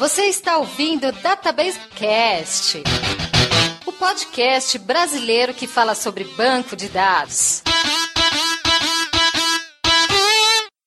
Você 0.00 0.22
está 0.22 0.56
ouvindo 0.56 1.12
Database 1.12 1.78
Cast, 1.94 2.82
o 3.84 3.92
podcast 3.92 4.78
brasileiro 4.78 5.52
que 5.52 5.66
fala 5.66 5.94
sobre 5.94 6.24
banco 6.24 6.74
de 6.74 6.88
dados. 6.88 7.62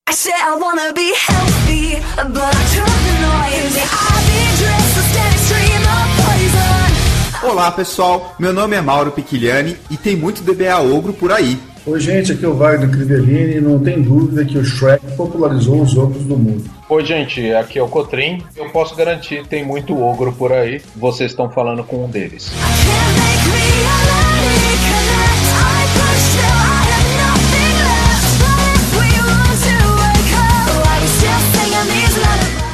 I 0.10 0.14
said 0.14 0.34
I 0.34 0.56
wanna 0.60 0.92
be 0.94 1.14
healthy, 1.14 2.02
but. 2.34 2.54
Olá 7.44 7.72
pessoal, 7.72 8.36
meu 8.40 8.52
nome 8.52 8.76
é 8.76 8.82
Mauro 8.82 9.12
Piquiliani 9.12 9.78
e 9.92 9.98
tem 9.98 10.16
muito 10.16 10.42
DBA 10.42 10.80
ogro 10.80 11.14
por 11.14 11.32
aí. 11.32 11.62
Oi 11.86 12.00
gente, 12.00 12.32
aqui 12.32 12.46
é 12.46 12.48
o 12.48 12.54
Wagner 12.54 12.90
Crivellini 12.90 13.58
e 13.58 13.62
não 13.62 13.78
tem 13.78 14.02
dúvida 14.02 14.46
que 14.46 14.58
o 14.58 14.64
Shrek 14.64 15.06
popularizou 15.18 15.82
os 15.82 15.98
ogros 15.98 16.24
do 16.24 16.38
mundo. 16.38 16.64
Oi 16.88 17.06
gente, 17.06 17.52
aqui 17.54 17.78
é 17.78 17.84
o 17.84 17.90
Cotrim. 17.90 18.42
Eu 18.56 18.70
posso 18.70 18.96
garantir, 18.96 19.46
tem 19.48 19.66
muito 19.66 20.02
ogro 20.02 20.32
por 20.32 20.54
aí. 20.54 20.82
Vocês 20.96 21.32
estão 21.32 21.50
falando 21.50 21.84
com 21.84 22.06
um 22.06 22.10
deles. 22.10 22.50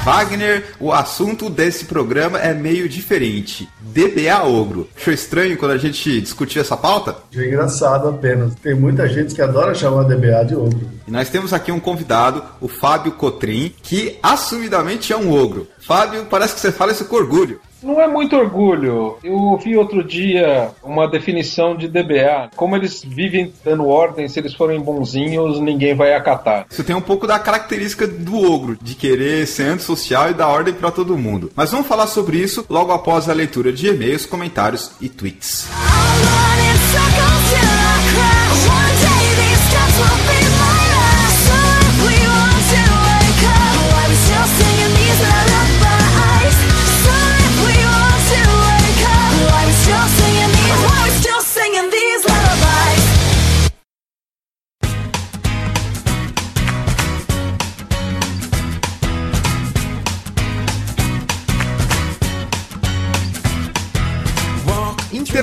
Wagner, 0.05 0.63
o 0.79 0.91
assunto 0.91 1.49
desse 1.49 1.85
programa 1.85 2.39
é 2.39 2.53
meio 2.53 2.87
diferente. 2.87 3.67
DBA 3.93 4.43
Ogro. 4.43 4.87
Achou 4.95 5.13
estranho 5.13 5.57
quando 5.57 5.71
a 5.71 5.77
gente 5.77 6.21
discutiu 6.21 6.61
essa 6.61 6.77
pauta? 6.77 7.15
É 7.35 7.45
engraçado 7.45 8.07
apenas. 8.07 8.55
Tem 8.55 8.73
muita 8.73 9.07
gente 9.07 9.33
que 9.33 9.41
adora 9.41 9.73
chamar 9.73 10.03
DBA 10.03 10.45
de 10.45 10.55
ogro. 10.55 10.89
E 11.07 11.11
nós 11.11 11.29
temos 11.29 11.53
aqui 11.53 11.71
um 11.71 11.79
convidado, 11.79 12.43
o 12.61 12.67
Fábio 12.67 13.13
Cotrim, 13.13 13.73
que 13.81 14.17
assumidamente 14.21 15.11
é 15.11 15.17
um 15.17 15.31
ogro. 15.31 15.67
Fábio, 15.79 16.25
parece 16.25 16.55
que 16.55 16.61
você 16.61 16.71
fala 16.71 16.91
isso 16.91 17.05
com 17.05 17.15
orgulho. 17.15 17.59
Não 17.81 17.99
é 18.01 18.07
muito 18.07 18.35
orgulho. 18.35 19.17
Eu 19.23 19.33
ouvi 19.33 19.77
outro 19.77 20.03
dia 20.03 20.71
uma 20.83 21.07
definição 21.07 21.75
de 21.75 21.87
DBA. 21.87 22.49
Como 22.55 22.75
eles 22.75 23.03
vivem 23.03 23.53
dando 23.63 23.87
ordem, 23.87 24.27
se 24.27 24.39
eles 24.39 24.53
forem 24.53 24.79
bonzinhos, 24.79 25.59
ninguém 25.59 25.95
vai 25.95 26.13
acatar. 26.13 26.65
Isso 26.69 26.83
tem 26.83 26.95
um 26.95 27.01
pouco 27.01 27.25
da 27.25 27.39
característica 27.39 28.05
do 28.05 28.37
ogro, 28.51 28.77
de 28.81 28.95
querer 28.95 29.47
ser 29.47 29.63
antissocial 29.63 30.29
e 30.29 30.33
dar 30.33 30.47
ordem 30.47 30.73
para 30.73 30.91
todo 30.91 31.17
mundo. 31.17 31.51
Mas 31.55 31.71
vamos 31.71 31.87
falar 31.87 32.07
sobre 32.07 32.37
isso 32.37 32.65
logo 32.69 32.91
após 32.91 33.29
a 33.29 33.33
leitura 33.33 33.71
de 33.71 33.87
e-mails, 33.87 34.25
comentários 34.25 34.91
e 34.99 35.07
tweets. 35.07 35.67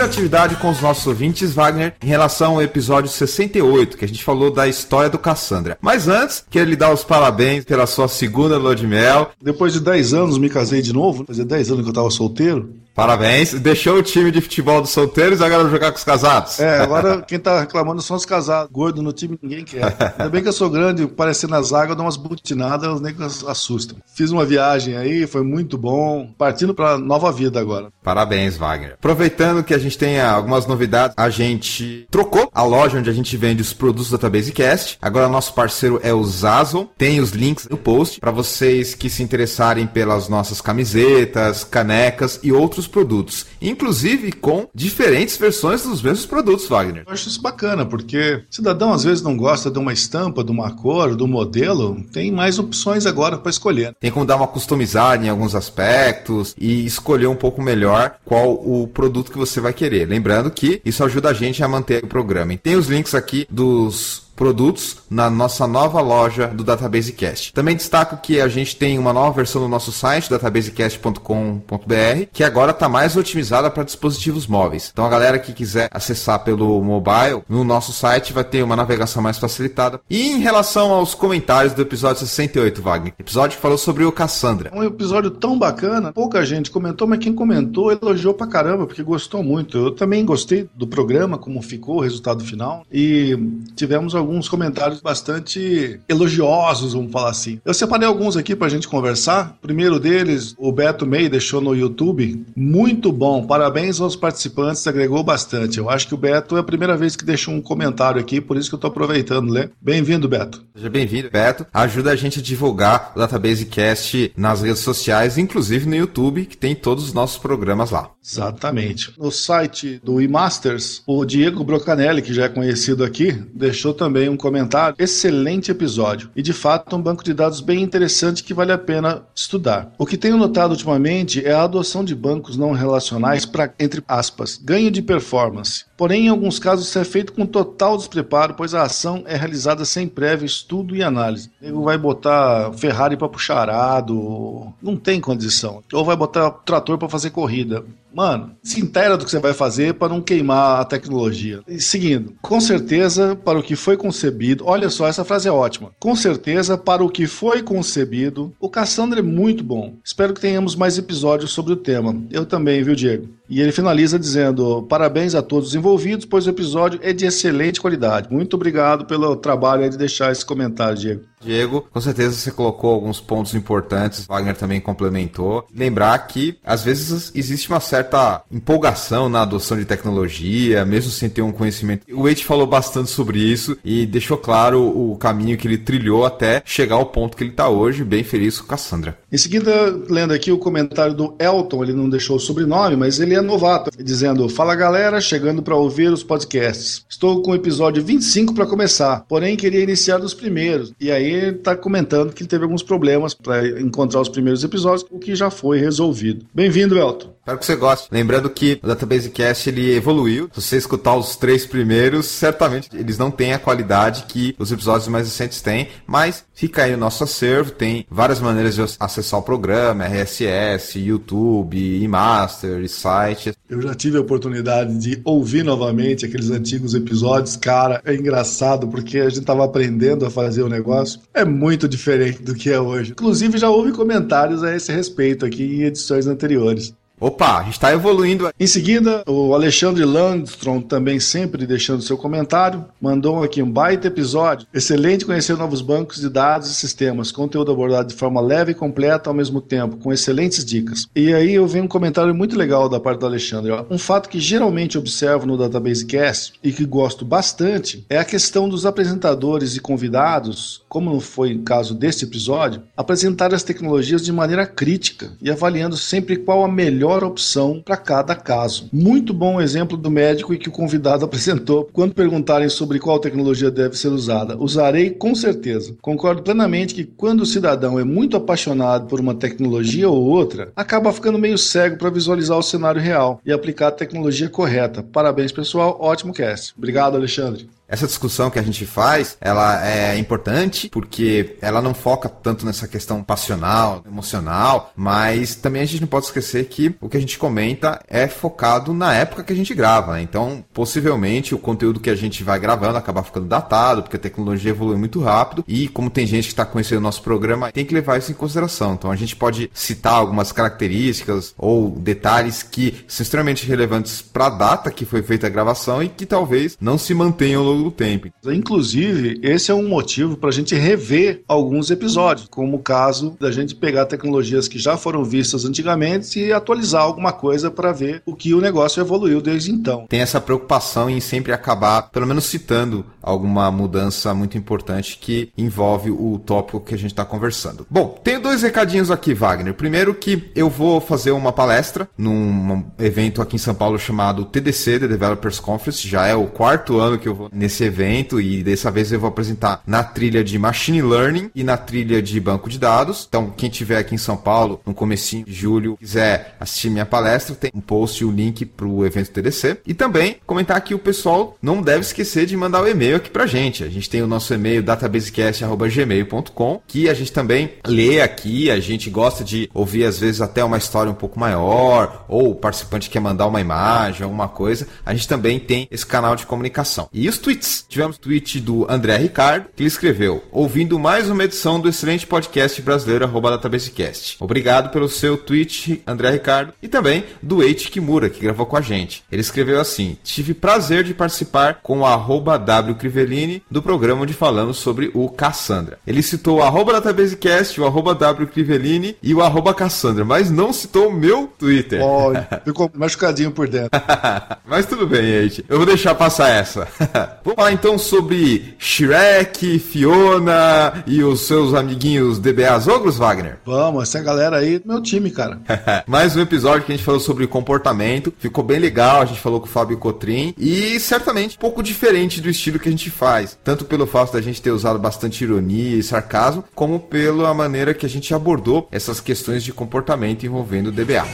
Interatividade 0.07 0.57
com 0.57 0.71
os 0.71 0.81
nossos 0.81 1.05
ouvintes, 1.07 1.53
Wagner, 1.53 1.95
em 2.01 2.07
relação 2.07 2.55
ao 2.55 2.63
episódio 2.63 3.11
68, 3.11 3.97
que 3.97 4.05
a 4.05 4.09
gente 4.09 4.23
falou 4.23 4.53
da 4.53 4.69
história 4.69 5.11
do 5.11 5.19
Cassandra. 5.19 5.77
Mas 5.81 6.07
antes, 6.07 6.45
quero 6.49 6.71
lhe 6.71 6.77
dar 6.77 6.93
os 6.93 7.03
parabéns 7.03 7.65
pela 7.65 7.87
sua 7.87 8.07
segunda 8.07 8.57
lua 8.57 8.75
de 8.75 8.87
mel. 8.87 9.31
Depois 9.43 9.73
de 9.73 9.81
10 9.81 10.15
anos 10.15 10.39
me 10.39 10.49
casei 10.49 10.81
de 10.81 10.93
novo, 10.93 11.25
fazia 11.27 11.45
10 11.45 11.73
anos 11.73 11.83
que 11.83 11.91
eu 11.91 11.95
tava 11.95 12.11
solteiro. 12.11 12.87
Parabéns. 12.97 13.53
Deixou 13.53 13.99
o 13.99 14.03
time 14.03 14.31
de 14.31 14.41
futebol 14.41 14.81
dos 14.81 14.89
solteiros 14.89 15.41
e 15.41 15.45
agora 15.45 15.65
vai 15.65 15.73
jogar 15.73 15.93
com 15.93 15.99
os 15.99 16.05
casados. 16.05 16.59
É, 16.59 16.81
agora 16.81 17.21
quem 17.29 17.39
tá 17.39 17.61
reclamando 17.61 18.01
são 18.01 18.17
os 18.17 18.25
casados. 18.25 18.73
Gordo 18.73 19.03
no 19.03 19.13
time 19.13 19.39
ninguém 19.43 19.65
quer. 19.65 19.95
Ainda 20.19 20.31
bem 20.31 20.43
que 20.43 20.49
eu 20.49 20.53
sou 20.53 20.71
grande, 20.71 21.07
parecendo 21.07 21.51
na 21.51 21.61
zaga, 21.61 21.93
eu 21.93 21.97
dou 21.97 22.07
umas 22.07 22.17
butinadas, 22.17 22.89
os 22.89 23.01
negros 23.03 23.45
assustam. 23.47 23.99
Fiz 24.15 24.31
uma 24.31 24.47
viagem 24.47 24.97
aí, 24.97 25.27
foi 25.27 25.43
muito 25.43 25.77
bom. 25.77 26.31
Partindo 26.39 26.73
pra 26.73 26.97
nova 26.97 27.31
vida 27.31 27.61
agora. 27.61 27.89
Parabéns, 28.03 28.57
Wagner. 28.57 28.95
Aproveitando 28.95 29.63
que 29.63 29.75
a 29.75 29.79
gente 29.79 29.96
tem 29.97 30.21
algumas 30.21 30.67
novidades, 30.67 31.15
a 31.17 31.31
gente 31.31 32.07
trocou 32.11 32.51
a 32.53 32.63
loja 32.63 32.99
onde 32.99 33.11
a 33.11 33.13
gente 33.13 33.37
vende 33.37 33.63
os 33.63 33.73
produtos 33.73 34.11
da 34.11 34.17
Database 34.17 34.53
Cast. 34.53 34.99
Agora 35.01 35.29
nosso 35.29 35.55
parceiro 35.55 36.01
é 36.03 36.13
o 36.13 36.25
Zazon. 36.25 36.89
Tem 36.97 37.21
os 37.21 37.31
links 37.31 37.69
no 37.69 37.77
post 37.77 38.21
para 38.21 38.31
vocês 38.31 38.95
que 38.95 39.09
se 39.09 39.23
interessarem 39.23 39.87
pelas 39.87 40.29
nossas 40.29 40.61
camisetas, 40.61 41.65
canecas 41.65 42.41
e 42.43 42.53
outros 42.53 42.87
produtos, 42.87 43.47
inclusive 43.61 44.33
com 44.33 44.69
diferentes 44.75 45.37
versões 45.37 45.83
dos 45.83 46.03
mesmos 46.03 46.27
produtos, 46.27 46.69
Wagner. 46.69 47.05
Eu 47.07 47.13
acho 47.13 47.29
isso 47.29 47.41
bacana, 47.41 47.85
porque 47.85 48.43
cidadão 48.51 48.93
às 48.93 49.05
vezes 49.05 49.23
não 49.23 49.37
gosta 49.37 49.71
de 49.71 49.79
uma 49.79 49.93
estampa, 49.93 50.45
de 50.45 50.51
uma 50.51 50.71
cor, 50.71 51.15
do 51.15 51.27
modelo, 51.27 52.03
tem 52.13 52.33
mais 52.33 52.59
opções 52.59 53.07
agora 53.07 53.39
para 53.39 53.51
escolher. 53.51 53.95
Tem 54.01 54.11
como 54.11 54.27
dar 54.27 54.37
uma 54.37 54.47
customizada 54.47 55.25
em 55.25 55.29
alguns 55.29 55.55
aspectos 55.55 56.55
e 56.59 56.85
escolher 56.85 57.27
um 57.27 57.37
pouco 57.37 57.63
melhor 57.63 58.17
qual 58.25 58.53
o 58.53 58.89
produto 58.89 59.31
que 59.31 59.39
você 59.39 59.61
vai 59.61 59.73
querer. 59.73 59.86
Lembrando 59.89 60.51
que 60.51 60.81
isso 60.85 61.05
ajuda 61.05 61.31
a 61.31 61.33
gente 61.33 61.63
a 61.63 61.69
manter 61.69 62.05
o 62.05 62.07
programa. 62.07 62.53
E 62.53 62.59
tem 62.59 62.77
os 62.77 62.89
links 62.89 63.15
aqui 63.15 63.47
dos 63.51 64.26
produtos 64.37 64.99
na 65.11 65.31
nossa 65.31 65.67
nova 65.67 66.01
loja 66.01 66.47
do 66.49 66.63
Database 66.63 67.13
Cast. 67.13 67.53
Também 67.53 67.75
destaco 67.75 68.19
que 68.19 68.41
a 68.41 68.49
gente 68.49 68.77
tem 68.77 68.99
uma 68.99 69.13
nova 69.13 69.33
versão 69.33 69.63
do 69.63 69.69
nosso 69.69 69.91
site, 69.91 70.31
databasecast.com.br, 70.31 72.27
que 72.33 72.45
agora 72.45 72.71
está 72.71 72.89
mais 72.89 73.17
otimizada 73.17 73.71
para 73.71 73.83
dispositivos 73.83 74.47
móveis. 74.47 74.91
Então 74.93 75.05
a 75.05 75.09
galera 75.09 75.39
que 75.39 75.53
quiser 75.53 75.89
acessar 75.91 76.45
pelo 76.45 76.83
mobile, 76.83 77.43
no 77.49 77.65
nosso 77.65 77.93
site 77.93 78.33
vai 78.33 78.45
ter 78.45 78.63
uma 78.63 78.77
navegação 78.77 79.23
mais 79.23 79.39
facilitada. 79.39 80.01
E 80.09 80.29
em 80.29 80.39
relação 80.39 80.93
aos 80.93 81.15
comentários 81.15 81.73
do 81.73 81.83
episódio 81.83 82.21
68, 82.21 82.83
Wagner, 82.83 83.15
episódio 83.19 83.57
que 83.57 83.63
falou 83.63 83.79
sobre 83.79 84.05
o 84.05 84.13
Cassandra. 84.13 84.71
Um 84.75 84.85
episódio 84.85 85.31
tão 85.31 85.59
bacana, 85.59 86.13
pouca 86.13 86.45
gente 86.45 86.71
comentou, 86.71 87.09
mas 87.09 87.19
quem 87.19 87.33
comentou 87.33 87.91
elogiou 87.91 88.35
pra 88.35 88.47
caramba, 88.47 88.87
porque 88.87 89.03
gostou 89.03 89.43
muito. 89.43 89.79
Eu 89.79 89.91
também 89.93 90.25
gostei 90.25 90.69
do 90.75 90.87
programa, 90.87 91.39
como 91.39 91.63
ficou 91.63 91.97
o 91.97 92.01
resultado 92.01 92.45
final, 92.45 92.85
e 92.93 93.39
tivemos 93.75 94.15
alguns 94.15 94.26
alguns 94.27 94.49
comentários 94.49 95.01
bastante 95.01 96.01
elogiosos, 96.09 96.95
vamos 96.95 97.13
falar 97.13 97.31
assim. 97.31 97.61
Eu 97.65 97.73
separei 97.73 98.07
alguns 98.07 98.37
aqui 98.37 98.57
pra 98.57 98.69
gente 98.69 98.89
conversar. 98.89 99.57
O 99.63 99.67
primeiro 99.67 100.01
deles, 100.01 100.55
o 100.59 100.73
Beto 100.73 101.07
May 101.07 101.29
deixou 101.29 101.61
no 101.61 101.75
YouTube. 101.75 102.45
Muito 102.57 103.13
bom, 103.13 103.47
parabéns 103.47 104.01
aos 104.01 104.17
participantes, 104.17 104.87
agregou 104.87 105.23
bastante. 105.23 105.79
Eu 105.79 105.89
acho 105.89 106.09
que 106.09 106.15
o 106.15 106.19
Beto 106.19 106.57
é 106.57 106.61
a 106.61 106.65
primeira 106.65 106.97
vez 106.97 107.15
que 107.15 107.25
deixou 107.25 107.55
um 107.55 107.63
comentário 107.63 108.21
aqui, 108.21 108.41
por 108.41 108.57
isso 108.57 108.69
que 108.69 108.75
eu 108.75 108.81
tô 108.81 108.89
aproveitando, 108.89 109.53
né? 109.53 109.71
Bem-vindo, 109.81 110.29
Beto. 110.29 110.65
Seja 110.75 110.91
bem-vindo, 110.91 111.31
Beto. 111.31 111.67
Ajuda 111.73 112.11
a 112.11 112.17
gente 112.17 112.41
a 112.41 112.43
divulgar 112.43 113.13
o 113.15 113.19
Database 113.19 113.67
Cast 113.67 114.33
nas 114.37 114.63
redes 114.63 114.81
sociais, 114.81 115.39
inclusive 115.39 115.87
no 115.87 115.95
YouTube, 115.95 116.47
que 116.47 116.57
tem 116.57 116.75
todos 116.75 117.05
os 117.05 117.13
nossos 117.13 117.39
programas 117.39 117.91
lá. 117.91 118.11
Exatamente. 118.25 119.13
No 119.17 119.31
site 119.31 120.01
do 120.03 120.21
eMasters, 120.21 121.03
o 121.07 121.25
Diego 121.25 121.63
Brocanelli, 121.63 122.23
que 122.23 122.35
já 122.35 122.45
é 122.45 122.49
conhecido 122.49 123.05
aqui, 123.05 123.33
deixou 123.55 123.95
também 123.95 124.16
também 124.17 124.29
um 124.31 124.37
comentário. 124.37 124.97
Excelente 124.99 125.71
episódio. 125.71 126.31
E 126.35 126.41
de 126.41 126.55
fato, 126.55 126.97
um 126.97 127.03
banco 127.03 127.23
de 127.23 127.35
dados 127.35 127.61
bem 127.61 127.83
interessante 127.83 128.43
que 128.43 128.55
vale 128.55 128.73
a 128.73 128.79
pena 128.79 129.23
estudar. 129.35 129.93
O 129.99 130.07
que 130.07 130.17
tenho 130.17 130.39
notado 130.39 130.71
ultimamente 130.71 131.45
é 131.45 131.53
a 131.53 131.65
adoção 131.65 132.03
de 132.03 132.15
bancos 132.15 132.57
não 132.57 132.73
relacionais 132.73 133.45
para, 133.45 133.73
entre 133.79 134.03
aspas, 134.09 134.59
ganho 134.63 134.91
de 134.91 135.03
performance. 135.03 135.85
Porém, 135.97 136.27
em 136.27 136.29
alguns 136.29 136.59
casos, 136.59 136.89
isso 136.89 136.99
é 136.99 137.05
feito 137.05 137.33
com 137.33 137.45
total 137.45 137.97
despreparo, 137.97 138.55
pois 138.55 138.75
a 138.75 138.83
ação 138.83 139.23
é 139.27 139.37
realizada 139.37 139.85
sem 139.85 140.09
prévio 140.09 140.47
estudo 140.47 140.97
e 140.97 141.03
análise. 141.03 141.51
Ele 141.61 141.73
vai 141.73 141.99
botar 141.99 142.73
Ferrari 142.73 143.17
para 143.17 143.29
puxar 143.29 143.69
arado, 143.69 144.73
não 144.83 144.97
tem 144.97 145.21
condição. 145.21 145.83
Ou 145.93 146.05
vai 146.05 146.17
botar 146.17 146.51
trator 146.51 146.97
para 146.97 147.09
fazer 147.09 147.31
corrida. 147.31 147.85
Mano, 148.17 148.57
se 148.63 148.81
inteira 148.81 149.15
do 149.15 149.27
que 149.27 149.31
você 149.31 149.39
vai 149.39 149.53
fazer 149.53 149.93
para 149.93 150.09
não 150.09 150.23
queimar 150.23 150.81
a 150.81 150.85
tecnologia. 150.87 151.61
E 151.69 151.79
seguindo, 151.79 152.33
com 152.41 152.59
certeza, 152.59 153.37
para 153.37 153.59
o 153.59 153.63
que 153.63 153.77
foi 153.77 153.95
concebido, 153.95 154.65
olha 154.67 154.89
só, 154.89 155.07
essa 155.07 155.23
frase 155.23 155.49
é 155.49 155.53
ótima. 155.53 155.93
Com 156.01 156.17
certeza, 156.17 156.79
para 156.79 157.05
o 157.05 157.11
que 157.11 157.27
foi 157.27 157.63
concebido, 157.63 158.55
o 158.59 158.71
Cassandra 158.71 159.19
é 159.19 159.23
muito 159.23 159.63
bom. 159.63 159.97
Espero 160.03 160.33
que 160.33 160.41
tenhamos 160.41 160.75
mais 160.75 160.97
episódios 160.97 161.51
sobre 161.51 161.75
o 161.75 161.77
tema. 161.77 162.19
Eu 162.31 162.47
também, 162.47 162.83
viu, 162.83 162.95
Diego? 162.95 163.36
E 163.49 163.61
ele 163.61 163.73
finaliza 163.73 164.19
dizendo: 164.19 164.83
parabéns 164.89 165.35
a 165.35 165.43
todos 165.43 165.71
os 165.71 165.75
envolvidos, 165.75 166.25
pois 166.25 166.47
o 166.47 166.51
episódio 166.51 167.01
é 167.03 167.13
de 167.13 167.27
excelente 167.27 167.81
qualidade. 167.81 168.29
Muito 168.31 168.55
obrigado 168.55 169.05
pelo 169.07 169.37
trabalho 169.37 169.89
de 169.89 169.97
deixar 169.97 170.33
esse 170.33 170.45
comentário, 170.45 170.99
Diego. 170.99 171.23
Diego, 171.41 171.87
com 171.93 172.01
certeza 172.01 172.35
você 172.35 172.51
colocou 172.51 172.93
alguns 172.93 173.21
pontos 173.21 173.55
importantes, 173.55 174.27
Wagner 174.27 174.57
também 174.57 174.81
complementou. 174.81 175.67
Lembrar 175.75 176.19
que 176.27 176.59
às 176.65 176.83
vezes 176.83 177.31
existe 177.35 177.69
uma 177.69 177.79
certa 177.79 178.43
empolgação 178.51 179.29
na 179.29 179.43
adoção 179.43 179.77
de 179.77 179.85
tecnologia, 179.85 180.85
mesmo 180.85 181.11
sem 181.11 181.29
ter 181.29 181.43
um 181.43 181.53
conhecimento. 181.53 182.07
O 182.13 182.25
Wade 182.25 182.45
falou 182.45 182.67
bastante 182.67 183.11
sobre 183.11 183.39
isso 183.39 183.77
e 183.85 184.07
deixou 184.07 184.37
claro 184.37 184.83
o 184.83 185.17
caminho 185.17 185.57
que 185.57 185.69
ele 185.69 185.79
trilhou 185.79 186.25
até 186.25 186.63
chegar 186.65 186.97
ao 186.97 187.07
ponto 187.07 187.37
que 187.37 187.45
ele 187.45 187.51
está 187.51 187.69
hoje, 187.69 188.03
bem 188.03 188.25
feliz 188.25 188.59
com 188.59 188.67
a 188.67 188.71
Cassandra. 188.71 189.19
Em 189.31 189.39
seguida, 189.39 189.73
lendo 190.09 190.33
aqui 190.33 190.51
o 190.51 190.59
comentário 190.59 191.15
do 191.15 191.35
Elton, 191.39 191.85
ele 191.85 191.93
não 191.93 192.09
deixou 192.09 192.37
o 192.37 192.41
sobrenome, 192.41 192.97
mas 192.97 193.21
ele 193.21 193.36
novato, 193.43 193.91
dizendo: 194.03 194.49
Fala 194.49 194.75
galera, 194.75 195.21
chegando 195.21 195.63
para 195.63 195.77
ouvir 195.77 196.11
os 196.11 196.23
podcasts. 196.23 197.05
Estou 197.09 197.43
com 197.43 197.51
o 197.51 197.55
episódio 197.55 198.03
25 198.03 198.55
para 198.55 198.67
começar, 198.67 199.25
porém 199.29 199.57
queria 199.57 199.83
iniciar 199.83 200.19
dos 200.19 200.35
primeiros. 200.35 200.93
E 201.01 201.11
aí 201.11 201.51
está 201.51 201.77
comentando 201.77 202.33
que 202.33 202.47
teve 202.47 202.65
alguns 202.65 202.83
problemas 202.83 203.35
para 203.35 203.81
encontrar 203.81 204.21
os 204.21 204.29
primeiros 204.29 204.65
episódios, 204.65 205.07
o 205.11 205.19
que 205.19 205.35
já 205.35 205.51
foi 205.51 205.79
resolvido. 205.79 206.47
Bem-vindo, 206.55 206.99
Elton. 206.99 207.36
Espero 207.47 207.61
que 207.61 207.67
você 207.67 207.77
goste. 207.77 208.09
Lembrando 208.11 208.51
que 208.51 208.81
o 208.83 208.89
Database 208.89 209.31
Cast 209.31 209.69
ele 209.69 209.95
evoluiu. 209.95 210.51
Se 210.53 210.61
você 210.61 210.77
escutar 210.79 211.15
os 211.15 211.37
três 211.37 211.65
primeiros, 211.65 212.27
certamente 212.27 212.89
eles 212.93 213.19
não 213.19 213.31
têm 213.31 213.53
a 213.53 213.59
qualidade 213.59 214.25
que 214.25 214.57
os 214.59 214.73
episódios 214.73 215.07
mais 215.07 215.29
recentes 215.29 215.61
têm, 215.61 215.87
mas 216.09 216.45
fica 216.53 216.83
aí 216.83 216.93
o 216.93 216.99
nosso 216.99 217.23
acervo. 217.23 217.71
Tem 217.71 218.05
várias 218.11 218.41
maneiras 218.41 218.75
de 218.75 218.83
acessar 218.99 219.39
o 219.39 219.45
programa, 219.45 220.09
RSS, 220.09 220.99
YouTube, 220.99 221.79
e-master, 222.03 222.89
site. 222.89 223.53
Eu 223.71 223.81
já 223.81 223.95
tive 223.95 224.19
a 224.19 224.23
oportunidade 224.23 224.99
de 224.99 225.21
ouvir 225.25 225.63
novamente 225.63 226.27
aqueles 226.27 226.51
antigos 226.51 226.95
episódios. 226.95 227.57
Cara, 227.57 228.03
é 228.05 228.13
engraçado 228.13 228.89
porque 228.89 229.21
a 229.21 229.29
gente 229.29 229.43
estava 229.43 229.65
aprendendo 229.65 230.27
a 230.27 230.31
fazer 230.31 230.65
o 230.65 230.69
negócio. 230.69 231.21
É 231.33 231.45
muito 231.45 231.89
diferente 231.89 232.43
do 232.43 232.57
que 232.57 232.71
é 232.71 232.81
hoje. 232.81 233.13
Inclusive, 233.13 233.57
já 233.57 233.71
houve 233.71 233.93
comentários 233.93 234.65
a 234.65 234.75
esse 234.75 234.91
respeito 234.91 235.47
aqui 235.47 235.63
em 235.63 235.83
edições 235.85 236.27
anteriores. 236.27 236.93
Opa, 237.19 237.67
está 237.71 237.91
evoluindo. 237.95 238.51
Em 238.61 238.67
seguida, 238.67 239.23
o 239.27 239.55
Alexandre 239.55 240.05
Landstrom, 240.05 240.83
também 240.83 241.19
sempre 241.19 241.67
deixando 241.67 242.03
seu 242.03 242.19
comentário, 242.19 242.85
mandou 243.01 243.43
aqui 243.43 243.63
um 243.63 243.71
baita 243.71 244.09
episódio. 244.09 244.67
Excelente 244.73 245.25
conhecer 245.25 245.57
novos 245.57 245.81
bancos 245.81 246.21
de 246.21 246.29
dados 246.29 246.71
e 246.71 246.75
sistemas, 246.75 247.33
conteúdo 247.33 247.73
abordado 247.73 248.09
de 248.09 248.15
forma 248.15 248.39
leve 248.39 248.73
e 248.73 248.75
completa 248.75 249.31
ao 249.31 249.35
mesmo 249.35 249.63
tempo, 249.63 249.97
com 249.97 250.13
excelentes 250.13 250.63
dicas. 250.63 251.07
E 251.17 251.33
aí 251.33 251.55
eu 251.55 251.67
vi 251.67 251.81
um 251.81 251.89
comentário 251.89 252.35
muito 252.35 252.55
legal 252.55 252.87
da 252.87 253.01
parte 253.01 253.21
do 253.21 253.27
Alexandre. 253.27 253.73
Ó. 253.73 253.87
Um 253.91 253.99
fato 253.99 254.29
que 254.29 254.39
geralmente 254.39 254.99
observo 254.99 255.47
no 255.47 255.57
Database 255.57 256.05
Cast 256.05 256.53
e 256.63 256.71
que 256.71 256.85
gosto 256.85 257.25
bastante 257.25 258.05
é 258.11 258.19
a 258.19 258.27
questão 258.27 258.69
dos 258.69 258.85
apresentadores 258.85 259.75
e 259.75 259.81
convidados, 259.81 260.85
como 260.87 261.19
foi 261.21 261.55
o 261.55 261.63
caso 261.63 261.95
deste 261.95 262.27
episódio, 262.27 262.83
apresentar 262.95 263.55
as 263.55 263.63
tecnologias 263.63 264.23
de 264.23 264.33
maneira 264.33 264.67
crítica 264.67 265.33
e 265.41 265.51
avaliando 265.51 265.97
sempre 265.97 266.37
qual 266.37 266.63
a 266.63 266.69
melhor 266.69 267.06
melhor 267.07 267.23
opção 267.23 267.81
para 267.85 267.97
cada 267.97 268.35
caso. 268.35 268.89
Muito 268.93 269.33
bom 269.33 269.61
exemplo 269.61 269.97
do 269.97 270.11
médico 270.11 270.53
e 270.53 270.59
que 270.59 270.69
o 270.69 270.73
convidado 270.73 271.25
apresentou 271.25 271.89
quando 271.93 272.15
perguntarem 272.15 272.69
sobre 272.69 272.99
qual 272.99 273.21
tecnologia 273.21 273.71
deve 273.71 273.97
ser 273.97 274.09
usada. 274.09 274.57
Usarei 274.59 275.11
com 275.11 275.35
certeza. 275.35 275.95
Concordo 276.03 276.43
plenamente 276.43 276.95
que 276.95 277.05
quando 277.05 277.43
o 277.43 277.47
cidadão 277.47 277.99
é 277.99 278.05
muito 278.05 278.37
apaixonado 278.37 279.07
por 279.07 279.21
uma 279.21 279.35
tecnologia 279.35 280.09
ou 280.09 280.25
outra, 280.25 280.73
acaba 280.75 281.13
ficando 281.13 281.39
meio 281.39 281.57
cego 281.57 281.97
para 281.97 282.11
visualizar 282.11 282.59
o 282.59 282.63
cenário 282.63 283.01
real 283.01 283.41
e 283.47 283.53
aplicar 283.53 283.89
a 283.89 283.93
tecnologia 283.93 284.49
correta. 284.49 285.03
Parabéns, 285.03 285.53
pessoal. 285.53 285.97
Ótimo 286.01 286.33
cast. 286.33 286.75
Obrigado, 286.77 287.17
Alexandre. 287.17 287.69
Essa 287.89 288.07
discussão 288.07 288.51
que 288.51 288.59
a 288.59 288.63
gente 288.63 288.85
faz, 288.85 289.37
ela 289.41 289.87
é 289.87 290.19
importante 290.19 290.89
porque 290.89 291.57
ela 291.61 291.81
não 291.81 291.95
foca 291.95 292.29
tanto 292.29 292.67
nessa 292.67 292.89
questão 292.89 293.23
passional, 293.23 294.03
emocional, 294.07 294.93
mas 294.97 295.55
também 295.55 295.83
a 295.83 295.85
gente 295.85 296.01
não 296.01 296.09
pode 296.09 296.27
esquecer 296.27 296.67
que 296.67 296.97
o 297.01 297.09
que 297.09 297.17
a 297.17 297.21
gente 297.21 297.39
comenta 297.39 298.01
é 298.09 298.27
focado 298.27 298.93
na 298.93 299.15
época 299.15 299.45
que 299.45 299.53
a 299.53 299.57
gente 299.57 299.73
grava. 299.73 300.15
Né? 300.15 300.23
Então, 300.23 300.65
possivelmente 300.75 301.55
o 301.55 301.59
conteúdo 301.59 302.01
que 302.01 302.11
a 302.11 302.17
gente 302.17 302.43
vai 302.43 302.59
gravando 302.59 302.99
acaba 302.99 303.23
ficando 303.23 303.47
datado, 303.47 304.03
porque 304.03 304.17
a 304.17 304.21
tecnologia 304.21 304.71
evolui 304.71 304.97
muito 304.97 305.21
rápido 305.21 305.65
e 305.69 305.87
como 305.89 306.11
tem 306.11 306.27
gente 306.27 306.47
que 306.47 306.53
está 306.53 306.67
conhecendo 306.67 306.99
o 306.99 307.03
nosso 307.03 307.23
programa, 307.23 307.71
tem 307.71 307.85
que 307.85 307.95
levar 307.95 308.19
isso 308.19 308.33
em 308.33 308.35
consideração. 308.35 308.95
Então, 308.95 309.11
a 309.13 309.17
gente 309.17 309.37
pode 309.37 309.71
citar 309.73 310.15
algumas 310.15 310.51
características 310.51 311.55
ou 311.57 311.91
detalhes 311.91 312.65
que 312.65 313.05
são 313.07 313.23
extremamente 313.23 313.67
relevantes 313.67 314.21
para 314.21 314.47
a 314.47 314.51
data 314.51 314.91
que 314.91 315.05
foi 315.05 315.23
feita 315.23 315.47
a 315.47 315.51
gravação 315.51 316.03
e 316.03 316.09
que 316.09 316.27
talvez 316.27 316.77
não 316.81 316.99
se 316.99 317.15
mantenham 317.15 317.76
longo 317.77 317.91
do 317.91 317.91
tempo. 317.91 318.29
Inclusive, 318.47 319.39
esse 319.43 319.71
é 319.71 319.75
um 319.75 319.89
motivo 319.89 320.37
para 320.37 320.49
a 320.49 320.53
gente 320.53 320.75
rever 320.75 321.43
alguns 321.47 321.91
episódios, 321.91 322.49
como 322.49 322.77
o 322.77 322.83
caso 322.83 323.37
da 323.39 323.51
gente 323.51 323.75
pegar 323.75 324.07
tecnologias 324.07 324.69
que 324.69 324.79
já 324.79 324.97
foram 324.97 325.25
vistas 325.25 325.65
antigamente 325.65 326.39
e 326.39 326.53
atualizar 326.53 327.03
alguma 327.03 327.33
coisa 327.33 327.71
para 327.71 327.93
ver 327.93 328.23
o 328.25 328.35
que 328.35 328.55
o 328.55 328.61
negócio 328.61 329.01
evoluiu 329.01 329.41
desde 329.41 329.71
então. 329.71 330.07
Tem 330.09 330.21
essa 330.21 330.41
preocupação 330.41 331.11
em 331.11 331.21
sempre 331.21 331.53
acabar, 331.53 332.11
pelo 332.11 332.27
menos 332.27 332.45
citando 332.45 333.05
alguma 333.23 333.71
mudança 333.71 334.33
muito 334.33 334.57
importante 334.57 335.19
que 335.21 335.51
envolve 335.59 336.11
o 336.11 336.41
tópico 336.45 336.81
que 336.81 336.95
a 336.95 336.99
gente 336.99 337.11
está 337.11 337.25
conversando. 337.25 337.87
Bom, 337.91 338.19
tenho 338.23 338.41
dois 338.41 338.63
recadinhos 338.63 339.11
aqui, 339.11 339.35
Wagner. 339.35 339.75
Primeiro 339.75 340.15
que 340.15 340.51
eu 340.55 340.71
vou 340.71 341.01
fazer 341.01 341.33
uma 341.33 341.53
palestra 341.53 342.09
num 342.17 342.85
evento 342.99 343.43
aqui 343.43 343.57
em 343.57 343.59
São 343.59 343.75
Paulo 343.75 343.99
chamado 343.99 344.45
TDC, 344.45 345.01
The 345.01 345.09
Developers 345.09 345.59
Conference. 345.59 346.07
Já 346.07 346.27
é 346.27 346.35
o 346.35 346.47
quarto 346.47 346.99
ano 346.99 347.19
que 347.19 347.29
eu 347.29 347.35
vou 347.35 347.51
nesse 347.67 347.83
evento 347.83 348.41
e 348.41 348.63
dessa 348.63 348.93
vez 348.93 349.11
eu 349.11 349.19
vou 349.19 349.29
apresentar 349.29 349.83
na 349.85 350.05
trilha 350.05 350.45
de 350.45 350.57
Machine 350.57 351.03
Learning 351.03 351.51
e 351.53 351.65
na 351.65 351.77
trilha 351.77 352.23
de 352.23 352.41
Banco 352.41 352.71
de 352.71 352.79
Dados. 352.79 353.27
Então, 353.29 353.53
quem 353.57 353.69
tiver 353.69 353.99
aqui 353.99 354.15
em 354.15 354.19
São 354.19 354.37
Paulo, 354.37 354.81
no 354.87 354.95
comecinho 354.95 355.45
de 355.45 355.53
julho, 355.53 355.97
quiser 355.97 356.57
assistir 356.61 356.91
minha 356.91 357.05
palestra, 357.05 357.57
tem 357.57 357.73
um 357.75 357.81
post 357.81 358.23
e 358.23 358.25
o 358.25 358.31
um 358.31 358.33
link 358.33 358.65
para 358.65 358.87
o 358.87 359.05
evento 359.05 359.33
TDC. 359.33 359.79
E 359.85 359.95
também 359.95 360.37
comentar 360.47 360.81
que 360.81 360.95
o 360.95 360.99
pessoal 360.99 361.59
não 361.61 361.83
deve 361.83 362.03
esquecer 362.03 362.47
de 362.47 362.57
mandar 362.57 362.83
o 362.83 362.89
e-mail 362.89 363.17
aqui 363.17 363.31
pra 363.31 363.47
gente. 363.47 363.83
A 363.83 363.89
gente 363.89 364.09
tem 364.09 364.23
o 364.23 364.29
nosso 364.29 364.55
e-mail 364.55 364.81
databasecast.gmail.com 364.83 366.83
que 366.87 367.09
a 367.09 367.15
gente 367.15 367.33
também 367.33 367.73
lê 367.85 368.21
aqui, 368.21 368.71
a 368.71 368.79
gente 368.79 369.11
gosta 369.11 369.43
de 369.43 369.69
ouvir 369.75 370.05
às 370.05 370.21
vezes 370.21 370.41
até 370.41 370.63
uma 370.63 370.79
história 370.79 371.11
um 371.11 371.17
pouco 371.17 371.41
maior, 371.41 372.25
ou 372.29 372.53
o 372.53 372.55
participante 372.55 373.11
quer 373.11 373.19
mandar 373.19 373.49
uma 373.49 373.61
imagem, 373.61 374.23
alguma 374.23 374.47
coisa. 374.47 374.87
A 375.05 375.13
gente 375.13 375.27
também 375.27 375.59
tem 375.59 375.89
esse 375.91 376.07
canal 376.07 376.37
de 376.37 376.47
comunicação. 376.47 377.09
E 377.13 377.29
os 377.29 377.39
tweets. 377.39 377.56
Tivemos 377.89 378.19
tweet 378.19 378.61
do 378.61 378.87
André 378.91 379.17
Ricardo, 379.17 379.67
que 379.75 379.83
ele 379.83 379.89
escreveu: 379.89 380.45
ouvindo 380.51 380.99
mais 380.99 381.31
uma 381.31 381.45
edição 381.45 381.81
do 381.81 381.89
excelente 381.89 382.27
podcast 382.27 382.81
brasileiro 382.83 383.25
arroba 383.25 383.51
databasecast. 383.51 384.37
Obrigado 384.41 384.91
pelo 384.91 385.09
seu 385.09 385.37
tweet, 385.37 386.03
André 386.07 386.31
Ricardo, 386.31 386.73
e 386.83 386.89
também 386.89 387.25
do 387.43 387.63
Eiichi 387.63 387.91
Kimura, 387.91 388.29
que 388.29 388.41
gravou 388.41 388.67
com 388.67 388.77
a 388.77 388.81
gente. 388.81 389.25
Ele 389.31 389.41
escreveu 389.41 389.81
assim: 389.81 390.17
tive 390.23 390.55
prazer 390.55 391.05
de 391.05 391.15
participar 391.15 391.81
com 391.83 392.01
o 392.01 392.07
arroba 392.07 392.63
Crivellini 392.99 393.63
do 393.71 393.83
programa 393.83 394.23
onde 394.23 394.33
falamos 394.33 394.77
sobre 394.79 395.11
o 395.15 395.29
Cassandra. 395.29 395.99
Ele 396.07 396.23
citou 396.23 396.59
o 396.59 396.63
arroba 396.63 396.93
databasecast, 396.93 397.81
o 397.81 397.87
arroba 397.87 398.17
Crivellini 398.47 399.17
e 399.23 399.35
o 399.35 399.43
arroba 399.43 399.75
Cassandra, 399.75 400.25
mas 400.25 400.51
não 400.51 400.73
citou 400.73 401.09
o 401.09 401.13
meu 401.13 401.53
Twitter. 401.59 402.03
Oh, 402.03 402.33
ficou 402.65 402.91
machucadinho 402.95 403.51
por 403.51 403.69
dentro. 403.69 403.91
mas 404.67 404.87
tudo 404.87 405.07
bem, 405.07 405.25
Eiichi. 405.25 405.65
Eu 405.69 405.79
vou 405.79 405.87
deixar 405.87 406.15
passar 406.15 406.49
essa. 406.49 406.89
Vamos 407.47 407.59
falar 407.59 407.73
então 407.73 407.97
sobre 407.97 408.75
Shrek, 408.77 409.79
Fiona 409.79 411.05
e 411.07 411.23
os 411.23 411.43
seus 411.43 411.75
amiguinhos 411.75 412.41
DBAs 412.41 412.89
ogros, 412.89 413.19
Wagner? 413.19 413.59
Vamos, 413.65 414.03
essa 414.03 414.21
galera 414.21 414.57
aí, 414.57 414.83
meu 414.85 415.01
time, 415.01 415.31
cara. 415.31 415.61
Mais 416.09 416.35
um 416.35 416.41
episódio 416.41 416.85
que 416.85 416.91
a 416.91 416.97
gente 416.97 417.05
falou 417.05 417.21
sobre 417.21 417.47
comportamento, 417.47 418.35
ficou 418.37 418.65
bem 418.65 418.81
legal, 418.81 419.23
a 419.23 419.27
gente 419.27 419.39
falou 419.39 419.61
com 419.61 419.67
o 419.67 419.71
Fábio 419.71 419.97
Cotrim 419.97 420.53
e 420.59 420.99
certamente 420.99 421.57
um 421.57 421.61
pouco 421.61 421.85
diferente 421.85 422.41
do 422.41 422.51
estilo 422.51 422.81
que 422.81 422.89
a 422.89 422.91
gente 422.91 423.11
faz, 423.11 423.57
tanto 423.63 423.85
pelo 423.85 424.09
fato 424.09 424.33
da 424.33 424.41
gente 424.41 424.61
ter 424.61 424.73
usado 424.73 424.99
bastante 424.99 425.45
ironia 425.45 425.99
e 425.99 426.03
sarcasmo, 426.03 426.65
como 426.75 426.99
pela 426.99 427.55
maneira 427.55 427.95
que 427.95 428.05
a 428.05 428.09
gente 428.09 428.35
abordou 428.35 428.89
essas 428.91 429.21
questões 429.21 429.63
de 429.63 429.73
comportamento 429.73 430.45
envolvendo 430.45 430.89
o 430.89 430.93
DBA. 430.93 431.25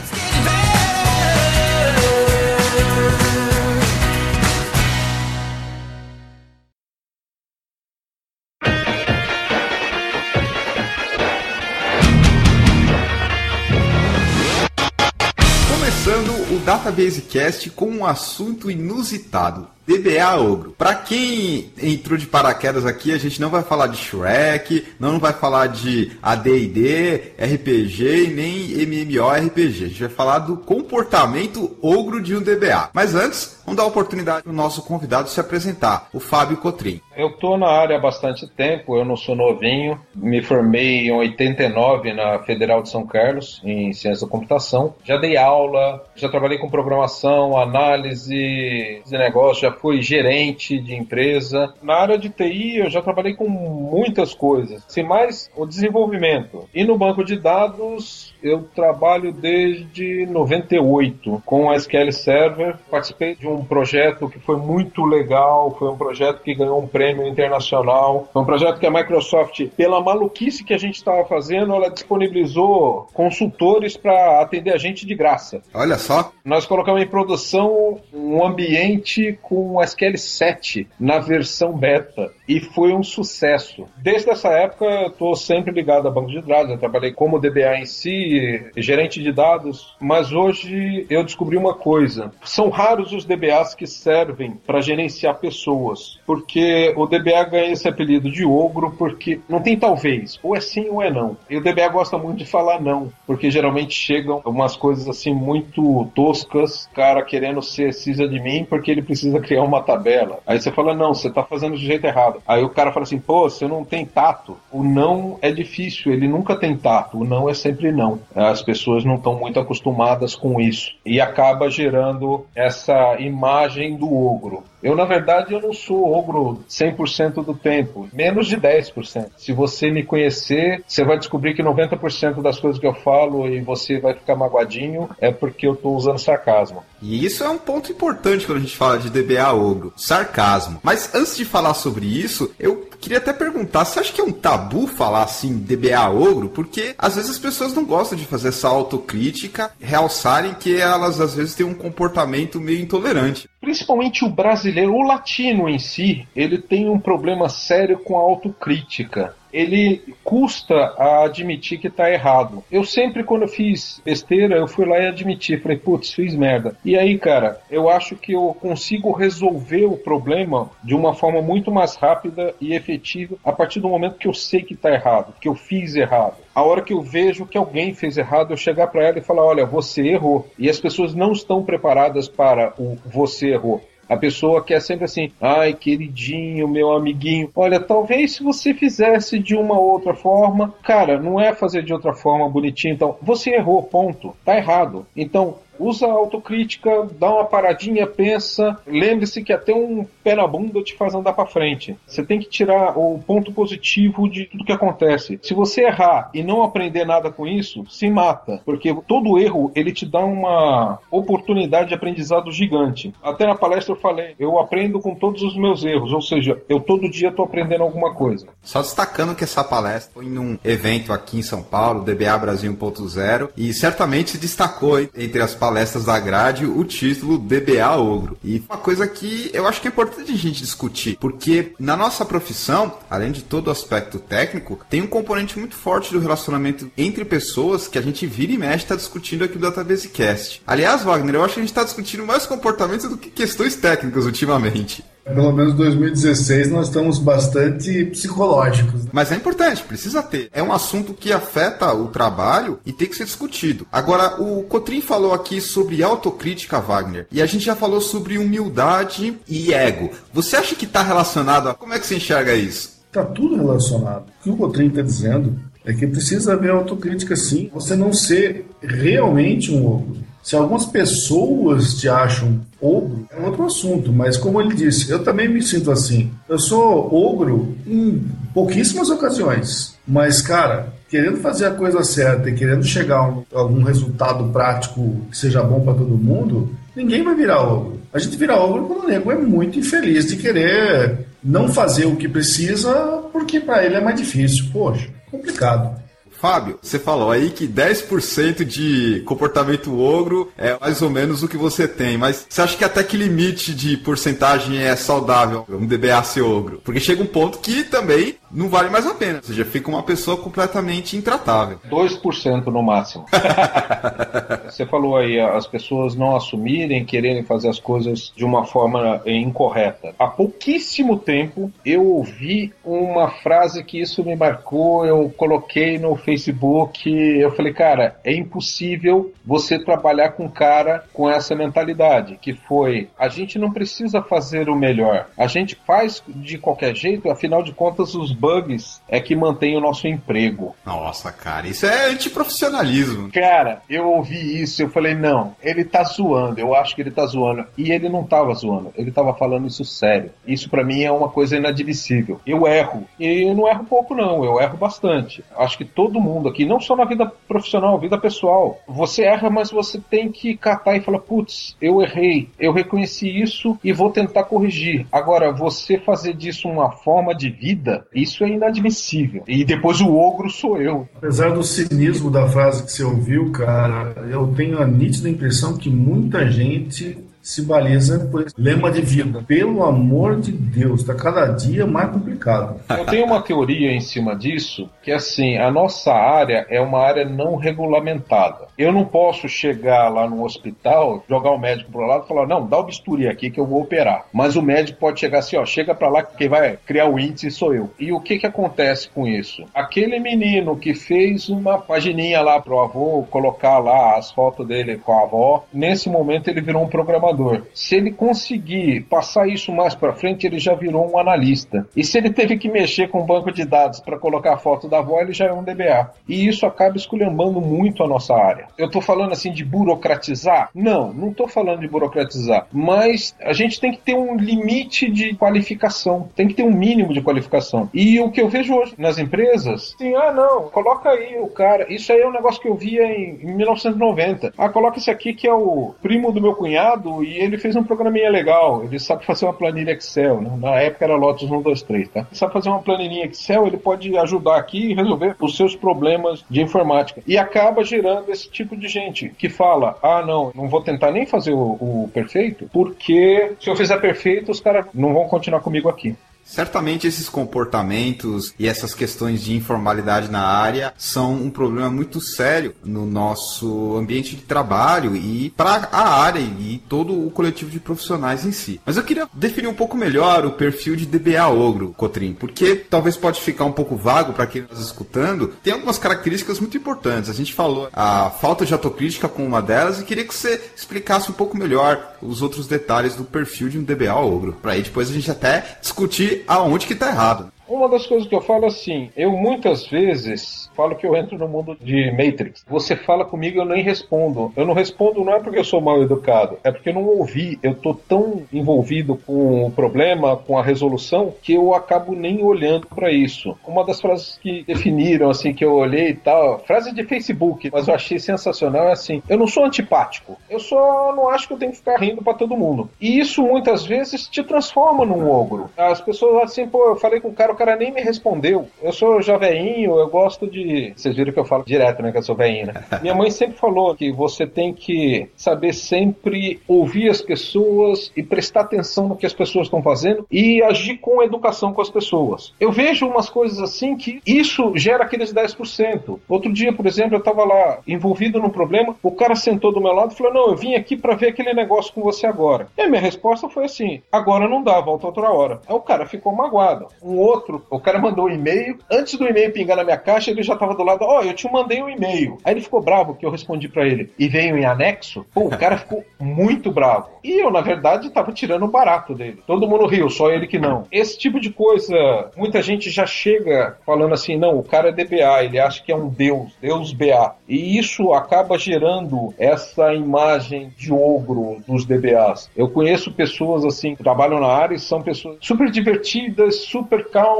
Database 16.83 17.21
Cast 17.21 17.69
com 17.69 17.89
um 17.89 18.05
assunto 18.05 18.69
inusitado. 18.69 19.72
DBA 19.85 20.35
Ogro. 20.37 20.71
Para 20.77 20.95
quem 20.95 21.71
entrou 21.81 22.17
de 22.17 22.25
paraquedas 22.25 22.85
aqui, 22.85 23.11
a 23.11 23.17
gente 23.17 23.39
não 23.39 23.49
vai 23.49 23.63
falar 23.63 23.87
de 23.87 23.97
Shrek, 23.97 24.85
não 24.99 25.19
vai 25.19 25.33
falar 25.33 25.67
de 25.67 26.11
AD&D, 26.21 27.33
RPG 27.37 28.33
nem 28.33 28.81
MMORPG. 28.83 29.85
A 29.85 29.87
gente 29.87 29.99
vai 30.01 30.09
falar 30.09 30.39
do 30.39 30.57
comportamento 30.57 31.77
ogro 31.81 32.21
de 32.21 32.35
um 32.35 32.41
DBA. 32.41 32.89
Mas 32.93 33.13
antes, 33.13 33.61
vamos 33.65 33.77
dar 33.77 33.83
a 33.83 33.87
oportunidade 33.87 34.43
para 34.43 34.51
o 34.51 34.55
nosso 34.55 34.83
convidado 34.83 35.29
se 35.29 35.39
apresentar, 35.39 36.07
o 36.13 36.19
Fábio 36.19 36.57
Cotrim. 36.57 37.01
Eu 37.15 37.27
estou 37.27 37.57
na 37.57 37.67
área 37.67 37.97
há 37.97 37.99
bastante 37.99 38.47
tempo, 38.47 38.97
eu 38.97 39.05
não 39.05 39.15
sou 39.15 39.35
novinho. 39.35 39.99
Me 40.15 40.41
formei 40.41 41.07
em 41.07 41.11
89 41.11 42.13
na 42.13 42.39
Federal 42.39 42.81
de 42.81 42.89
São 42.89 43.05
Carlos, 43.05 43.61
em 43.63 43.93
Ciência 43.93 44.25
da 44.25 44.31
Computação. 44.31 44.95
Já 45.03 45.17
dei 45.17 45.37
aula, 45.37 46.03
já 46.15 46.29
trabalhei 46.29 46.57
com 46.57 46.69
programação, 46.69 47.57
análise 47.57 49.01
de 49.05 49.17
negócio, 49.17 49.61
já 49.61 49.72
fui 49.73 50.01
gerente 50.01 50.79
de 50.79 50.95
empresa. 50.95 51.73
Na 51.81 51.95
área 51.95 52.17
de 52.17 52.29
TI, 52.29 52.77
eu 52.77 52.89
já 52.89 53.01
trabalhei 53.01 53.33
com 53.33 53.47
muitas 53.47 54.33
coisas. 54.33 54.83
Se 54.87 55.03
mais 55.03 55.49
o 55.55 55.65
desenvolvimento. 55.65 56.67
E 56.73 56.83
no 56.83 56.97
banco 56.97 57.23
de 57.23 57.37
dados, 57.37 58.33
eu 58.41 58.63
trabalho 58.75 59.31
desde 59.31 60.25
98 60.25 61.41
com 61.45 61.67
o 61.67 61.73
SQL 61.73 62.11
Server. 62.11 62.75
Participei 62.89 63.35
de 63.35 63.47
um 63.47 63.63
projeto 63.63 64.29
que 64.29 64.39
foi 64.39 64.57
muito 64.57 65.05
legal, 65.05 65.75
foi 65.77 65.89
um 65.89 65.97
projeto 65.97 66.41
que 66.41 66.53
ganhou 66.53 66.81
um 66.81 66.87
prêmio 66.87 67.27
internacional. 67.27 68.29
Foi 68.31 68.41
um 68.41 68.45
projeto 68.45 68.79
que 68.79 68.85
a 68.85 68.91
Microsoft, 68.91 69.67
pela 69.75 70.01
maluquice 70.01 70.63
que 70.63 70.73
a 70.73 70.77
gente 70.77 70.95
estava 70.95 71.25
fazendo, 71.25 71.73
ela 71.73 71.89
disponibilizou 71.89 73.07
consultores 73.13 73.97
para 73.97 74.41
atender 74.41 74.73
a 74.73 74.77
gente 74.77 75.05
de 75.05 75.15
graça. 75.15 75.61
Olha 75.73 75.97
só. 75.97 76.31
Nós 76.43 76.65
colocamos 76.65 77.01
em 77.01 77.07
produção 77.07 77.99
um 78.13 78.45
ambiente 78.45 79.37
com 79.41 79.62
o 79.71 79.81
SQL 79.81 80.17
7 80.17 80.87
na 80.99 81.19
versão 81.19 81.73
beta 81.73 82.31
e 82.47 82.59
foi 82.59 82.93
um 82.93 83.03
sucesso. 83.03 83.85
Desde 83.97 84.29
essa 84.29 84.49
época 84.49 85.07
estou 85.07 85.35
sempre 85.35 85.71
ligado 85.71 86.07
a 86.07 86.11
banco 86.11 86.29
de 86.29 86.41
dados, 86.41 86.71
eu 86.71 86.77
trabalhei 86.77 87.11
como 87.11 87.39
DBA 87.39 87.79
em 87.79 87.85
si, 87.85 88.63
gerente 88.77 89.21
de 89.21 89.31
dados, 89.31 89.95
mas 89.99 90.31
hoje 90.31 91.05
eu 91.09 91.23
descobri 91.23 91.57
uma 91.57 91.73
coisa. 91.73 92.31
São 92.43 92.69
raros 92.69 93.11
os 93.13 93.25
DBAs 93.25 93.73
que 93.73 93.87
servem 93.87 94.51
para 94.65 94.81
gerenciar 94.81 95.39
pessoas, 95.39 96.19
porque 96.25 96.93
o 96.95 97.05
DBA 97.05 97.43
ganha 97.45 97.71
esse 97.71 97.87
apelido 97.87 98.29
de 98.29 98.45
ogro 98.45 98.91
porque 98.91 99.39
não 99.47 99.61
tem 99.61 99.77
talvez, 99.77 100.39
ou 100.43 100.55
é 100.55 100.59
sim 100.59 100.89
ou 100.89 101.01
é 101.01 101.09
não. 101.09 101.37
E 101.49 101.57
o 101.57 101.61
DBA 101.61 101.87
gosta 101.89 102.17
muito 102.17 102.39
de 102.39 102.45
falar 102.45 102.81
não, 102.81 103.11
porque 103.25 103.49
geralmente 103.49 103.93
chegam 103.93 104.41
umas 104.45 104.75
coisas 104.75 105.07
assim 105.07 105.33
muito 105.33 106.05
toscas, 106.13 106.89
cara 106.93 107.23
querendo 107.23 107.61
ser 107.61 107.93
de 108.13 108.39
mim 108.39 108.65
porque 108.69 108.91
ele 108.91 109.01
precisa 109.01 109.39
criar 109.39 109.52
uma 109.61 109.81
tabela. 109.81 110.39
Aí 110.45 110.59
você 110.59 110.71
fala, 110.71 110.93
não, 110.93 111.13
você 111.13 111.27
está 111.27 111.43
fazendo 111.43 111.73
do 111.73 111.77
jeito 111.77 112.05
errado. 112.05 112.41
Aí 112.47 112.63
o 112.63 112.69
cara 112.69 112.91
fala 112.91 113.03
assim, 113.03 113.19
pô, 113.19 113.49
você 113.49 113.67
não 113.67 113.83
tem 113.83 114.05
tato. 114.05 114.57
O 114.71 114.83
não 114.83 115.37
é 115.41 115.51
difícil, 115.51 116.11
ele 116.11 116.27
nunca 116.27 116.55
tem 116.55 116.77
tato. 116.77 117.19
O 117.19 117.25
não 117.25 117.49
é 117.49 117.53
sempre 117.53 117.91
não. 117.91 118.19
As 118.35 118.61
pessoas 118.61 119.03
não 119.03 119.15
estão 119.15 119.35
muito 119.35 119.59
acostumadas 119.59 120.35
com 120.35 120.59
isso. 120.59 120.93
E 121.05 121.19
acaba 121.19 121.69
gerando 121.69 122.45
essa 122.55 123.19
imagem 123.19 123.95
do 123.95 124.13
ogro. 124.13 124.63
Eu, 124.83 124.95
na 124.95 125.05
verdade, 125.05 125.53
eu 125.53 125.61
não 125.61 125.71
sou 125.71 126.11
ogro 126.11 126.59
100% 126.69 127.43
do 127.43 127.53
tempo, 127.53 128.09
menos 128.11 128.47
de 128.47 128.57
10%. 128.57 129.29
Se 129.37 129.53
você 129.53 129.89
me 129.89 130.03
conhecer, 130.03 130.83
você 130.85 131.05
vai 131.05 131.17
descobrir 131.17 131.53
que 131.53 131.63
90% 131.63 132.41
das 132.41 132.59
coisas 132.59 132.79
que 132.79 132.85
eu 132.85 132.93
falo 132.93 133.47
e 133.47 133.61
você 133.61 133.99
vai 133.99 134.13
ficar 134.13 134.35
magoadinho 134.35 135.09
é 135.19 135.31
porque 135.31 135.65
eu 135.65 135.73
estou 135.73 135.95
usando 135.95 136.19
sarcasmo. 136.19 136.83
E 137.01 137.25
isso 137.25 137.43
é 137.43 137.49
um 137.49 137.57
ponto 137.57 137.91
importante 137.91 138.45
quando 138.45 138.57
a 138.57 138.61
gente 138.61 138.75
fala 138.75 138.97
de 138.97 139.09
DBA 139.09 139.53
ogro, 139.53 139.93
sarcasmo. 139.95 140.79
Mas 140.83 141.15
antes 141.15 141.37
de 141.37 141.45
falar 141.45 141.73
sobre 141.73 142.05
isso, 142.05 142.53
eu 142.59 142.89
queria 143.03 143.17
até 143.17 143.33
perguntar, 143.33 143.83
você 143.83 143.99
acha 143.99 144.13
que 144.13 144.21
é 144.21 144.23
um 144.23 144.31
tabu 144.31 144.87
falar 144.87 145.23
assim 145.23 145.57
DBA 145.57 146.09
ogro? 146.09 146.47
Porque 146.47 146.95
às 146.97 147.15
vezes 147.15 147.31
as 147.31 147.37
pessoas 147.37 147.73
não 147.73 147.83
gostam 147.83 148.17
de 148.17 148.25
fazer 148.25 148.47
essa 148.47 148.69
autocrítica, 148.69 149.71
realçarem 149.79 150.53
que 150.53 150.79
elas 150.79 151.19
às 151.19 151.35
vezes 151.35 151.53
têm 151.53 151.65
um 151.65 151.73
comportamento 151.73 152.61
meio 152.61 152.81
intolerante. 152.81 153.49
Principalmente 153.59 154.23
o 154.23 154.29
brasileiro, 154.29 154.93
o 154.93 155.05
latino 155.05 155.67
em 155.67 155.79
si, 155.79 156.25
ele 156.33 156.57
tem 156.57 156.89
um 156.89 156.99
problema 156.99 157.49
sério 157.49 157.99
com 157.99 158.17
a 158.17 158.21
autocrítica 158.21 159.35
ele 159.53 160.01
custa 160.23 160.75
a 160.97 161.25
admitir 161.25 161.77
que 161.77 161.89
tá 161.89 162.11
errado. 162.11 162.63
Eu 162.71 162.83
sempre, 162.83 163.23
quando 163.23 163.43
eu 163.43 163.47
fiz 163.47 164.01
besteira, 164.03 164.55
eu 164.55 164.67
fui 164.67 164.85
lá 164.85 164.99
e 164.99 165.07
admiti. 165.07 165.57
Falei, 165.57 165.77
putz, 165.77 166.11
fiz 166.11 166.35
merda. 166.35 166.75
E 166.83 166.97
aí, 166.97 167.17
cara, 167.19 167.61
eu 167.69 167.87
acho 167.87 168.15
que 168.15 168.33
eu 168.33 168.57
consigo 168.59 169.11
resolver 169.11 169.85
o 169.85 169.97
problema 169.97 170.71
de 170.83 170.95
uma 170.95 171.13
forma 171.13 171.41
muito 171.41 171.71
mais 171.71 171.95
rápida 171.95 172.55
e 172.59 172.73
efetiva 172.73 173.35
a 173.43 173.51
partir 173.51 173.79
do 173.79 173.89
momento 173.89 174.17
que 174.17 174.27
eu 174.27 174.33
sei 174.33 174.63
que 174.63 174.75
tá 174.75 174.91
errado, 174.91 175.35
que 175.39 175.47
eu 175.47 175.53
fiz 175.55 175.95
errado. 175.95 176.37
A 176.55 176.63
hora 176.63 176.81
que 176.81 176.93
eu 176.93 177.01
vejo 177.01 177.45
que 177.45 177.57
alguém 177.57 177.93
fez 177.93 178.17
errado, 178.17 178.51
eu 178.51 178.57
chegar 178.57 178.87
para 178.87 179.03
ela 179.03 179.19
e 179.19 179.23
falar: 179.23 179.43
olha, 179.43 179.65
você 179.65 180.07
errou. 180.07 180.47
E 180.57 180.69
as 180.69 180.79
pessoas 180.79 181.13
não 181.13 181.31
estão 181.31 181.63
preparadas 181.63 182.27
para 182.27 182.73
o 182.77 182.97
você 183.05 183.49
errou. 183.49 183.81
A 184.07 184.17
pessoa 184.17 184.63
quer 184.63 184.81
sempre 184.81 185.05
assim, 185.05 185.31
ai, 185.39 185.73
queridinho, 185.73 186.67
meu 186.67 186.91
amiguinho. 186.91 187.49
Olha, 187.55 187.79
talvez 187.79 188.33
se 188.33 188.43
você 188.43 188.73
fizesse 188.73 189.39
de 189.39 189.55
uma 189.55 189.79
outra 189.79 190.13
forma, 190.13 190.73
cara, 190.83 191.19
não 191.19 191.39
é 191.39 191.53
fazer 191.53 191.83
de 191.83 191.93
outra 191.93 192.13
forma 192.13 192.49
bonitinho, 192.49 192.93
então 192.93 193.17
você 193.21 193.51
errou, 193.51 193.81
ponto. 193.83 194.35
Tá 194.43 194.57
errado. 194.57 195.05
Então, 195.15 195.57
usa 195.79 196.07
a 196.07 196.11
autocrítica, 196.11 197.07
dá 197.19 197.29
uma 197.29 197.45
paradinha, 197.45 198.07
pensa. 198.07 198.77
Lembre-se 198.87 199.43
que 199.43 199.53
até 199.53 199.73
um 199.73 200.05
pé 200.23 200.35
na 200.35 200.47
bunda 200.47 200.81
te 200.81 200.95
faz 200.95 201.13
andar 201.13 201.33
para 201.33 201.45
frente. 201.45 201.97
Você 202.07 202.23
tem 202.23 202.39
que 202.39 202.49
tirar 202.49 202.97
o 202.97 203.19
ponto 203.19 203.51
positivo 203.51 204.29
de 204.29 204.45
tudo 204.45 204.65
que 204.65 204.71
acontece. 204.71 205.39
Se 205.41 205.53
você 205.53 205.85
errar 205.85 206.29
e 206.33 206.43
não 206.43 206.63
aprender 206.63 207.05
nada 207.05 207.31
com 207.31 207.45
isso, 207.45 207.85
se 207.89 208.09
mata, 208.09 208.61
porque 208.65 208.95
todo 209.07 209.37
erro 209.37 209.71
ele 209.75 209.91
te 209.91 210.05
dá 210.05 210.19
uma 210.19 210.99
oportunidade 211.11 211.89
de 211.89 211.95
aprendizado 211.95 212.51
gigante. 212.51 213.13
Até 213.21 213.45
na 213.45 213.55
palestra 213.55 213.93
eu 213.93 213.99
falei, 213.99 214.35
eu 214.39 214.59
aprendo 214.59 214.99
com 214.99 215.15
todos 215.15 215.41
os 215.43 215.55
meus 215.55 215.83
erros, 215.83 216.13
ou 216.13 216.21
seja, 216.21 216.61
eu 216.69 216.79
todo 216.79 217.09
dia 217.09 217.29
estou 217.29 217.45
aprendendo 217.45 217.83
alguma 217.83 218.13
coisa. 218.13 218.47
Só 218.61 218.81
destacando 218.81 219.35
que 219.35 219.43
essa 219.43 219.63
palestra 219.63 220.13
foi 220.13 220.25
em 220.25 220.37
um 220.37 220.57
evento 220.63 221.11
aqui 221.11 221.39
em 221.39 221.43
São 221.43 221.61
Paulo, 221.61 222.03
DBA 222.03 222.37
Brasil 222.37 222.73
1.0, 222.73 223.49
e 223.57 223.73
certamente 223.73 224.31
se 224.31 224.37
destacou 224.37 224.99
entre 224.99 225.41
as 225.41 225.53
palestras 225.53 225.72
da 226.03 226.19
grade 226.19 226.65
o 226.65 226.83
título 226.83 227.37
DBA 227.37 227.97
Ogro. 227.97 228.37
E 228.43 228.63
uma 228.69 228.77
coisa 228.77 229.07
que 229.07 229.49
eu 229.53 229.67
acho 229.67 229.81
que 229.81 229.87
é 229.87 229.91
importante 229.91 230.31
a 230.31 230.35
gente 230.35 230.61
discutir, 230.61 231.17
porque 231.19 231.73
na 231.79 231.97
nossa 231.97 232.23
profissão, 232.23 232.97
além 233.09 233.31
de 233.31 233.41
todo 233.41 233.67
o 233.67 233.71
aspecto 233.71 234.19
técnico, 234.19 234.79
tem 234.89 235.01
um 235.01 235.07
componente 235.07 235.57
muito 235.57 235.75
forte 235.75 236.13
do 236.13 236.19
relacionamento 236.19 236.91
entre 236.97 237.25
pessoas 237.25 237.87
que 237.87 237.97
a 237.97 238.01
gente 238.01 238.25
vira 238.27 238.51
e 238.51 238.57
mexe 238.57 238.83
está 238.83 238.95
discutindo 238.95 239.43
aqui 239.43 239.55
no 239.55 239.61
Database 239.61 240.09
Cast. 240.09 240.61
Aliás, 240.65 241.03
Wagner, 241.03 241.35
eu 241.35 241.43
acho 241.43 241.55
que 241.55 241.59
a 241.59 241.63
gente 241.63 241.71
está 241.71 241.83
discutindo 241.83 242.25
mais 242.25 242.45
comportamento 242.45 243.09
do 243.09 243.17
que 243.17 243.29
questões 243.29 243.75
técnicas 243.75 244.25
ultimamente. 244.25 245.03
Pelo 245.23 245.51
menos 245.53 245.73
2016 245.75 246.69
nós 246.69 246.87
estamos 246.87 247.17
bastante 247.17 248.05
psicológicos. 248.05 249.05
Mas 249.11 249.31
é 249.31 249.35
importante, 249.35 249.83
precisa 249.83 250.21
ter. 250.21 250.49
É 250.51 250.61
um 250.61 250.73
assunto 250.73 251.13
que 251.13 251.31
afeta 251.31 251.93
o 251.93 252.07
trabalho 252.07 252.79
e 252.85 252.91
tem 252.91 253.07
que 253.07 253.15
ser 253.15 253.25
discutido. 253.25 253.87
Agora, 253.91 254.41
o 254.41 254.63
Cotrim 254.63 255.01
falou 255.01 255.33
aqui 255.33 255.61
sobre 255.61 256.03
autocrítica, 256.03 256.79
Wagner, 256.79 257.27
e 257.31 257.41
a 257.41 257.45
gente 257.45 257.63
já 257.63 257.75
falou 257.75 258.01
sobre 258.01 258.37
humildade 258.37 259.37
e 259.47 259.73
ego. 259.73 260.11
Você 260.33 260.57
acha 260.57 260.75
que 260.75 260.85
está 260.85 261.01
relacionado 261.01 261.69
a. 261.69 261.73
Como 261.73 261.93
é 261.93 261.99
que 261.99 262.05
você 262.05 262.17
enxerga 262.17 262.53
isso? 262.53 263.01
Está 263.07 263.23
tudo 263.23 263.55
relacionado. 263.55 264.25
O 264.41 264.43
que 264.43 264.49
o 264.49 264.57
Cotrim 264.57 264.87
está 264.87 265.01
dizendo 265.01 265.55
é 265.85 265.93
que 265.93 266.07
precisa 266.07 266.53
haver 266.53 266.71
autocrítica 266.71 267.35
sim. 267.35 267.69
Você 267.73 267.95
não 267.95 268.11
ser 268.11 268.65
realmente 268.81 269.71
um 269.71 269.85
ogro. 269.85 270.32
Se 270.43 270.57
algumas 270.57 270.85
pessoas 270.85 271.93
te 271.93 272.09
acham 272.09 272.59
ogro, 272.81 273.25
é 273.31 273.39
outro 273.39 273.63
assunto, 273.65 274.11
mas 274.11 274.35
como 274.35 274.59
ele 274.59 274.75
disse, 274.75 275.09
eu 275.09 275.23
também 275.23 275.47
me 275.47 275.61
sinto 275.63 275.89
assim. 275.89 276.29
Eu 276.49 276.59
sou 276.59 277.13
ogro 277.15 277.77
em 277.87 278.21
pouquíssimas 278.53 279.09
ocasiões, 279.09 279.97
mas, 280.05 280.41
cara, 280.41 280.93
querendo 281.09 281.37
fazer 281.37 281.67
a 281.67 281.71
coisa 281.71 282.03
certa 282.03 282.49
e 282.49 282.55
querendo 282.55 282.83
chegar 282.83 283.19
a 283.19 283.59
algum 283.59 283.83
resultado 283.83 284.51
prático 284.51 285.21
que 285.31 285.37
seja 285.37 285.63
bom 285.63 285.79
para 285.79 285.93
todo 285.93 286.17
mundo, 286.17 286.75
ninguém 286.93 287.23
vai 287.23 287.35
virar 287.35 287.61
ogro. 287.61 288.01
A 288.13 288.19
gente 288.19 288.35
vira 288.35 288.59
ogro 288.59 288.85
quando 288.85 289.05
o 289.05 289.07
nego 289.07 289.31
é 289.31 289.37
muito 289.37 289.79
infeliz 289.79 290.25
de 290.25 290.35
querer 290.35 291.25
não 291.41 291.69
fazer 291.69 292.05
o 292.05 292.17
que 292.17 292.27
precisa 292.27 293.23
porque 293.31 293.61
para 293.61 293.85
ele 293.85 293.95
é 293.95 294.01
mais 294.01 294.19
difícil. 294.19 294.65
Poxa, 294.73 295.07
complicado. 295.31 296.02
Fábio, 296.43 296.77
você 296.81 296.99
falou 296.99 297.31
aí 297.31 297.51
que 297.51 297.65
10% 297.65 298.65
de 298.65 299.21
comportamento 299.25 299.97
ogro 299.97 300.51
é 300.57 300.77
mais 300.77 301.01
ou 301.01 301.09
menos 301.09 301.41
o 301.41 301.47
que 301.47 301.55
você 301.55 301.87
tem, 301.87 302.17
mas 302.17 302.45
você 302.49 302.61
acha 302.61 302.75
que 302.75 302.83
até 302.83 303.01
que 303.01 303.15
limite 303.15 303.73
de 303.73 303.95
porcentagem 303.95 304.77
é 304.77 304.93
saudável 304.93 305.65
um 305.69 305.87
DBA 305.87 306.21
ser 306.25 306.41
ogro? 306.41 306.81
Porque 306.83 306.99
chega 306.99 307.23
um 307.23 307.27
ponto 307.27 307.59
que 307.59 307.85
também 307.85 308.35
não 308.53 308.69
vale 308.69 308.89
mais 308.89 309.05
a 309.07 309.13
pena. 309.13 309.37
Ou 309.37 309.43
seja, 309.43 309.65
fica 309.65 309.89
uma 309.89 310.03
pessoa 310.03 310.37
completamente 310.37 311.17
intratável. 311.17 311.79
2% 311.89 312.65
no 312.67 312.83
máximo. 312.83 313.25
Você 314.65 314.85
falou 314.85 315.17
aí, 315.17 315.39
as 315.39 315.67
pessoas 315.67 316.15
não 316.15 316.35
assumirem, 316.35 317.05
quererem 317.05 317.43
fazer 317.43 317.69
as 317.69 317.79
coisas 317.79 318.31
de 318.35 318.45
uma 318.45 318.65
forma 318.65 319.21
incorreta. 319.25 320.13
Há 320.17 320.27
pouquíssimo 320.27 321.17
tempo 321.17 321.71
eu 321.85 322.05
ouvi 322.05 322.73
uma 322.83 323.29
frase 323.29 323.83
que 323.83 323.99
isso 323.99 324.23
me 324.23 324.35
marcou, 324.35 325.05
eu 325.05 325.29
coloquei 325.35 325.97
no 325.97 326.15
Facebook, 326.15 327.09
eu 327.09 327.51
falei, 327.55 327.73
cara, 327.73 328.19
é 328.23 328.33
impossível 328.33 329.33
você 329.45 329.77
trabalhar 329.77 330.31
com 330.31 330.45
um 330.45 330.49
cara 330.49 331.03
com 331.13 331.29
essa 331.29 331.55
mentalidade, 331.55 332.37
que 332.41 332.53
foi, 332.53 333.09
a 333.17 333.27
gente 333.27 333.57
não 333.57 333.71
precisa 333.71 334.21
fazer 334.21 334.69
o 334.69 334.75
melhor, 334.75 335.27
a 335.37 335.47
gente 335.47 335.77
faz 335.85 336.23
de 336.27 336.57
qualquer 336.57 336.95
jeito, 336.95 337.29
afinal 337.29 337.63
de 337.63 337.71
contas 337.71 338.15
os 338.15 338.31
bugs 338.43 339.01
é 339.07 339.21
que 339.21 339.37
mantém 339.37 339.77
o 339.77 339.79
nosso 339.79 340.05
emprego. 340.05 340.75
Nossa, 340.85 341.31
cara, 341.31 341.65
isso 341.65 341.85
é 341.85 342.09
antiprofissionalismo. 342.09 343.31
Cara, 343.31 343.81
eu 343.89 344.09
ouvi 344.09 344.61
isso, 344.61 344.81
eu 344.81 344.89
falei, 344.89 345.15
não, 345.15 345.55
ele 345.63 345.85
tá 345.85 346.03
zoando, 346.03 346.59
eu 346.59 346.75
acho 346.75 346.93
que 346.93 347.01
ele 347.01 347.11
tá 347.11 347.25
zoando. 347.25 347.65
E 347.77 347.91
ele 347.93 348.09
não 348.09 348.25
tava 348.25 348.53
zoando, 348.53 348.91
ele 348.97 349.11
tava 349.11 349.33
falando 349.33 349.67
isso 349.67 349.85
sério. 349.85 350.31
Isso 350.45 350.69
para 350.69 350.83
mim 350.83 351.03
é 351.03 351.11
uma 351.11 351.29
coisa 351.29 351.55
inadmissível. 351.55 352.41
Eu 352.45 352.67
erro, 352.67 353.07
e 353.17 353.47
eu 353.47 353.55
não 353.55 353.65
erro 353.65 353.85
pouco 353.85 354.13
não, 354.13 354.43
eu 354.43 354.59
erro 354.59 354.75
bastante. 354.75 355.41
Acho 355.55 355.77
que 355.77 355.85
todo 355.85 356.19
mundo 356.19 356.49
aqui, 356.49 356.65
não 356.65 356.81
só 356.81 356.97
na 356.97 357.05
vida 357.05 357.31
profissional, 357.47 357.97
vida 357.97 358.17
pessoal, 358.17 358.77
você 358.85 359.23
erra, 359.23 359.49
mas 359.49 359.71
você 359.71 360.01
tem 360.01 360.29
que 360.29 360.57
catar 360.57 360.97
e 360.97 361.01
falar, 361.01 361.19
putz, 361.19 361.77
eu 361.81 362.01
errei, 362.01 362.49
eu 362.59 362.73
reconheci 362.73 363.29
isso 363.29 363.79
e 363.81 363.93
vou 363.93 364.09
tentar 364.09 364.43
corrigir. 364.43 365.07
Agora, 365.09 365.49
você 365.49 365.97
fazer 365.97 366.33
disso 366.33 366.67
uma 366.67 366.91
forma 366.91 367.33
de 367.33 367.49
vida, 367.49 368.05
isso 368.13 368.32
é 368.41 368.47
inadmissível. 368.47 369.43
E 369.45 369.65
depois 369.65 369.99
o 369.99 370.15
ogro 370.15 370.49
sou 370.49 370.81
eu. 370.81 371.07
Apesar 371.17 371.49
do 371.49 371.61
cinismo 371.63 372.31
da 372.31 372.47
frase 372.47 372.83
que 372.83 372.91
você 372.91 373.03
ouviu, 373.03 373.51
cara, 373.51 374.13
eu 374.31 374.47
tenho 374.55 374.81
a 374.81 374.87
nítida 374.87 375.29
impressão 375.29 375.77
que 375.77 375.89
muita 375.89 376.49
gente 376.49 377.17
se 377.43 377.61
baliza 377.61 378.19
por 378.31 378.41
esse 378.41 378.55
lema 378.57 378.89
de 378.89 379.01
vida. 379.01 379.43
Pelo 379.45 379.83
amor 379.83 380.39
de 380.39 380.53
Deus, 380.53 381.01
está 381.01 381.13
cada 381.13 381.47
dia 381.47 381.85
mais 381.85 382.09
complicado. 382.09 382.79
Eu 382.89 383.05
tenho 383.05 383.25
uma 383.25 383.41
teoria 383.41 383.91
em 383.91 383.99
cima 383.99 384.33
disso, 384.33 384.89
que 385.01 385.11
assim, 385.11 385.57
a 385.57 385.69
nossa 385.69 386.13
área 386.13 386.65
é 386.69 386.79
uma 386.79 386.99
área 386.99 387.25
não 387.25 387.57
regulamentada. 387.57 388.67
Eu 388.77 388.93
não 388.93 389.03
posso 389.03 389.49
chegar 389.49 390.07
lá 390.07 390.27
no 390.27 390.43
hospital, 390.43 391.23
jogar 391.29 391.51
o 391.51 391.59
médico 391.59 391.91
pro 391.91 392.07
lado 392.07 392.23
e 392.23 392.27
falar, 392.27 392.47
não, 392.47 392.65
dá 392.65 392.79
o 392.79 392.83
bisturi 392.83 393.27
aqui 393.27 393.49
que 393.49 393.59
eu 393.59 393.67
vou 393.67 393.81
operar. 393.81 394.25
Mas 394.31 394.55
o 394.55 394.61
médico 394.61 394.99
pode 394.99 395.19
chegar 395.19 395.39
assim, 395.39 395.57
ó, 395.57 395.65
chega 395.65 395.93
para 395.93 396.07
lá 396.07 396.23
que 396.23 396.37
quem 396.37 396.47
vai 396.47 396.77
criar 396.85 397.09
o 397.09 397.19
índice 397.19 397.51
sou 397.51 397.75
eu. 397.75 397.91
E 397.99 398.13
o 398.13 398.21
que 398.21 398.39
que 398.39 398.47
acontece 398.47 399.09
com 399.09 399.27
isso? 399.27 399.65
Aquele 399.73 400.17
menino 400.17 400.77
que 400.77 400.93
fez 400.93 401.49
uma 401.49 401.77
pagininha 401.77 402.41
lá 402.41 402.61
pro 402.61 402.79
avô, 402.79 403.25
colocar 403.29 403.79
lá 403.79 404.17
as 404.17 404.31
fotos 404.31 404.65
dele 404.65 404.97
com 404.97 405.11
a 405.11 405.23
avó, 405.23 405.65
nesse 405.73 406.09
momento 406.09 406.47
ele 406.47 406.61
virou 406.61 406.83
um 406.83 406.87
programador 406.87 407.32
programador. 407.33 407.63
Se 407.73 407.95
ele 407.95 408.11
conseguir 408.11 409.01
passar 409.09 409.47
isso 409.47 409.71
mais 409.71 409.95
para 409.95 410.13
frente, 410.13 410.45
ele 410.45 410.59
já 410.59 410.73
virou 410.73 411.11
um 411.11 411.17
analista. 411.17 411.85
E 411.95 412.03
se 412.03 412.17
ele 412.17 412.31
teve 412.31 412.57
que 412.57 412.69
mexer 412.69 413.09
com 413.09 413.21
um 413.21 413.25
banco 413.25 413.51
de 413.51 413.65
dados 413.65 413.99
para 413.99 414.17
colocar 414.17 414.53
a 414.53 414.57
foto 414.57 414.87
da 414.87 414.99
avó, 414.99 415.19
ele 415.19 415.33
já 415.33 415.45
é 415.45 415.53
um 415.53 415.63
DBA. 415.63 416.11
E 416.27 416.47
isso 416.47 416.65
acaba 416.65 416.95
esculhambando 416.97 417.59
muito 417.59 418.03
a 418.03 418.07
nossa 418.07 418.35
área. 418.35 418.67
Eu 418.77 418.87
estou 418.87 419.01
falando 419.01 419.31
assim 419.31 419.51
de 419.51 419.65
burocratizar? 419.65 420.69
Não, 420.73 421.11
não 421.13 421.29
estou 421.29 421.47
falando 421.47 421.81
de 421.81 421.87
burocratizar. 421.87 422.67
Mas 422.71 423.35
a 423.41 423.53
gente 423.53 423.79
tem 423.79 423.91
que 423.91 423.99
ter 423.99 424.15
um 424.15 424.35
limite 424.35 425.09
de 425.09 425.35
qualificação, 425.35 426.29
tem 426.35 426.47
que 426.47 426.53
ter 426.53 426.63
um 426.63 426.71
mínimo 426.71 427.13
de 427.13 427.21
qualificação. 427.21 427.89
E 427.93 428.19
o 428.19 428.31
que 428.31 428.41
eu 428.41 428.49
vejo 428.49 428.75
hoje 428.75 428.93
nas 428.97 429.17
empresas, 429.17 429.95
assim, 429.95 430.15
ah, 430.15 430.31
não, 430.31 430.69
coloca 430.69 431.09
aí 431.09 431.37
o 431.39 431.47
cara. 431.47 431.91
Isso 431.91 432.11
aí 432.11 432.21
é 432.21 432.27
um 432.27 432.31
negócio 432.31 432.61
que 432.61 432.67
eu 432.67 432.75
via 432.75 433.05
em, 433.05 433.39
em 433.41 433.55
1990. 433.55 434.53
Ah, 434.57 434.69
coloca 434.69 434.97
esse 434.97 435.09
aqui 435.09 435.33
que 435.33 435.47
é 435.47 435.53
o 435.53 435.93
primo 436.01 436.31
do 436.31 436.41
meu 436.41 436.55
cunhado 436.55 437.22
e 437.23 437.39
ele 437.39 437.57
fez 437.57 437.75
um 437.75 437.83
programinha 437.83 438.29
legal. 438.29 438.83
Ele 438.83 438.99
sabe 438.99 439.25
fazer 439.25 439.45
uma 439.45 439.53
planilha 439.53 439.91
Excel. 439.91 440.41
Né? 440.41 440.51
Na 440.59 440.75
época 440.79 441.05
era 441.05 441.15
Lotus 441.15 441.47
123, 441.47 442.09
tá? 442.09 442.19
Ele 442.21 442.27
sabe 442.31 442.53
fazer 442.53 442.69
uma 442.69 442.81
planilhinha 442.81 443.25
Excel, 443.25 443.67
ele 443.67 443.77
pode 443.77 444.15
ajudar 444.17 444.57
aqui 444.57 444.91
e 444.91 444.93
resolver 444.93 445.35
os 445.39 445.55
seus 445.55 445.75
problemas 445.75 446.43
de 446.49 446.61
informática. 446.61 447.21
E 447.25 447.37
acaba 447.37 447.83
gerando 447.83 448.29
esse 448.31 448.49
tipo 448.49 448.75
de 448.75 448.87
gente 448.87 449.29
que 449.29 449.49
fala: 449.49 449.97
ah, 450.01 450.23
não, 450.25 450.51
não 450.53 450.67
vou 450.67 450.81
tentar 450.81 451.11
nem 451.11 451.25
fazer 451.25 451.53
o, 451.53 451.77
o 451.79 452.09
perfeito, 452.13 452.69
porque 452.71 453.53
se 453.59 453.69
eu 453.69 453.75
fizer 453.75 453.99
perfeito, 453.99 454.51
os 454.51 454.59
caras 454.59 454.85
não 454.93 455.13
vão 455.13 455.27
continuar 455.27 455.61
comigo 455.61 455.89
aqui. 455.89 456.15
Certamente 456.45 457.07
esses 457.07 457.29
comportamentos 457.29 458.53
e 458.59 458.67
essas 458.67 458.93
questões 458.93 459.43
de 459.43 459.55
informalidade 459.55 460.29
na 460.29 460.41
área 460.41 460.93
são 460.97 461.33
um 461.33 461.49
problema 461.49 461.89
muito 461.89 462.21
sério 462.21 462.75
no 462.83 463.05
nosso 463.05 463.95
ambiente 463.97 464.35
de 464.35 464.43
trabalho 464.43 465.15
e 465.15 465.49
para 465.51 465.89
a 465.91 466.21
área 466.21 466.39
e 466.39 466.81
todo 466.87 467.25
o 467.25 467.31
coletivo 467.31 467.71
de 467.71 467.79
profissionais 467.79 468.45
em 468.45 468.51
si. 468.51 468.79
Mas 468.85 468.97
eu 468.97 469.03
queria 469.03 469.27
definir 469.33 469.67
um 469.67 469.73
pouco 469.73 469.97
melhor 469.97 470.45
o 470.45 470.51
perfil 470.51 470.95
de 470.95 471.05
DBA 471.05 471.47
Ogro, 471.47 471.93
Cotrim, 471.97 472.33
porque 472.33 472.75
talvez 472.75 473.17
pode 473.17 473.41
ficar 473.41 473.65
um 473.65 473.71
pouco 473.71 473.95
vago 473.95 474.33
para 474.33 474.47
quem 474.47 474.63
está 474.63 474.75
escutando. 474.75 475.53
Tem 475.63 475.73
algumas 475.73 475.97
características 475.97 476.59
muito 476.59 476.77
importantes. 476.77 477.29
A 477.29 477.33
gente 477.33 477.53
falou 477.53 477.89
a 477.93 478.29
falta 478.29 478.65
de 478.65 478.73
autocrítica 478.73 479.27
com 479.27 479.45
uma 479.45 479.61
delas 479.61 479.99
e 479.99 480.03
queria 480.03 480.25
que 480.25 480.33
você 480.33 480.61
explicasse 480.75 481.31
um 481.31 481.33
pouco 481.33 481.57
melhor 481.57 482.15
os 482.21 482.41
outros 482.41 482.67
detalhes 482.67 483.15
do 483.15 483.23
perfil 483.23 483.69
de 483.69 483.77
um 483.79 483.83
DBA 483.83 484.13
Ogro, 484.13 484.53
para 484.61 484.73
aí 484.73 484.81
depois 484.81 485.09
a 485.09 485.13
gente 485.13 485.29
até 485.29 485.77
discutir 485.81 486.32
aonde 486.47 486.85
que 486.87 486.95
tá 486.95 487.07
errado. 487.09 487.51
Uma 487.73 487.89
das 487.89 488.05
coisas 488.05 488.27
que 488.27 488.35
eu 488.35 488.39
falo 488.39 488.67
assim, 488.67 489.09
eu 489.17 489.31
muitas 489.31 489.87
vezes 489.87 490.69
falo 490.75 490.95
que 490.95 491.07
eu 491.07 491.15
entro 491.15 491.39
no 491.39 491.47
mundo 491.47 491.75
de 491.81 492.11
Matrix. 492.11 492.63
Você 492.69 492.95
fala 492.95 493.25
comigo, 493.25 493.59
eu 493.59 493.65
nem 493.65 493.81
respondo. 493.81 494.53
Eu 494.55 494.63
não 494.63 494.75
respondo 494.75 495.25
não 495.25 495.33
é 495.33 495.39
porque 495.39 495.57
eu 495.57 495.63
sou 495.63 495.81
mal 495.81 495.99
educado, 495.99 496.59
é 496.63 496.71
porque 496.71 496.89
eu 496.89 496.93
não 496.93 497.03
ouvi. 497.03 497.57
Eu 497.63 497.73
tô 497.73 497.95
tão 497.95 498.43
envolvido 498.53 499.15
com 499.25 499.65
o 499.65 499.71
problema, 499.71 500.37
com 500.37 500.55
a 500.55 500.61
resolução, 500.61 501.33
que 501.41 501.55
eu 501.55 501.73
acabo 501.73 502.13
nem 502.13 502.43
olhando 502.43 502.85
para 502.85 503.11
isso. 503.11 503.57
Uma 503.67 503.83
das 503.83 503.99
frases 503.99 504.37
que 504.39 504.63
definiram, 504.67 505.31
assim, 505.31 505.51
que 505.51 505.65
eu 505.65 505.73
olhei 505.73 506.09
e 506.09 506.15
tal, 506.15 506.59
frase 506.59 506.93
de 506.93 507.03
Facebook, 507.03 507.71
mas 507.73 507.87
eu 507.87 507.95
achei 507.95 508.19
sensacional, 508.19 508.89
é 508.89 508.91
assim: 508.91 509.23
eu 509.27 509.37
não 509.37 509.47
sou 509.47 509.65
antipático, 509.65 510.37
eu 510.47 510.59
só 510.59 511.11
não 511.15 511.27
acho 511.27 511.47
que 511.47 511.53
eu 511.55 511.57
tenho 511.57 511.71
que 511.71 511.79
ficar 511.79 511.97
rindo 511.97 512.23
para 512.23 512.35
todo 512.35 512.55
mundo. 512.55 512.87
E 513.01 513.19
isso 513.19 513.41
muitas 513.41 513.83
vezes 513.83 514.27
te 514.27 514.43
transforma 514.43 515.03
num 515.03 515.27
ogro. 515.27 515.71
As 515.75 515.99
pessoas 515.99 516.43
assim, 516.43 516.67
pô, 516.67 516.89
eu 516.89 516.95
falei 516.97 517.19
com 517.19 517.29
o 517.29 517.33
cara, 517.33 517.51
o 517.51 517.55
cara 517.55 517.62
nem 517.75 517.91
me 517.91 518.01
respondeu. 518.01 518.67
Eu 518.81 518.91
sou 518.91 519.21
joveinho, 519.21 519.97
eu 519.97 520.07
gosto 520.09 520.47
de 520.47 520.93
vocês 520.95 521.15
viram 521.15 521.33
que 521.33 521.39
eu 521.39 521.45
falo 521.45 521.63
direto, 521.63 522.01
né? 522.01 522.11
Que 522.11 522.17
eu 522.17 522.23
sou 522.23 522.35
velhinho, 522.35 522.67
né? 522.67 522.73
Minha 523.01 523.15
mãe 523.15 523.31
sempre 523.31 523.57
falou 523.57 523.95
que 523.95 524.11
você 524.11 524.45
tem 524.45 524.73
que 524.73 525.29
saber 525.35 525.73
sempre 525.73 526.59
ouvir 526.67 527.09
as 527.09 527.21
pessoas 527.21 528.11
e 528.15 528.23
prestar 528.23 528.61
atenção 528.61 529.07
no 529.07 529.15
que 529.15 529.25
as 529.25 529.33
pessoas 529.33 529.67
estão 529.67 529.81
fazendo 529.81 530.25
e 530.31 530.61
agir 530.61 530.97
com 530.97 531.23
educação 531.23 531.73
com 531.73 531.81
as 531.81 531.89
pessoas. 531.89 532.53
Eu 532.59 532.71
vejo 532.71 533.07
umas 533.07 533.29
coisas 533.29 533.59
assim 533.59 533.95
que 533.95 534.21
isso 534.25 534.71
gera 534.75 535.03
aqueles 535.03 535.33
10%. 535.33 536.19
Outro 536.27 536.51
dia, 536.51 536.73
por 536.73 536.85
exemplo, 536.85 537.15
eu 537.15 537.19
estava 537.19 537.43
lá 537.43 537.79
envolvido 537.87 538.39
num 538.39 538.49
problema, 538.49 538.95
o 539.01 539.11
cara 539.11 539.35
sentou 539.35 539.71
do 539.71 539.81
meu 539.81 539.93
lado 539.93 540.13
e 540.13 540.17
falou: 540.17 540.33
Não, 540.33 540.47
eu 540.47 540.55
vim 540.55 540.75
aqui 540.75 540.95
para 540.95 541.15
ver 541.15 541.29
aquele 541.29 541.53
negócio 541.53 541.93
com 541.93 542.01
você 542.01 542.25
agora. 542.25 542.67
E 542.77 542.81
a 542.81 542.89
minha 542.89 543.01
resposta 543.01 543.49
foi 543.49 543.65
assim: 543.65 544.01
Agora 544.11 544.47
não 544.47 544.63
dá, 544.63 544.79
volta 544.79 545.07
outra 545.07 545.31
hora. 545.31 545.61
Aí 545.67 545.75
o 545.75 545.81
cara 545.81 546.05
ficou 546.05 546.33
magoado. 546.33 546.87
Um 547.01 547.17
outro, 547.17 547.42
o 547.69 547.79
cara 547.79 547.99
mandou 547.99 548.25
um 548.25 548.29
e-mail, 548.29 548.77
antes 548.89 549.15
do 549.15 549.27
e-mail 549.27 549.51
pingar 549.51 549.77
na 549.77 549.83
minha 549.83 549.97
caixa, 549.97 550.31
ele 550.31 550.43
já 550.43 550.53
já 550.53 550.57
tava 550.57 550.75
do 550.75 550.83
lado, 550.83 551.03
ó, 551.03 551.19
oh, 551.19 551.23
eu 551.23 551.33
te 551.33 551.51
mandei 551.51 551.81
um 551.81 551.89
e-mail. 551.89 552.37
Aí 552.43 552.53
ele 552.53 552.61
ficou 552.61 552.81
bravo 552.81 553.15
que 553.15 553.25
eu 553.25 553.31
respondi 553.31 553.67
para 553.67 553.85
ele 553.85 554.11
e 554.17 554.27
veio 554.27 554.57
em 554.57 554.65
anexo. 554.65 555.25
Pô, 555.33 555.47
o 555.47 555.57
cara 555.57 555.77
ficou 555.77 556.03
muito 556.19 556.71
bravo. 556.71 557.09
E 557.23 557.41
eu, 557.41 557.51
na 557.51 557.61
verdade, 557.61 558.09
tava 558.09 558.31
tirando 558.31 558.63
o 558.63 558.71
barato 558.71 559.13
dele. 559.13 559.41
Todo 559.45 559.67
mundo 559.67 559.87
riu, 559.87 560.09
só 560.09 560.29
ele 560.29 560.47
que 560.47 560.59
não. 560.59 560.85
Esse 560.91 561.17
tipo 561.17 561.39
de 561.39 561.49
coisa, 561.49 561.95
muita 562.37 562.61
gente 562.61 562.89
já 562.89 563.05
chega 563.05 563.77
falando 563.85 564.13
assim, 564.13 564.37
não, 564.37 564.57
o 564.59 564.63
cara 564.63 564.89
é 564.89 564.91
DBA, 564.91 565.43
ele 565.43 565.59
acha 565.59 565.81
que 565.81 565.91
é 565.91 565.95
um 565.95 566.09
deus, 566.09 566.53
deus 566.61 566.93
BA. 566.93 567.35
E 567.47 567.77
isso 567.77 568.13
acaba 568.13 568.57
gerando 568.57 569.33
essa 569.37 569.93
imagem 569.93 570.71
de 570.77 570.93
ogro 570.93 571.57
dos 571.67 571.85
DBAs. 571.85 572.49
Eu 572.55 572.69
conheço 572.69 573.11
pessoas 573.11 573.65
assim 573.65 573.95
que 573.95 574.03
trabalham 574.03 574.39
na 574.39 574.47
área 574.47 574.75
e 574.75 574.79
são 574.79 575.01
pessoas 575.01 575.37
super 575.41 575.71
divertidas, 575.71 576.57
super 576.57 577.09
calmas, 577.09 577.32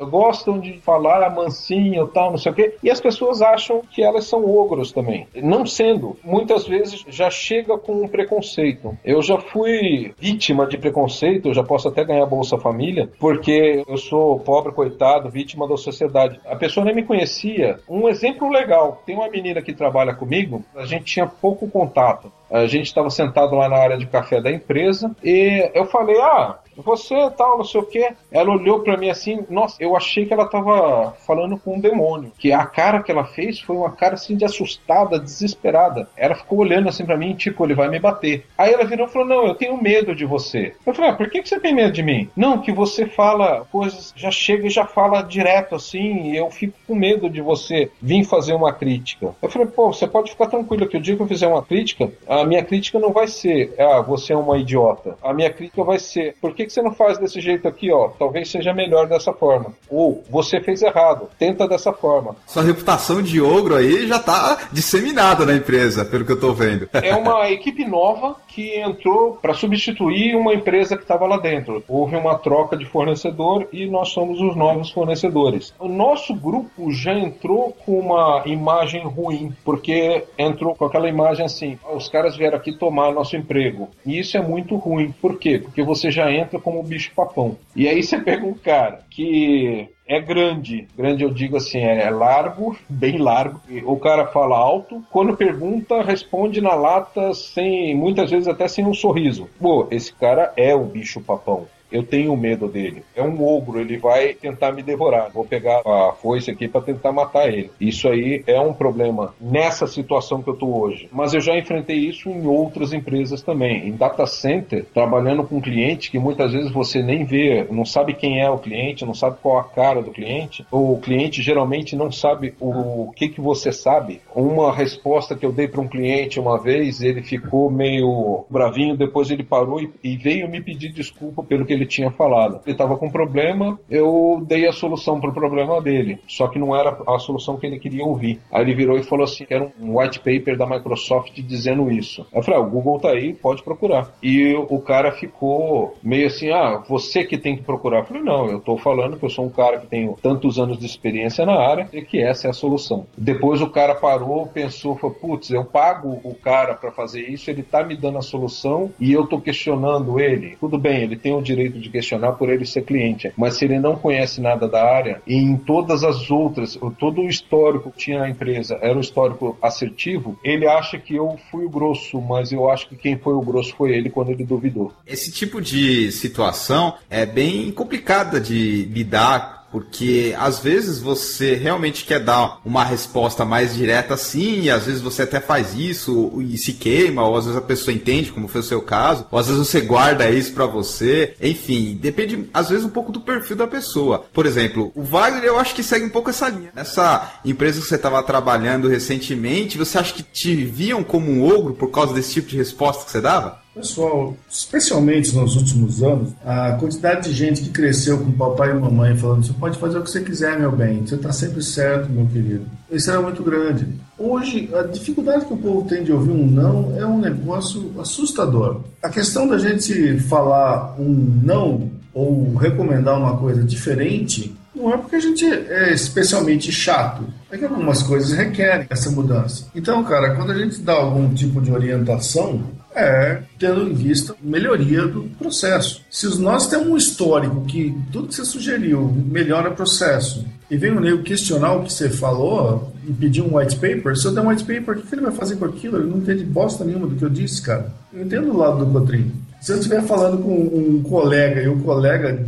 gostam 0.00 0.58
de 0.58 0.78
falar 0.78 1.28
mansinho 1.34 2.04
e 2.04 2.08
tal, 2.08 2.30
não 2.30 2.38
sei 2.38 2.52
o 2.52 2.54
quê. 2.54 2.74
E 2.82 2.90
as 2.90 3.00
pessoas 3.00 3.40
acham 3.40 3.82
que 3.90 4.02
elas 4.02 4.26
são 4.26 4.44
ogros 4.44 4.92
também. 4.92 5.26
Não 5.34 5.64
sendo, 5.64 6.16
muitas 6.24 6.66
vezes 6.66 7.04
já 7.08 7.30
chega 7.30 7.78
com 7.78 8.02
um 8.02 8.08
preconceito. 8.08 8.96
Eu 9.04 9.22
já 9.22 9.38
fui 9.38 10.12
vítima 10.18 10.66
de 10.66 10.78
preconceito, 10.78 11.48
eu 11.48 11.54
já 11.54 11.62
posso 11.62 11.88
até 11.88 12.04
ganhar 12.04 12.26
Bolsa 12.26 12.58
Família, 12.58 13.08
porque 13.18 13.84
eu 13.86 13.96
sou 13.96 14.38
pobre, 14.40 14.72
coitado, 14.72 15.30
vítima 15.30 15.68
da 15.68 15.76
sociedade. 15.76 16.40
A 16.46 16.56
pessoa 16.56 16.84
nem 16.84 16.94
me 16.94 17.04
conhecia. 17.04 17.78
Um 17.88 18.08
exemplo 18.08 18.50
legal: 18.50 19.02
tem 19.06 19.16
uma 19.16 19.28
menina 19.28 19.62
que 19.62 19.72
trabalha 19.72 20.14
comigo, 20.14 20.64
a 20.74 20.84
gente 20.84 21.04
tinha 21.04 21.26
pouco 21.26 21.68
contato. 21.68 22.32
A 22.50 22.66
gente 22.66 22.86
estava 22.86 23.08
sentado 23.10 23.54
lá 23.54 23.68
na 23.68 23.76
área 23.76 23.96
de 23.96 24.06
café 24.06 24.40
da 24.40 24.50
empresa 24.50 25.14
e 25.22 25.70
eu 25.72 25.84
falei: 25.86 26.20
Ah, 26.20 26.58
você 26.76 27.14
tal, 27.36 27.58
não 27.58 27.64
sei 27.64 27.80
o 27.80 27.86
que. 27.86 28.08
Ela 28.30 28.50
olhou 28.50 28.80
para 28.80 28.96
mim 28.96 29.10
assim, 29.10 29.44
nossa, 29.48 29.76
eu 29.80 29.96
achei 29.96 30.26
que 30.26 30.32
ela 30.32 30.48
tava 30.48 31.12
falando 31.26 31.58
com 31.58 31.76
um 31.76 31.80
demônio. 31.80 32.32
Que 32.38 32.52
a 32.52 32.64
cara 32.64 33.02
que 33.02 33.10
ela 33.10 33.24
fez 33.24 33.60
foi 33.60 33.76
uma 33.76 33.90
cara 33.90 34.14
assim 34.14 34.36
de 34.36 34.44
assustada, 34.44 35.18
desesperada. 35.18 36.08
Ela 36.16 36.34
ficou 36.34 36.58
olhando 36.58 36.88
assim 36.88 37.04
para 37.04 37.16
mim, 37.16 37.34
tipo, 37.34 37.64
ele 37.64 37.74
vai 37.74 37.88
me 37.88 37.98
bater. 37.98 38.46
Aí 38.56 38.72
ela 38.72 38.84
virou 38.84 39.06
e 39.06 39.10
falou: 39.10 39.28
Não, 39.28 39.46
eu 39.46 39.54
tenho 39.54 39.80
medo 39.80 40.14
de 40.14 40.24
você. 40.24 40.74
Eu 40.84 40.94
falei: 40.94 41.10
ah, 41.10 41.14
por 41.14 41.28
que, 41.30 41.42
que 41.42 41.48
você 41.48 41.58
tem 41.58 41.74
medo 41.74 41.92
de 41.92 42.02
mim? 42.02 42.28
Não, 42.36 42.58
que 42.58 42.72
você 42.72 43.06
fala 43.06 43.66
coisas, 43.70 44.12
já 44.16 44.30
chega 44.30 44.66
e 44.66 44.70
já 44.70 44.84
fala 44.84 45.22
direto 45.22 45.74
assim, 45.74 46.30
e 46.30 46.36
eu 46.36 46.50
fico 46.50 46.74
com 46.86 46.94
medo 46.94 47.28
de 47.28 47.40
você 47.40 47.90
vir 48.00 48.24
fazer 48.24 48.54
uma 48.54 48.72
crítica. 48.72 49.34
Eu 49.40 49.50
falei: 49.50 49.68
pô, 49.68 49.92
você 49.92 50.06
pode 50.06 50.30
ficar 50.30 50.46
tranquilo 50.46 50.88
que 50.88 50.96
o 50.96 51.00
dia 51.00 51.16
que 51.16 51.22
eu 51.22 51.28
fizer 51.28 51.46
uma 51.46 51.62
crítica, 51.62 52.10
a 52.26 52.44
minha 52.44 52.64
crítica 52.64 52.98
não 52.98 53.12
vai 53.12 53.26
ser, 53.26 53.74
ah, 53.78 54.00
você 54.00 54.32
é 54.32 54.36
uma 54.36 54.58
idiota. 54.58 55.16
A 55.22 55.32
minha 55.32 55.50
crítica 55.50 55.82
vai 55.84 55.98
ser, 55.98 56.36
por 56.40 56.54
que, 56.60 56.66
que 56.66 56.72
você 56.72 56.82
não 56.82 56.92
faz 56.92 57.18
desse 57.18 57.40
jeito 57.40 57.66
aqui, 57.66 57.90
ó? 57.90 58.08
Talvez 58.08 58.50
seja 58.50 58.72
melhor 58.72 59.06
dessa 59.06 59.32
forma. 59.32 59.72
Ou 59.88 60.22
você 60.28 60.60
fez 60.60 60.82
errado, 60.82 61.28
tenta 61.38 61.66
dessa 61.66 61.92
forma. 61.92 62.36
Sua 62.46 62.62
reputação 62.62 63.22
de 63.22 63.40
ogro 63.40 63.76
aí 63.76 64.06
já 64.06 64.18
tá 64.18 64.68
disseminada 64.72 65.46
na 65.46 65.54
empresa, 65.54 66.04
pelo 66.04 66.24
que 66.24 66.32
eu 66.32 66.40
tô 66.40 66.52
vendo. 66.52 66.88
É 67.10 67.16
uma 67.16 67.50
equipe 67.50 67.84
nova 67.84 68.36
que 68.46 68.78
entrou 68.78 69.38
para 69.40 69.54
substituir 69.54 70.36
uma 70.36 70.54
empresa 70.54 70.96
que 70.96 71.02
estava 71.02 71.26
lá 71.26 71.38
dentro. 71.38 71.82
Houve 71.88 72.14
uma 72.14 72.38
troca 72.38 72.76
de 72.76 72.84
fornecedor 72.84 73.66
e 73.72 73.86
nós 73.86 74.10
somos 74.10 74.40
os 74.40 74.54
novos 74.54 74.90
fornecedores. 74.90 75.74
O 75.78 75.88
nosso 75.88 76.34
grupo 76.34 76.92
já 76.92 77.12
entrou 77.12 77.74
com 77.84 77.98
uma 77.98 78.42
imagem 78.46 79.02
ruim, 79.02 79.52
porque 79.64 80.24
entrou 80.38 80.74
com 80.74 80.84
aquela 80.84 81.08
imagem 81.08 81.46
assim: 81.46 81.78
os 81.92 82.08
caras 82.08 82.36
vieram 82.36 82.58
aqui 82.58 82.72
tomar 82.72 83.12
nosso 83.12 83.34
emprego. 83.34 83.88
E 84.04 84.18
isso 84.18 84.36
é 84.36 84.42
muito 84.42 84.76
ruim. 84.76 85.12
Por 85.20 85.38
quê? 85.38 85.58
Porque 85.58 85.82
você 85.82 86.10
já 86.10 86.30
entra 86.30 86.49
como 86.58 86.82
bicho 86.82 87.12
papão. 87.14 87.56
E 87.74 87.88
aí 87.88 88.02
você 88.02 88.18
pega 88.18 88.46
um 88.46 88.54
cara 88.54 89.00
que 89.10 89.88
é 90.06 90.20
grande. 90.20 90.88
Grande 90.96 91.22
eu 91.22 91.30
digo 91.30 91.56
assim, 91.56 91.78
é 91.78 92.10
largo, 92.10 92.76
bem 92.88 93.18
largo. 93.18 93.60
O 93.84 93.96
cara 93.96 94.26
fala 94.26 94.56
alto. 94.56 95.02
Quando 95.10 95.36
pergunta, 95.36 96.02
responde 96.02 96.60
na 96.60 96.74
lata 96.74 97.32
sem, 97.32 97.94
muitas 97.94 98.30
vezes 98.30 98.48
até 98.48 98.66
sem 98.66 98.84
um 98.86 98.94
sorriso. 98.94 99.48
Pô, 99.60 99.86
esse 99.90 100.12
cara 100.12 100.52
é 100.56 100.74
o 100.74 100.84
bicho 100.84 101.20
papão. 101.20 101.66
Eu 101.90 102.02
tenho 102.02 102.36
medo 102.36 102.68
dele. 102.68 103.02
É 103.14 103.22
um 103.22 103.42
ogro, 103.42 103.80
ele 103.80 103.98
vai 103.98 104.34
tentar 104.34 104.72
me 104.72 104.82
devorar. 104.82 105.30
Vou 105.30 105.44
pegar 105.44 105.80
a 105.84 106.12
foice 106.12 106.50
aqui 106.50 106.68
para 106.68 106.80
tentar 106.80 107.12
matar 107.12 107.48
ele. 107.48 107.70
Isso 107.80 108.08
aí 108.08 108.42
é 108.46 108.60
um 108.60 108.72
problema 108.72 109.34
nessa 109.40 109.86
situação 109.86 110.42
que 110.42 110.50
eu 110.50 110.56
tô 110.56 110.66
hoje. 110.66 111.08
Mas 111.12 111.34
eu 111.34 111.40
já 111.40 111.56
enfrentei 111.56 111.96
isso 111.96 112.28
em 112.28 112.46
outras 112.46 112.92
empresas 112.92 113.42
também. 113.42 113.88
Em 113.88 113.92
data 113.92 114.26
center, 114.26 114.84
trabalhando 114.92 115.44
com 115.44 115.60
cliente 115.60 116.10
que 116.10 116.18
muitas 116.18 116.52
vezes 116.52 116.70
você 116.70 117.02
nem 117.02 117.24
vê, 117.24 117.66
não 117.70 117.84
sabe 117.84 118.14
quem 118.14 118.40
é 118.40 118.48
o 118.48 118.58
cliente, 118.58 119.04
não 119.04 119.14
sabe 119.14 119.38
qual 119.42 119.58
a 119.58 119.64
cara 119.64 120.02
do 120.02 120.10
cliente. 120.10 120.64
O 120.70 120.98
cliente 120.98 121.42
geralmente 121.42 121.96
não 121.96 122.10
sabe 122.10 122.54
o 122.60 123.12
que 123.14 123.28
que 123.28 123.40
você 123.40 123.72
sabe. 123.72 124.20
Uma 124.34 124.72
resposta 124.72 125.34
que 125.34 125.44
eu 125.44 125.52
dei 125.52 125.68
para 125.68 125.80
um 125.80 125.88
cliente 125.88 126.40
uma 126.40 126.58
vez, 126.58 127.02
ele 127.02 127.22
ficou 127.22 127.70
meio 127.70 128.44
bravinho, 128.48 128.96
depois 128.96 129.30
ele 129.30 129.42
parou 129.42 129.80
e, 129.80 129.90
e 130.02 130.16
veio 130.16 130.48
me 130.48 130.60
pedir 130.60 130.92
desculpa 130.92 131.42
pelo 131.42 131.64
que 131.64 131.72
ele 131.72 131.79
ele 131.80 131.86
tinha 131.86 132.10
falado. 132.10 132.60
Ele 132.66 132.72
estava 132.72 132.96
com 132.96 133.06
um 133.06 133.10
problema, 133.10 133.78
eu 133.90 134.42
dei 134.46 134.66
a 134.66 134.72
solução 134.72 135.20
para 135.20 135.30
o 135.30 135.34
problema 135.34 135.80
dele, 135.80 136.18
só 136.28 136.46
que 136.48 136.58
não 136.58 136.76
era 136.76 136.96
a 137.06 137.18
solução 137.18 137.56
que 137.56 137.66
ele 137.66 137.78
queria 137.78 138.04
ouvir. 138.04 138.40
Aí 138.52 138.62
ele 138.62 138.74
virou 138.74 138.98
e 138.98 139.02
falou 139.02 139.24
assim: 139.24 139.46
era 139.48 139.72
um 139.80 139.98
white 139.98 140.18
paper 140.18 140.56
da 140.56 140.66
Microsoft 140.66 141.40
dizendo 141.40 141.90
isso. 141.90 142.26
Eu 142.32 142.42
falei: 142.42 142.60
ah, 142.60 142.62
o 142.62 142.70
Google 142.70 142.98
tá 142.98 143.10
aí, 143.10 143.32
pode 143.32 143.62
procurar. 143.62 144.12
E 144.22 144.54
o 144.54 144.78
cara 144.80 145.12
ficou 145.12 145.96
meio 146.02 146.26
assim: 146.26 146.50
ah, 146.50 146.82
você 146.88 147.24
que 147.24 147.38
tem 147.38 147.56
que 147.56 147.62
procurar. 147.62 148.00
Eu 148.00 148.04
falei: 148.04 148.22
não, 148.22 148.46
eu 148.46 148.58
estou 148.58 148.76
falando 148.76 149.16
que 149.16 149.24
eu 149.24 149.30
sou 149.30 149.46
um 149.46 149.50
cara 149.50 149.78
que 149.78 149.86
tenho 149.86 150.16
tantos 150.22 150.58
anos 150.58 150.78
de 150.78 150.86
experiência 150.86 151.46
na 151.46 151.54
área 151.54 151.88
e 151.92 152.02
que 152.02 152.20
essa 152.20 152.46
é 152.46 152.50
a 152.50 152.54
solução. 152.54 153.06
Depois 153.16 153.60
o 153.60 153.70
cara 153.70 153.94
parou, 153.94 154.46
pensou, 154.46 154.96
falou: 154.96 155.16
putz, 155.16 155.50
eu 155.50 155.64
pago 155.64 156.20
o 156.24 156.34
cara 156.34 156.74
para 156.74 156.90
fazer 156.90 157.22
isso, 157.22 157.50
ele 157.50 157.62
tá 157.62 157.82
me 157.82 157.96
dando 157.96 158.18
a 158.18 158.22
solução 158.22 158.90
e 158.98 159.12
eu 159.12 159.24
estou 159.24 159.40
questionando 159.40 160.18
ele. 160.18 160.56
Tudo 160.60 160.78
bem, 160.78 161.02
ele 161.02 161.16
tem 161.16 161.34
o 161.34 161.42
direito 161.42 161.69
direito 161.70 161.80
de 161.80 161.90
questionar 161.90 162.32
por 162.32 162.50
ele 162.50 162.66
ser 162.66 162.82
cliente. 162.82 163.32
Mas 163.36 163.54
se 163.54 163.64
ele 163.64 163.78
não 163.78 163.96
conhece 163.96 164.40
nada 164.40 164.68
da 164.68 164.82
área, 164.84 165.22
e 165.26 165.34
em 165.36 165.56
todas 165.56 166.04
as 166.04 166.30
outras, 166.30 166.78
todo 166.98 167.22
o 167.22 167.28
histórico 167.28 167.90
que 167.90 167.98
tinha 167.98 168.20
na 168.20 168.28
empresa 168.28 168.78
era 168.80 168.96
um 168.96 169.00
histórico 169.00 169.56
assertivo, 169.62 170.38
ele 170.44 170.66
acha 170.66 170.98
que 170.98 171.14
eu 171.14 171.38
fui 171.50 171.64
o 171.64 171.70
grosso, 171.70 172.20
mas 172.20 172.52
eu 172.52 172.68
acho 172.68 172.88
que 172.88 172.96
quem 172.96 173.16
foi 173.16 173.34
o 173.34 173.40
grosso 173.40 173.74
foi 173.76 173.92
ele 173.92 174.10
quando 174.10 174.30
ele 174.30 174.44
duvidou. 174.44 174.92
Esse 175.06 175.30
tipo 175.30 175.60
de 175.60 176.10
situação 176.12 176.94
é 177.08 177.24
bem 177.24 177.70
complicada 177.70 178.40
de 178.40 178.84
lidar 178.86 179.59
porque 179.70 180.34
às 180.38 180.58
vezes 180.58 180.98
você 180.98 181.54
realmente 181.54 182.04
quer 182.04 182.20
dar 182.20 182.60
uma 182.64 182.84
resposta 182.84 183.44
mais 183.44 183.74
direta 183.74 184.14
assim, 184.14 184.62
e 184.62 184.70
às 184.70 184.86
vezes 184.86 185.00
você 185.00 185.22
até 185.22 185.40
faz 185.40 185.74
isso 185.74 186.32
e 186.40 186.56
se 186.58 186.72
queima, 186.74 187.26
ou 187.26 187.36
às 187.36 187.44
vezes 187.44 187.58
a 187.58 187.62
pessoa 187.62 187.94
entende, 187.94 188.32
como 188.32 188.48
foi 188.48 188.60
o 188.60 188.64
seu 188.64 188.82
caso, 188.82 189.26
ou 189.30 189.38
às 189.38 189.46
vezes 189.46 189.66
você 189.66 189.80
guarda 189.80 190.30
isso 190.30 190.52
para 190.52 190.66
você. 190.66 191.34
Enfim, 191.40 191.98
depende 192.00 192.48
às 192.52 192.70
vezes 192.70 192.84
um 192.84 192.90
pouco 192.90 193.12
do 193.12 193.20
perfil 193.20 193.56
da 193.56 193.66
pessoa. 193.66 194.24
Por 194.32 194.46
exemplo, 194.46 194.90
o 194.94 195.02
Wagner 195.02 195.44
eu 195.44 195.58
acho 195.58 195.74
que 195.74 195.82
segue 195.82 196.06
um 196.06 196.10
pouco 196.10 196.30
essa 196.30 196.48
linha. 196.48 196.72
Nessa 196.74 197.40
empresa 197.44 197.80
que 197.80 197.86
você 197.86 197.96
estava 197.96 198.22
trabalhando 198.22 198.88
recentemente, 198.88 199.78
você 199.78 199.98
acha 199.98 200.14
que 200.14 200.22
te 200.22 200.54
viam 200.64 201.02
como 201.02 201.30
um 201.30 201.44
ogro 201.44 201.74
por 201.74 201.90
causa 201.90 202.14
desse 202.14 202.34
tipo 202.34 202.48
de 202.48 202.56
resposta 202.56 203.04
que 203.04 203.10
você 203.10 203.20
dava? 203.20 203.59
Pessoal, 203.72 204.36
especialmente 204.50 205.34
nos 205.34 205.54
últimos 205.54 206.02
anos, 206.02 206.32
a 206.44 206.72
quantidade 206.72 207.28
de 207.28 207.34
gente 207.34 207.62
que 207.62 207.70
cresceu 207.70 208.18
com 208.18 208.32
papai 208.32 208.70
e 208.70 208.74
mamãe 208.74 209.16
falando: 209.16 209.46
você 209.46 209.52
pode 209.52 209.78
fazer 209.78 209.98
o 209.98 210.02
que 210.02 210.10
você 210.10 210.20
quiser, 210.20 210.58
meu 210.58 210.72
bem, 210.72 211.06
você 211.06 211.14
está 211.14 211.32
sempre 211.32 211.62
certo, 211.62 212.10
meu 212.10 212.26
querido. 212.26 212.66
Isso 212.90 213.08
era 213.08 213.22
muito 213.22 213.44
grande. 213.44 213.86
Hoje, 214.18 214.68
a 214.74 214.82
dificuldade 214.82 215.44
que 215.44 215.54
o 215.54 215.56
povo 215.56 215.88
tem 215.88 216.02
de 216.02 216.12
ouvir 216.12 216.32
um 216.32 216.46
não 216.46 216.96
é 216.98 217.06
um 217.06 217.18
negócio 217.20 217.94
assustador. 218.00 218.80
A 219.00 219.08
questão 219.08 219.46
da 219.46 219.56
gente 219.56 220.18
falar 220.18 220.96
um 220.98 221.40
não 221.42 221.90
ou 222.12 222.56
recomendar 222.56 223.16
uma 223.16 223.36
coisa 223.36 223.62
diferente 223.62 224.52
não 224.74 224.92
é 224.92 224.96
porque 224.96 225.16
a 225.16 225.20
gente 225.20 225.44
é 225.44 225.92
especialmente 225.92 226.72
chato, 226.72 227.24
é 227.50 227.58
que 227.58 227.64
algumas 227.64 228.02
coisas 228.02 228.32
requerem 228.32 228.86
essa 228.88 229.10
mudança. 229.10 229.66
Então, 229.74 230.02
cara, 230.04 230.34
quando 230.34 230.52
a 230.52 230.58
gente 230.58 230.80
dá 230.80 230.94
algum 230.94 231.32
tipo 231.34 231.60
de 231.60 231.72
orientação, 231.72 232.62
é 232.94 233.42
tendo 233.58 233.82
em 233.88 233.94
vista 233.94 234.34
melhoria 234.42 235.06
do 235.06 235.22
processo. 235.38 236.02
Se 236.10 236.26
nós 236.40 236.66
temos 236.68 236.88
um 236.88 236.96
histórico 236.96 237.64
que 237.66 237.94
tudo 238.12 238.28
que 238.28 238.34
você 238.34 238.44
sugeriu 238.44 239.06
melhora 239.26 239.70
o 239.70 239.74
processo 239.74 240.44
e 240.70 240.76
vem 240.76 240.92
o 240.92 241.00
nego 241.00 241.22
questionar 241.22 241.74
o 241.74 241.84
que 241.84 241.92
você 241.92 242.08
falou 242.08 242.92
e 243.06 243.12
pedir 243.12 243.42
um 243.42 243.56
white 243.56 243.76
paper, 243.76 244.16
se 244.16 244.26
eu 244.26 244.34
der 244.34 244.40
um 244.40 244.48
white 244.48 244.64
paper, 244.64 244.98
o 244.98 245.02
que 245.02 245.14
ele 245.14 245.22
vai 245.22 245.32
fazer 245.32 245.56
com 245.56 245.64
aquilo? 245.64 245.98
Ele 245.98 246.10
não 246.10 246.18
entende 246.18 246.44
bosta 246.44 246.84
nenhuma 246.84 247.06
do 247.06 247.16
que 247.16 247.24
eu 247.24 247.30
disse, 247.30 247.62
cara. 247.62 247.92
Eu 248.12 248.24
entendo 248.24 248.50
o 248.50 248.56
lado 248.56 248.84
do 248.84 248.92
Cotrim. 248.92 249.32
Se 249.60 249.72
eu 249.72 249.76
estiver 249.76 250.02
falando 250.02 250.38
com 250.42 250.54
um 250.54 251.02
colega 251.02 251.62
e 251.62 251.68
o 251.68 251.78
colega 251.80 252.44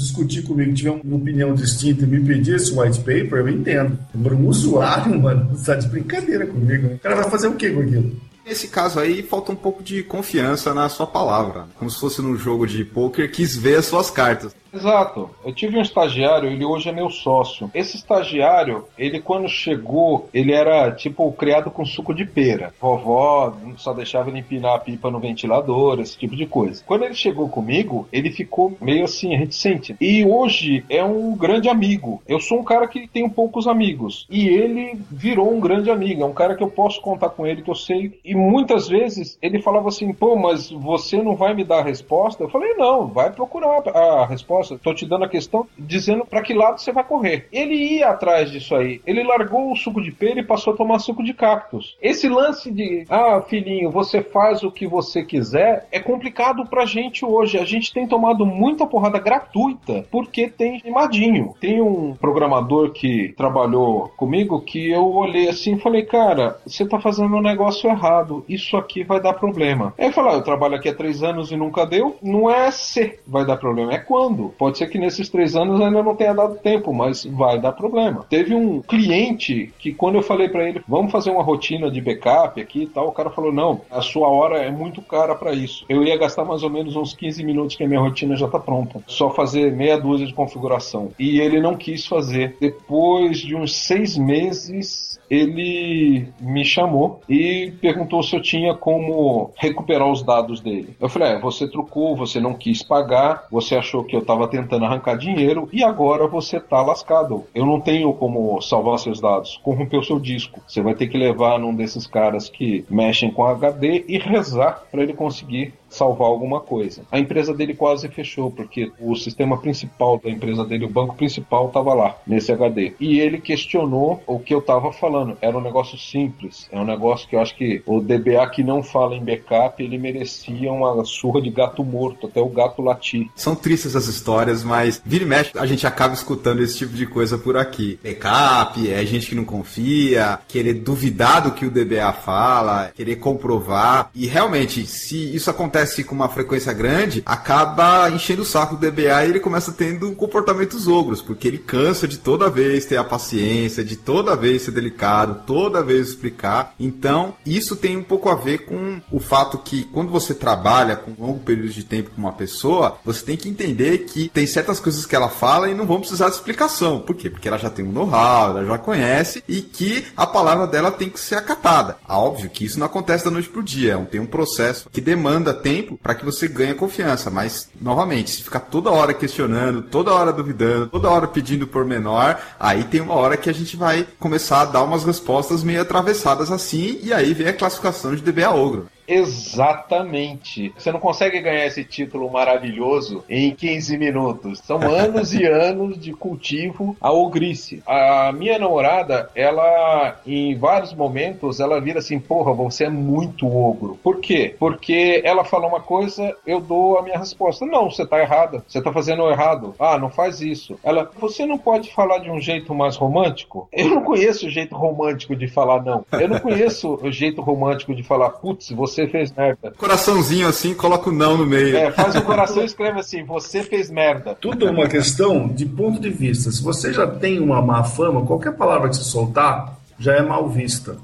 discutir 0.00 0.42
comigo, 0.42 0.72
tiver 0.72 0.90
uma 0.90 1.16
opinião 1.16 1.54
distinta 1.54 2.04
e 2.04 2.06
me 2.06 2.20
pedir 2.20 2.56
esse 2.56 2.72
white 2.72 2.98
paper, 2.98 3.40
eu 3.40 3.48
entendo. 3.48 3.98
Agora, 4.14 4.34
um 4.34 4.46
usuário, 4.46 5.18
mano, 5.20 5.52
está 5.54 5.74
de 5.74 5.88
brincadeira 5.88 6.46
comigo. 6.46 6.94
O 6.94 6.98
cara 6.98 7.16
vai 7.16 7.30
fazer 7.30 7.48
o 7.48 7.54
que 7.54 7.70
com 7.70 7.80
aquilo? 7.80 8.29
Nesse 8.50 8.66
caso 8.66 8.98
aí, 8.98 9.22
falta 9.22 9.52
um 9.52 9.54
pouco 9.54 9.80
de 9.80 10.02
confiança 10.02 10.74
na 10.74 10.88
sua 10.88 11.06
palavra. 11.06 11.68
Como 11.78 11.88
se 11.88 12.00
fosse 12.00 12.20
num 12.20 12.36
jogo 12.36 12.66
de 12.66 12.84
poker, 12.84 13.30
quis 13.30 13.56
ver 13.56 13.78
as 13.78 13.86
suas 13.86 14.10
cartas. 14.10 14.52
Exato. 14.72 15.30
Eu 15.44 15.52
tive 15.52 15.76
um 15.76 15.82
estagiário, 15.82 16.48
ele 16.48 16.64
hoje 16.64 16.88
é 16.88 16.92
meu 16.92 17.10
sócio. 17.10 17.70
Esse 17.74 17.96
estagiário, 17.96 18.84
ele 18.96 19.20
quando 19.20 19.48
chegou, 19.48 20.28
ele 20.32 20.52
era 20.52 20.90
tipo 20.92 21.30
criado 21.32 21.70
com 21.70 21.84
suco 21.84 22.14
de 22.14 22.24
pera. 22.24 22.72
Vovó 22.80 23.56
só 23.76 23.92
deixava 23.92 24.30
ele 24.30 24.38
empinar 24.38 24.76
a 24.76 24.78
pipa 24.78 25.10
no 25.10 25.18
ventilador, 25.18 26.00
esse 26.00 26.16
tipo 26.16 26.36
de 26.36 26.46
coisa. 26.46 26.82
Quando 26.86 27.04
ele 27.04 27.14
chegou 27.14 27.48
comigo, 27.48 28.08
ele 28.12 28.30
ficou 28.30 28.76
meio 28.80 29.04
assim, 29.04 29.34
reticente. 29.36 29.96
E 30.00 30.24
hoje 30.24 30.84
é 30.88 31.02
um 31.02 31.36
grande 31.36 31.68
amigo. 31.68 32.22
Eu 32.26 32.40
sou 32.40 32.60
um 32.60 32.64
cara 32.64 32.86
que 32.86 33.08
tem 33.08 33.28
poucos 33.28 33.66
amigos. 33.66 34.26
E 34.30 34.48
ele 34.48 35.00
virou 35.10 35.52
um 35.52 35.60
grande 35.60 35.90
amigo. 35.90 36.22
É 36.22 36.26
um 36.26 36.32
cara 36.32 36.54
que 36.54 36.62
eu 36.62 36.70
posso 36.70 37.00
contar 37.00 37.30
com 37.30 37.46
ele, 37.46 37.62
que 37.62 37.70
eu 37.70 37.74
sei. 37.74 38.18
E 38.24 38.34
muitas 38.40 38.88
vezes 38.88 39.38
ele 39.42 39.62
falava 39.62 39.88
assim: 39.88 40.12
pô, 40.12 40.36
mas 40.36 40.70
você 40.70 41.22
não 41.22 41.34
vai 41.34 41.54
me 41.54 41.64
dar 41.64 41.80
a 41.80 41.84
resposta? 41.84 42.44
Eu 42.44 42.48
falei: 42.48 42.74
não, 42.74 43.06
vai 43.06 43.30
procurar 43.32 43.82
a 43.88 44.26
resposta. 44.26 44.78
Tô 44.78 44.94
te 44.94 45.06
dando 45.06 45.24
a 45.24 45.28
questão 45.28 45.66
dizendo 45.78 46.24
para 46.24 46.42
que 46.42 46.54
lado 46.54 46.80
você 46.80 46.92
vai 46.92 47.04
correr. 47.04 47.48
Ele 47.52 47.74
ia 47.74 48.08
atrás 48.08 48.50
disso 48.50 48.74
aí. 48.74 49.00
Ele 49.06 49.22
largou 49.22 49.72
o 49.72 49.76
suco 49.76 50.02
de 50.02 50.12
pera 50.12 50.40
e 50.40 50.46
passou 50.46 50.74
a 50.74 50.76
tomar 50.76 50.98
suco 50.98 51.22
de 51.22 51.34
cactus. 51.34 51.96
Esse 52.00 52.28
lance 52.28 52.70
de, 52.70 53.04
ah, 53.08 53.40
filhinho, 53.42 53.90
você 53.90 54.22
faz 54.22 54.62
o 54.62 54.70
que 54.70 54.86
você 54.86 55.24
quiser, 55.24 55.86
é 55.90 56.00
complicado 56.00 56.64
pra 56.66 56.86
gente 56.86 57.24
hoje. 57.24 57.58
A 57.58 57.64
gente 57.64 57.92
tem 57.92 58.06
tomado 58.06 58.46
muita 58.46 58.86
porrada 58.86 59.18
gratuita 59.18 60.04
porque 60.10 60.48
tem 60.48 60.80
imadinho. 60.84 61.54
Tem 61.60 61.80
um 61.80 62.14
programador 62.14 62.92
que 62.92 63.32
trabalhou 63.36 64.08
comigo 64.16 64.60
que 64.60 64.90
eu 64.90 65.06
olhei 65.12 65.48
assim 65.48 65.74
e 65.74 65.80
falei, 65.80 66.04
cara, 66.04 66.58
você 66.66 66.86
tá 66.86 67.00
fazendo 67.00 67.36
um 67.36 67.42
negócio 67.42 67.88
errado. 67.88 68.29
Errado, 68.30 68.44
isso 68.48 68.76
aqui 68.76 69.02
vai 69.02 69.20
dar 69.20 69.34
problema. 69.34 69.92
Aí 69.98 70.06
eu 70.06 70.12
falo, 70.12 70.30
ah, 70.30 70.34
eu 70.34 70.42
trabalho 70.42 70.76
aqui 70.76 70.88
há 70.88 70.94
três 70.94 71.22
anos 71.22 71.50
e 71.50 71.56
nunca 71.56 71.84
deu. 71.84 72.16
Não 72.22 72.48
é 72.48 72.70
se 72.70 73.18
vai 73.26 73.44
dar 73.44 73.56
problema, 73.56 73.92
é 73.92 73.98
quando. 73.98 74.50
Pode 74.56 74.78
ser 74.78 74.86
que 74.88 74.98
nesses 74.98 75.28
três 75.28 75.56
anos 75.56 75.80
ainda 75.80 76.02
não 76.02 76.14
tenha 76.14 76.32
dado 76.32 76.56
tempo, 76.56 76.92
mas 76.92 77.24
vai 77.24 77.60
dar 77.60 77.72
problema. 77.72 78.24
Teve 78.28 78.54
um 78.54 78.80
cliente 78.80 79.72
que 79.78 79.92
quando 79.92 80.14
eu 80.14 80.22
falei 80.22 80.48
para 80.48 80.68
ele, 80.68 80.82
vamos 80.86 81.10
fazer 81.10 81.30
uma 81.30 81.42
rotina 81.42 81.90
de 81.90 82.00
backup 82.00 82.60
aqui 82.60 82.82
e 82.82 82.86
tal, 82.86 83.08
o 83.08 83.12
cara 83.12 83.30
falou, 83.30 83.52
não, 83.52 83.80
a 83.90 84.00
sua 84.00 84.28
hora 84.28 84.58
é 84.58 84.70
muito 84.70 85.02
cara 85.02 85.34
para 85.34 85.52
isso. 85.52 85.84
Eu 85.88 86.02
ia 86.04 86.16
gastar 86.16 86.44
mais 86.44 86.62
ou 86.62 86.70
menos 86.70 86.94
uns 86.94 87.12
15 87.14 87.42
minutos 87.42 87.76
que 87.76 87.84
a 87.84 87.88
minha 87.88 88.00
rotina 88.00 88.36
já 88.36 88.48
tá 88.48 88.58
pronta. 88.58 89.02
Só 89.06 89.30
fazer 89.30 89.72
meia 89.72 89.98
dúzia 89.98 90.26
de 90.26 90.34
configuração. 90.34 91.10
E 91.18 91.40
ele 91.40 91.60
não 91.60 91.76
quis 91.76 92.06
fazer. 92.06 92.56
Depois 92.60 93.38
de 93.38 93.56
uns 93.56 93.74
seis 93.74 94.16
meses, 94.16 95.19
ele 95.30 96.28
me 96.40 96.64
chamou 96.64 97.20
e 97.28 97.72
perguntou 97.80 98.22
se 98.22 98.34
eu 98.34 98.42
tinha 98.42 98.74
como 98.74 99.52
recuperar 99.56 100.10
os 100.10 100.22
dados 100.22 100.60
dele. 100.60 100.96
Eu 101.00 101.08
falei: 101.08 101.34
é, 101.34 101.40
você 101.40 101.68
trocou, 101.68 102.16
você 102.16 102.40
não 102.40 102.54
quis 102.54 102.82
pagar, 102.82 103.46
você 103.50 103.76
achou 103.76 104.02
que 104.02 104.16
eu 104.16 104.20
estava 104.20 104.48
tentando 104.48 104.84
arrancar 104.84 105.16
dinheiro 105.16 105.68
e 105.72 105.84
agora 105.84 106.26
você 106.26 106.56
está 106.56 106.82
lascado. 106.82 107.44
Eu 107.54 107.64
não 107.64 107.80
tenho 107.80 108.12
como 108.12 108.60
salvar 108.60 108.98
seus 108.98 109.20
dados. 109.20 109.60
Corrompeu 109.62 110.02
seu 110.02 110.18
disco. 110.18 110.60
Você 110.66 110.82
vai 110.82 110.94
ter 110.94 111.06
que 111.06 111.16
levar 111.16 111.58
num 111.58 111.74
desses 111.74 112.06
caras 112.06 112.48
que 112.48 112.84
mexem 112.90 113.30
com 113.30 113.44
HD 113.44 114.04
e 114.08 114.18
rezar 114.18 114.82
para 114.90 115.02
ele 115.02 115.12
conseguir 115.12 115.74
salvar 115.90 116.28
alguma 116.28 116.60
coisa. 116.60 117.02
A 117.10 117.18
empresa 117.18 117.52
dele 117.52 117.74
quase 117.74 118.08
fechou, 118.08 118.50
porque 118.50 118.90
o 118.98 119.14
sistema 119.16 119.58
principal 119.58 120.18
da 120.22 120.30
empresa 120.30 120.64
dele, 120.64 120.84
o 120.84 120.88
banco 120.88 121.16
principal, 121.16 121.66
estava 121.66 121.92
lá, 121.92 122.16
nesse 122.26 122.52
HD. 122.52 122.94
E 123.00 123.20
ele 123.20 123.40
questionou 123.40 124.22
o 124.26 124.38
que 124.38 124.54
eu 124.54 124.60
estava 124.60 124.92
falando. 124.92 125.36
Era 125.40 125.58
um 125.58 125.60
negócio 125.60 125.98
simples. 125.98 126.68
É 126.70 126.78
um 126.78 126.84
negócio 126.84 127.28
que 127.28 127.36
eu 127.36 127.40
acho 127.40 127.56
que 127.56 127.82
o 127.84 128.00
DBA 128.00 128.48
que 128.50 128.62
não 128.62 128.82
fala 128.82 129.16
em 129.16 129.24
backup, 129.24 129.82
ele 129.82 129.98
merecia 129.98 130.72
uma 130.72 131.04
surra 131.04 131.42
de 131.42 131.50
gato 131.50 131.84
morto, 131.84 132.26
até 132.26 132.40
o 132.40 132.48
gato 132.48 132.80
latir. 132.80 133.28
São 133.34 133.54
tristes 133.54 133.96
essas 133.96 134.06
histórias, 134.06 134.62
mas 134.62 135.02
vira 135.04 135.24
e 135.24 135.26
mexe, 135.26 135.50
a 135.56 135.66
gente 135.66 135.86
acaba 135.86 136.14
escutando 136.14 136.62
esse 136.62 136.78
tipo 136.78 136.94
de 136.94 137.06
coisa 137.06 137.36
por 137.36 137.56
aqui. 137.56 137.98
Backup, 138.02 138.90
é 138.90 139.04
gente 139.04 139.26
que 139.28 139.34
não 139.34 139.44
confia, 139.44 140.38
querer 140.46 140.74
duvidar 140.74 141.42
do 141.42 141.52
que 141.52 141.66
o 141.66 141.70
DBA 141.70 142.12
fala, 142.12 142.92
querer 142.94 143.16
comprovar. 143.16 144.10
E 144.14 144.26
realmente, 144.26 144.86
se 144.86 145.34
isso 145.34 145.50
acontece 145.50 145.79
acontece 145.80 146.04
com 146.04 146.14
uma 146.14 146.28
frequência 146.28 146.72
grande, 146.72 147.22
acaba 147.24 148.10
enchendo 148.10 148.42
o 148.42 148.44
saco 148.44 148.76
do 148.76 148.90
DBA 148.90 149.24
e 149.24 149.30
ele 149.30 149.40
começa 149.40 149.72
tendo 149.72 150.12
comportamentos 150.12 150.86
ogros, 150.86 151.22
porque 151.22 151.48
ele 151.48 151.58
cansa 151.58 152.06
de 152.06 152.18
toda 152.18 152.50
vez 152.50 152.84
ter 152.84 152.98
a 152.98 153.04
paciência, 153.04 153.82
de 153.82 153.96
toda 153.96 154.36
vez 154.36 154.62
ser 154.62 154.72
delicado, 154.72 155.42
toda 155.46 155.82
vez 155.82 156.08
explicar. 156.08 156.74
Então, 156.78 157.34
isso 157.46 157.76
tem 157.76 157.96
um 157.96 158.02
pouco 158.02 158.28
a 158.28 158.34
ver 158.34 158.66
com 158.66 159.00
o 159.10 159.18
fato 159.18 159.58
que 159.58 159.84
quando 159.84 160.10
você 160.10 160.34
trabalha 160.34 160.96
com 160.96 161.12
um 161.12 161.26
longo 161.26 161.40
período 161.40 161.70
de 161.70 161.84
tempo 161.84 162.10
com 162.10 162.20
uma 162.20 162.32
pessoa, 162.32 162.98
você 163.04 163.24
tem 163.24 163.36
que 163.36 163.48
entender 163.48 163.98
que 163.98 164.28
tem 164.28 164.46
certas 164.46 164.80
coisas 164.80 165.06
que 165.06 165.16
ela 165.16 165.28
fala 165.28 165.70
e 165.70 165.74
não 165.74 165.86
vão 165.86 166.00
precisar 166.00 166.28
de 166.28 166.34
explicação. 166.34 167.00
Por 167.00 167.16
quê? 167.16 167.30
Porque 167.30 167.48
ela 167.48 167.58
já 167.58 167.70
tem 167.70 167.84
um 167.84 167.92
know-how, 167.92 168.50
ela 168.50 168.66
já 168.66 168.78
conhece 168.78 169.42
e 169.48 169.62
que 169.62 170.04
a 170.16 170.26
palavra 170.26 170.66
dela 170.66 170.90
tem 170.90 171.08
que 171.08 171.20
ser 171.20 171.36
acatada. 171.36 171.96
Óbvio 172.06 172.50
que 172.50 172.64
isso 172.64 172.78
não 172.78 172.86
acontece 172.86 173.24
da 173.24 173.30
noite 173.30 173.48
pro 173.48 173.62
dia, 173.62 173.94
é 173.94 174.10
tem 174.10 174.20
um 174.20 174.26
processo 174.26 174.88
que 174.90 175.00
demanda 175.00 175.54
tempo 175.54 175.69
tempo 175.70 175.96
para 175.96 176.14
que 176.16 176.24
você 176.24 176.48
ganhe 176.48 176.74
confiança. 176.74 177.30
Mas, 177.30 177.70
novamente, 177.80 178.30
se 178.30 178.42
ficar 178.42 178.60
toda 178.60 178.90
hora 178.90 179.14
questionando, 179.14 179.82
toda 179.82 180.12
hora 180.12 180.32
duvidando, 180.32 180.88
toda 180.88 181.08
hora 181.08 181.28
pedindo 181.28 181.66
por 181.66 181.84
menor, 181.84 182.40
aí 182.58 182.82
tem 182.84 183.00
uma 183.00 183.14
hora 183.14 183.36
que 183.36 183.48
a 183.48 183.54
gente 183.54 183.76
vai 183.76 184.06
começar 184.18 184.62
a 184.62 184.64
dar 184.64 184.82
umas 184.82 185.04
respostas 185.04 185.62
meio 185.62 185.80
atravessadas 185.80 186.50
assim, 186.50 186.98
e 187.02 187.12
aí 187.12 187.32
vem 187.32 187.48
a 187.48 187.52
classificação 187.52 188.14
de 188.14 188.22
DBA 188.22 188.50
ogro. 188.50 188.88
Exatamente. 189.10 190.72
Você 190.78 190.92
não 190.92 191.00
consegue 191.00 191.40
ganhar 191.40 191.66
esse 191.66 191.84
título 191.84 192.30
maravilhoso 192.30 193.24
em 193.28 193.50
15 193.52 193.98
minutos. 193.98 194.60
São 194.60 194.80
anos 194.82 195.34
e 195.34 195.44
anos 195.50 195.98
de 195.98 196.12
cultivo 196.12 196.96
a 197.00 197.12
ogrice. 197.12 197.82
A 197.84 198.32
minha 198.32 198.56
namorada, 198.58 199.28
ela, 199.34 200.20
em 200.24 200.56
vários 200.56 200.94
momentos, 200.94 201.58
ela 201.58 201.80
vira 201.80 201.98
assim: 201.98 202.20
porra, 202.20 202.52
você 202.52 202.84
é 202.84 202.88
muito 202.88 203.48
ogro. 203.48 203.98
Por 204.02 204.20
quê? 204.20 204.54
Porque 204.58 205.20
ela 205.24 205.44
fala 205.44 205.66
uma 205.66 205.80
coisa, 205.80 206.36
eu 206.46 206.60
dou 206.60 206.96
a 206.96 207.02
minha 207.02 207.18
resposta. 207.18 207.66
Não, 207.66 207.90
você 207.90 208.06
tá 208.06 208.20
errada. 208.20 208.64
Você 208.68 208.80
tá 208.80 208.92
fazendo 208.92 209.28
errado. 209.28 209.74
Ah, 209.78 209.98
não 209.98 210.08
faz 210.08 210.40
isso. 210.40 210.78
Ela, 210.84 211.10
você 211.18 211.44
não 211.44 211.58
pode 211.58 211.92
falar 211.92 212.18
de 212.18 212.30
um 212.30 212.40
jeito 212.40 212.72
mais 212.72 212.96
romântico? 212.96 213.68
Eu 213.72 213.88
não 213.88 214.02
conheço 214.02 214.46
o 214.46 214.50
jeito 214.50 214.76
romântico 214.76 215.34
de 215.34 215.48
falar 215.48 215.82
não. 215.82 216.04
Eu 216.12 216.28
não 216.28 216.38
conheço 216.38 216.98
o 217.02 217.10
jeito 217.10 217.40
romântico 217.40 217.92
de 217.94 218.04
falar, 218.04 218.30
putz, 218.30 218.70
você 218.70 218.99
você 219.00 219.06
fez 219.06 219.32
merda. 219.32 219.72
Coraçãozinho 219.76 220.48
assim, 220.48 220.74
coloca 220.74 221.08
o 221.08 221.12
não 221.12 221.36
no 221.36 221.46
meio. 221.46 221.76
É, 221.76 221.90
faz 221.90 222.14
um 222.16 222.20
coração 222.22 222.62
e 222.62 222.66
escreve 222.66 223.00
assim, 223.00 223.24
você 223.24 223.62
fez 223.62 223.90
merda. 223.90 224.34
Tudo 224.34 224.68
é 224.68 224.70
uma 224.70 224.88
questão 224.88 225.48
de 225.48 225.64
ponto 225.64 226.00
de 226.00 226.10
vista. 226.10 226.50
Se 226.50 226.62
você 226.62 226.92
já 226.92 227.06
tem 227.06 227.38
uma 227.38 227.62
má 227.62 227.84
fama, 227.84 228.26
qualquer 228.26 228.52
palavra 228.52 228.88
que 228.88 228.96
você 228.96 229.04
soltar 229.04 229.78
já 229.98 230.14
é 230.14 230.22
mal 230.22 230.48
vista. 230.48 230.96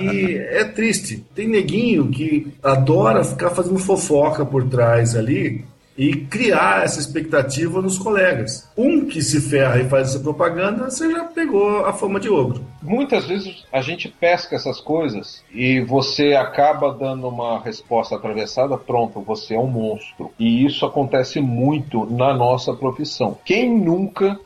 E 0.00 0.36
é 0.36 0.64
triste. 0.64 1.24
Tem 1.34 1.46
neguinho 1.46 2.08
que 2.08 2.52
adora 2.62 3.22
ficar 3.22 3.50
fazendo 3.50 3.78
fofoca 3.78 4.44
por 4.44 4.64
trás 4.64 5.14
ali 5.14 5.64
e 5.96 6.16
criar 6.16 6.84
essa 6.84 6.98
expectativa 6.98 7.80
nos 7.82 7.98
colegas. 7.98 8.70
Um 8.76 9.06
que 9.06 9.22
se 9.22 9.40
ferra 9.40 9.80
e 9.80 9.88
faz 9.88 10.08
essa 10.08 10.20
propaganda, 10.20 10.90
você 10.90 11.10
já 11.10 11.24
pegou 11.24 11.84
a 11.84 11.92
fama 11.92 12.18
de 12.18 12.28
ogro. 12.28 12.64
Muitas 12.82 13.26
vezes 13.26 13.64
a 13.72 13.80
gente 13.80 14.08
pesca 14.08 14.56
essas 14.56 14.80
coisas 14.80 15.42
e 15.52 15.80
você 15.80 16.34
acaba 16.34 16.92
dando 16.92 17.28
uma 17.28 17.60
resposta 17.60 18.16
atravessada, 18.16 18.76
pronto, 18.76 19.20
você 19.20 19.54
é 19.54 19.58
um 19.58 19.66
monstro. 19.66 20.30
E 20.38 20.64
isso 20.64 20.84
acontece 20.84 21.40
muito 21.40 22.06
na 22.10 22.34
nossa 22.34 22.72
profissão. 22.72 23.38
Quem 23.44 23.78
nunca 23.78 24.38